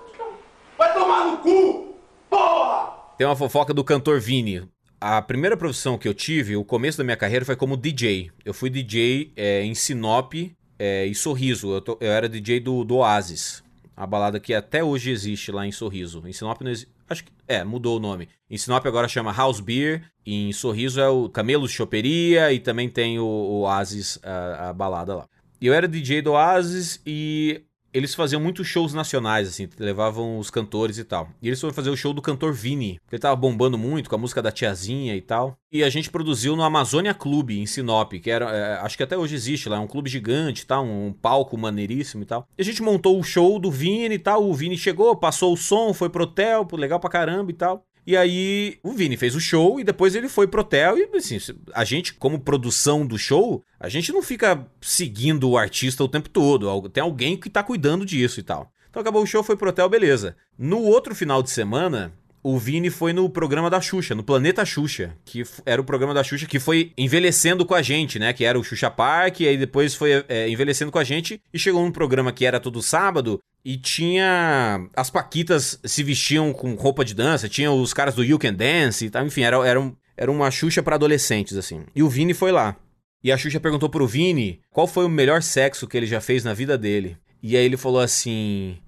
[0.76, 1.94] Vai tomar no cu!
[2.28, 2.92] Porra!
[3.16, 4.68] Tem uma fofoca do cantor Vini.
[5.00, 8.30] A primeira profissão que eu tive, o começo da minha carreira foi como DJ.
[8.44, 10.34] Eu fui DJ é, em Sinop
[10.78, 11.72] é, e Sorriso.
[11.72, 13.62] Eu, tô- eu era DJ do, do Oasis.
[13.96, 16.22] A balada que até hoje existe lá em Sorriso.
[16.26, 16.92] Em Sinop não existe.
[17.08, 17.32] Acho que.
[17.48, 18.28] É, mudou o nome.
[18.50, 20.02] Em Sinop agora chama House Beer.
[20.24, 22.52] Em Sorriso é o Camelos Choperia.
[22.52, 25.28] E também tem o, o Oasis, a, a balada lá.
[25.60, 27.62] E eu era DJ do Oasis e
[27.96, 31.30] eles faziam muitos shows nacionais, assim, levavam os cantores e tal.
[31.40, 34.16] E eles foram fazer o show do cantor Vini, que ele tava bombando muito com
[34.16, 35.56] a música da tiazinha e tal.
[35.72, 39.16] E a gente produziu no Amazônia Clube, em Sinop, que era, é, acho que até
[39.16, 42.46] hoje existe lá, é um clube gigante e tal, um palco maneiríssimo e tal.
[42.58, 45.56] E a gente montou o show do Vini e tal, o Vini chegou, passou o
[45.56, 47.82] som, foi pro hotel, legal pra caramba e tal.
[48.06, 50.96] E aí, o Vini fez o show e depois ele foi pro hotel.
[50.96, 51.38] E assim,
[51.74, 56.30] a gente, como produção do show, a gente não fica seguindo o artista o tempo
[56.30, 56.88] todo.
[56.88, 58.70] Tem alguém que tá cuidando disso e tal.
[58.88, 60.36] Então acabou o show, foi pro hotel, beleza.
[60.56, 65.16] No outro final de semana, o Vini foi no programa da Xuxa, no Planeta Xuxa,
[65.24, 68.32] que era o programa da Xuxa que foi envelhecendo com a gente, né?
[68.32, 71.58] Que era o Xuxa Park, e aí depois foi é, envelhecendo com a gente e
[71.58, 74.88] chegou num programa que era todo sábado e tinha.
[74.94, 79.04] As Paquitas se vestiam com roupa de dança, tinha os caras do You Can Dance
[79.04, 81.84] e tal, enfim, era, era, um- era uma Xuxa pra adolescentes, assim.
[81.94, 82.76] E o Vini foi lá.
[83.24, 86.44] E a Xuxa perguntou pro Vini qual foi o melhor sexo que ele já fez
[86.44, 87.16] na vida dele.
[87.42, 88.78] E aí ele falou assim: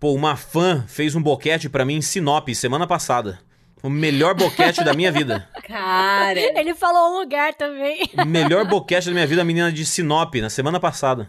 [0.00, 3.38] Pô, uma fã fez um boquete pra mim em Sinop semana passada.
[3.82, 5.48] O melhor boquete da minha vida.
[5.66, 6.38] Cara.
[6.38, 8.00] Ele falou um lugar também.
[8.16, 11.28] O melhor boquete da minha vida, a menina de Sinop, na semana passada.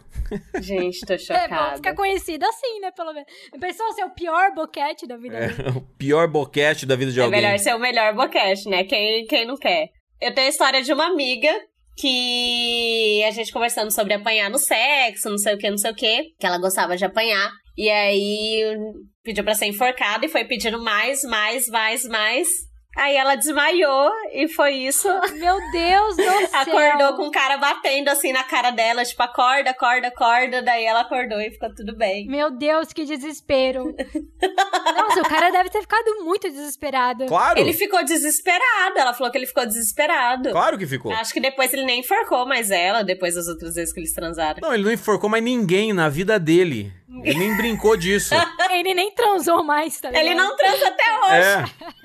[0.61, 1.75] Gente, tô É bom chocada.
[1.77, 2.91] ficar conhecido assim, né?
[2.91, 3.27] Pelo menos.
[3.59, 5.35] Pensou ser o pior boquete da vida.
[5.37, 7.41] É, o pior boquete da vida de É alguém.
[7.41, 8.83] melhor ser o melhor boquete, né?
[8.83, 9.87] Quem, quem não quer.
[10.21, 11.49] Eu tenho a história de uma amiga
[11.97, 15.95] que a gente conversando sobre apanhar no sexo, não sei o que, não sei o
[15.95, 17.51] que, que ela gostava de apanhar.
[17.77, 18.77] E aí
[19.23, 22.47] pediu pra ser enforcada e foi pedindo mais, mais, mais, mais.
[22.95, 25.07] Aí ela desmaiou e foi isso.
[25.33, 26.49] Meu Deus do céu.
[26.53, 30.61] Acordou com o cara batendo assim na cara dela, tipo, acorda, acorda, acorda.
[30.61, 32.27] Daí ela acordou e ficou tudo bem.
[32.27, 33.95] Meu Deus, que desespero.
[34.95, 37.25] Nossa, o cara deve ter ficado muito desesperado.
[37.25, 37.59] Claro!
[37.59, 38.97] Ele ficou desesperado.
[38.97, 40.51] Ela falou que ele ficou desesperado.
[40.51, 41.11] Claro que ficou.
[41.13, 44.59] Acho que depois ele nem enforcou mais ela, depois das outras vezes que eles transaram.
[44.61, 46.93] Não, ele não enforcou mais ninguém na vida dele.
[47.23, 48.33] Ele nem brincou disso.
[48.71, 50.25] Ele nem transou mais, tá ligado?
[50.25, 51.71] Ele não transa até hoje.
[51.71, 52.02] É.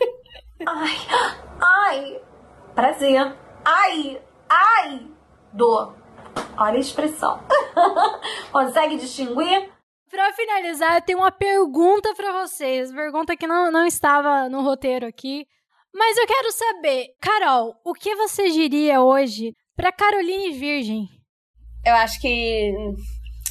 [0.66, 0.96] Ai,
[1.60, 2.20] ai,
[2.74, 3.36] prazer.
[3.64, 5.06] Ai, ai,
[5.52, 5.94] dor.
[6.56, 7.40] Olha a expressão.
[8.50, 9.70] Consegue distinguir?
[10.10, 12.92] Pra finalizar, eu tenho uma pergunta pra vocês.
[12.92, 15.46] Pergunta que não, não estava no roteiro aqui.
[15.94, 21.08] Mas eu quero saber, Carol, o que você diria hoje pra Caroline Virgem?
[21.84, 22.72] Eu acho que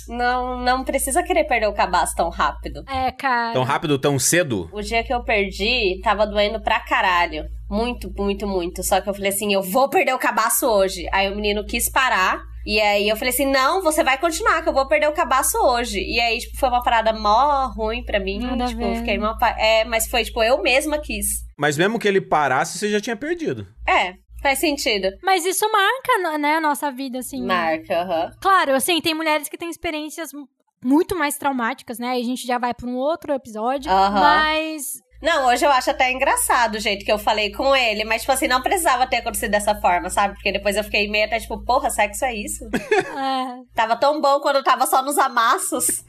[0.07, 2.83] não, não precisa querer perder o cabaço tão rápido.
[2.87, 3.53] É, cara.
[3.53, 4.69] Tão rápido, tão cedo?
[4.71, 7.45] O dia que eu perdi, tava doendo pra caralho.
[7.69, 8.83] Muito, muito, muito.
[8.83, 11.07] Só que eu falei assim, eu vou perder o cabaço hoje.
[11.11, 12.39] Aí o menino quis parar.
[12.65, 15.57] E aí eu falei assim, não, você vai continuar, que eu vou perder o cabaço
[15.57, 15.99] hoje.
[16.01, 18.39] E aí, tipo, foi uma parada mó ruim pra mim.
[18.39, 18.97] Nada tipo, ver.
[18.97, 19.37] fiquei uma...
[19.57, 21.27] É, mas foi, tipo, eu mesma quis.
[21.57, 23.65] Mas mesmo que ele parasse, você já tinha perdido.
[23.87, 25.09] É, faz sentido.
[25.23, 27.41] Mas isso marca, né, a nossa vida, assim.
[27.41, 27.47] né?
[27.47, 28.31] Marca, aham.
[28.41, 30.47] Claro, assim, tem mulheres que têm experiências mu-
[30.83, 32.11] muito mais traumáticas, né?
[32.11, 33.91] A gente já vai pra um outro episódio.
[33.91, 34.19] Aham.
[34.21, 38.21] Mas Não, hoje eu acho até engraçado o jeito que eu falei com ele, mas,
[38.21, 40.35] tipo assim, não precisava ter acontecido dessa forma, sabe?
[40.35, 42.65] Porque depois eu fiquei meio até, tipo, porra, sexo é isso?
[42.75, 43.63] é.
[43.73, 46.03] tava tão bom quando tava só nos amassos.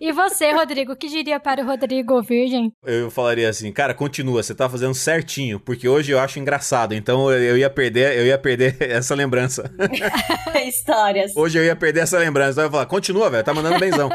[0.00, 2.72] E você, Rodrigo, o que diria para o Rodrigo Virgem?
[2.84, 7.30] Eu falaria assim, cara, continua, você tá fazendo certinho, porque hoje eu acho engraçado, então
[7.30, 9.70] eu eu ia perder, eu ia perder essa lembrança.
[10.66, 11.36] Histórias.
[11.36, 12.52] Hoje eu ia perder essa lembrança.
[12.52, 14.08] Então eu ia falar, continua, velho, tá mandando benzão.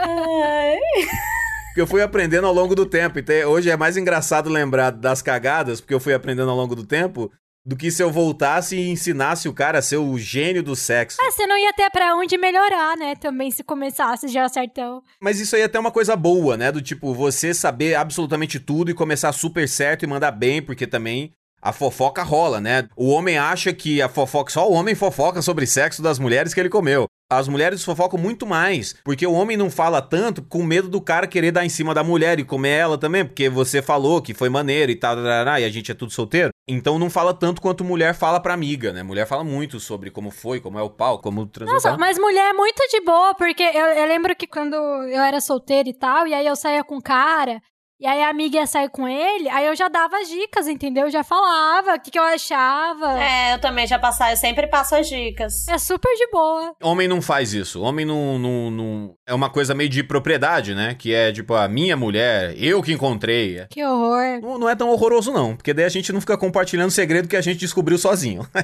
[1.76, 3.20] Porque eu fui aprendendo ao longo do tempo.
[3.20, 6.86] Então hoje é mais engraçado lembrar das cagadas, porque eu fui aprendendo ao longo do
[6.86, 7.30] tempo,
[7.66, 11.18] do que se eu voltasse e ensinasse o cara a ser o gênio do sexo.
[11.20, 13.14] Ah, você não ia ter pra onde melhorar, né?
[13.18, 15.04] Também se começasse já certão.
[15.20, 16.72] Mas isso aí é até uma coisa boa, né?
[16.72, 21.34] Do tipo, você saber absolutamente tudo e começar super certo e mandar bem, porque também
[21.62, 22.88] a fofoca rola, né?
[22.96, 26.60] O homem acha que a fofoca, só o homem fofoca sobre sexo das mulheres que
[26.62, 27.06] ele comeu.
[27.28, 31.26] As mulheres fofocam muito mais, porque o homem não fala tanto com medo do cara
[31.26, 34.48] querer dar em cima da mulher e comer ela também, porque você falou que foi
[34.48, 36.52] maneiro e tal, e a gente é tudo solteiro.
[36.68, 39.02] Então não fala tanto quanto mulher fala pra amiga, né?
[39.02, 41.74] Mulher fala muito sobre como foi, como é o pau, como transou.
[41.74, 45.42] Nossa, mas mulher é muito de boa, porque eu, eu lembro que quando eu era
[45.42, 47.60] solteira e tal, e aí eu saía com cara,
[48.00, 51.06] e aí a amiga ia sair com ele, aí eu já dava as dicas, entendeu?
[51.06, 53.22] Eu já falava o que, que eu achava.
[53.22, 53.36] É.
[53.36, 55.66] É, eu também já passar, eu sempre passo as dicas.
[55.80, 56.74] super de boa.
[56.82, 57.82] Homem não faz isso.
[57.82, 60.96] Homem não, não, não- É uma coisa meio de propriedade, né?
[60.98, 63.66] Que é tipo, a minha mulher, eu que encontrei.
[63.70, 64.40] Que horror.
[64.42, 65.56] Não, não é tão horroroso, não.
[65.56, 68.48] Porque daí a gente não fica compartilhando segredo que a gente descobriu sozinho.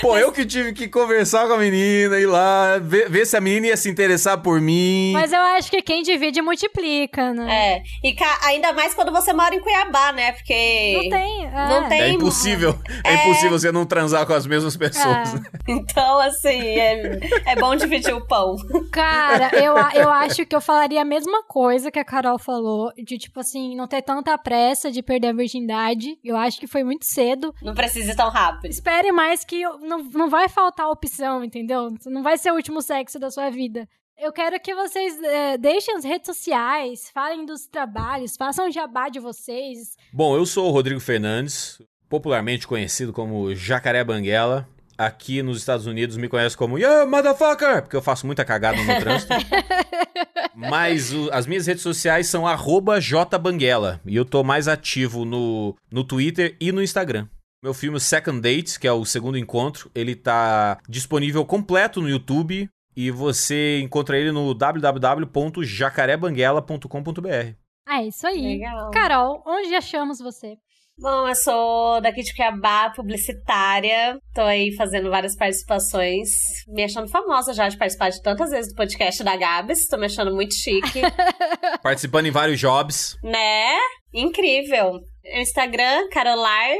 [0.00, 3.40] Pô, eu que tive que conversar com a menina, ir lá, ver, ver se a
[3.40, 5.12] menina ia se interessar por mim.
[5.12, 6.95] Mas eu acho que quem divide multiplica,
[7.34, 7.76] né?
[7.76, 10.32] É, e ca- ainda mais quando você mora em Cuiabá, né?
[10.32, 10.92] Porque.
[10.94, 11.44] Não tem.
[11.46, 11.50] É.
[11.68, 12.00] Não tem.
[12.02, 12.78] É impossível.
[13.04, 15.34] É, impossível você não transar com as mesmas pessoas.
[15.34, 15.56] É.
[15.68, 18.54] Então, assim, é, é bom dividir o pão.
[18.92, 22.92] Cara, eu, a- eu acho que eu falaria a mesma coisa que a Carol falou,
[22.96, 26.16] de tipo assim, não ter tanta pressa de perder a virgindade.
[26.24, 27.52] Eu acho que foi muito cedo.
[27.62, 28.70] Não precisa ir tão rápido.
[28.70, 31.88] Espere mais que não, não vai faltar opção, entendeu?
[32.06, 33.88] Não vai ser o último sexo da sua vida.
[34.18, 39.20] Eu quero que vocês é, deixem as redes sociais, falem dos trabalhos, façam jabá de
[39.20, 39.94] vocês.
[40.12, 44.66] Bom, eu sou o Rodrigo Fernandes, popularmente conhecido como Jacaré Banguela.
[44.96, 47.82] Aqui nos Estados Unidos me conhece como Yeah, motherfucker!
[47.82, 49.34] Porque eu faço muita cagada no trânsito.
[50.56, 54.00] Mas o- as minhas redes sociais são arroba jbanguela.
[54.06, 57.28] E eu tô mais ativo no, no Twitter e no Instagram.
[57.62, 62.66] Meu filme Second Date, que é o segundo encontro, ele tá disponível completo no YouTube.
[62.96, 67.54] E você encontra ele no www.jacarebanguela.com.br.
[67.86, 68.58] Ah, é isso aí.
[68.58, 68.90] Legal.
[68.90, 70.56] Carol, onde achamos você?
[70.98, 74.18] Bom, eu sou daqui de Cuiabá, publicitária.
[74.34, 76.30] Tô aí fazendo várias participações.
[76.68, 79.88] Me achando famosa já de participar de tantas vezes do podcast da Gabs.
[79.88, 81.02] Tô me achando muito chique.
[81.82, 83.14] Participando em vários jobs.
[83.22, 83.76] né?
[84.14, 84.92] Incrível.
[84.94, 86.72] O Instagram, Carolar.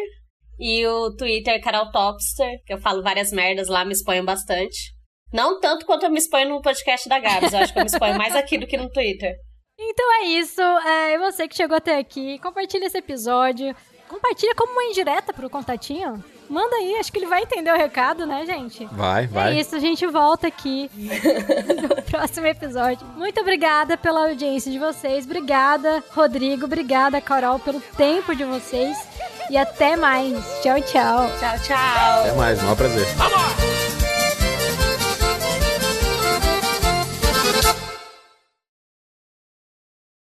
[0.59, 2.49] E o Twitter, Carol Topster.
[2.65, 4.96] Que eu falo várias merdas lá, me exponho bastante.
[5.33, 7.53] Não tanto quanto eu me exponho no podcast da Gabs.
[7.53, 9.35] Eu acho que eu me exponho mais aqui do que no Twitter.
[9.79, 10.61] Então é isso.
[10.61, 13.75] É, e você que chegou até aqui, compartilha esse episódio.
[14.09, 16.23] Compartilha como uma indireta pro contatinho.
[16.49, 18.85] Manda aí, acho que ele vai entender o recado, né, gente?
[18.93, 19.57] Vai, vai.
[19.57, 23.05] É isso, a gente volta aqui no próximo episódio.
[23.17, 25.25] Muito obrigada pela audiência de vocês.
[25.25, 26.67] Obrigada, Rodrigo.
[26.67, 28.97] Obrigada, Carol, pelo tempo de vocês.
[29.51, 30.33] E até mais.
[30.63, 31.29] Tchau, tchau.
[31.41, 32.21] Tchau, tchau.
[32.21, 33.07] Até mais, um prazer.
[33.17, 33.96] Vamos!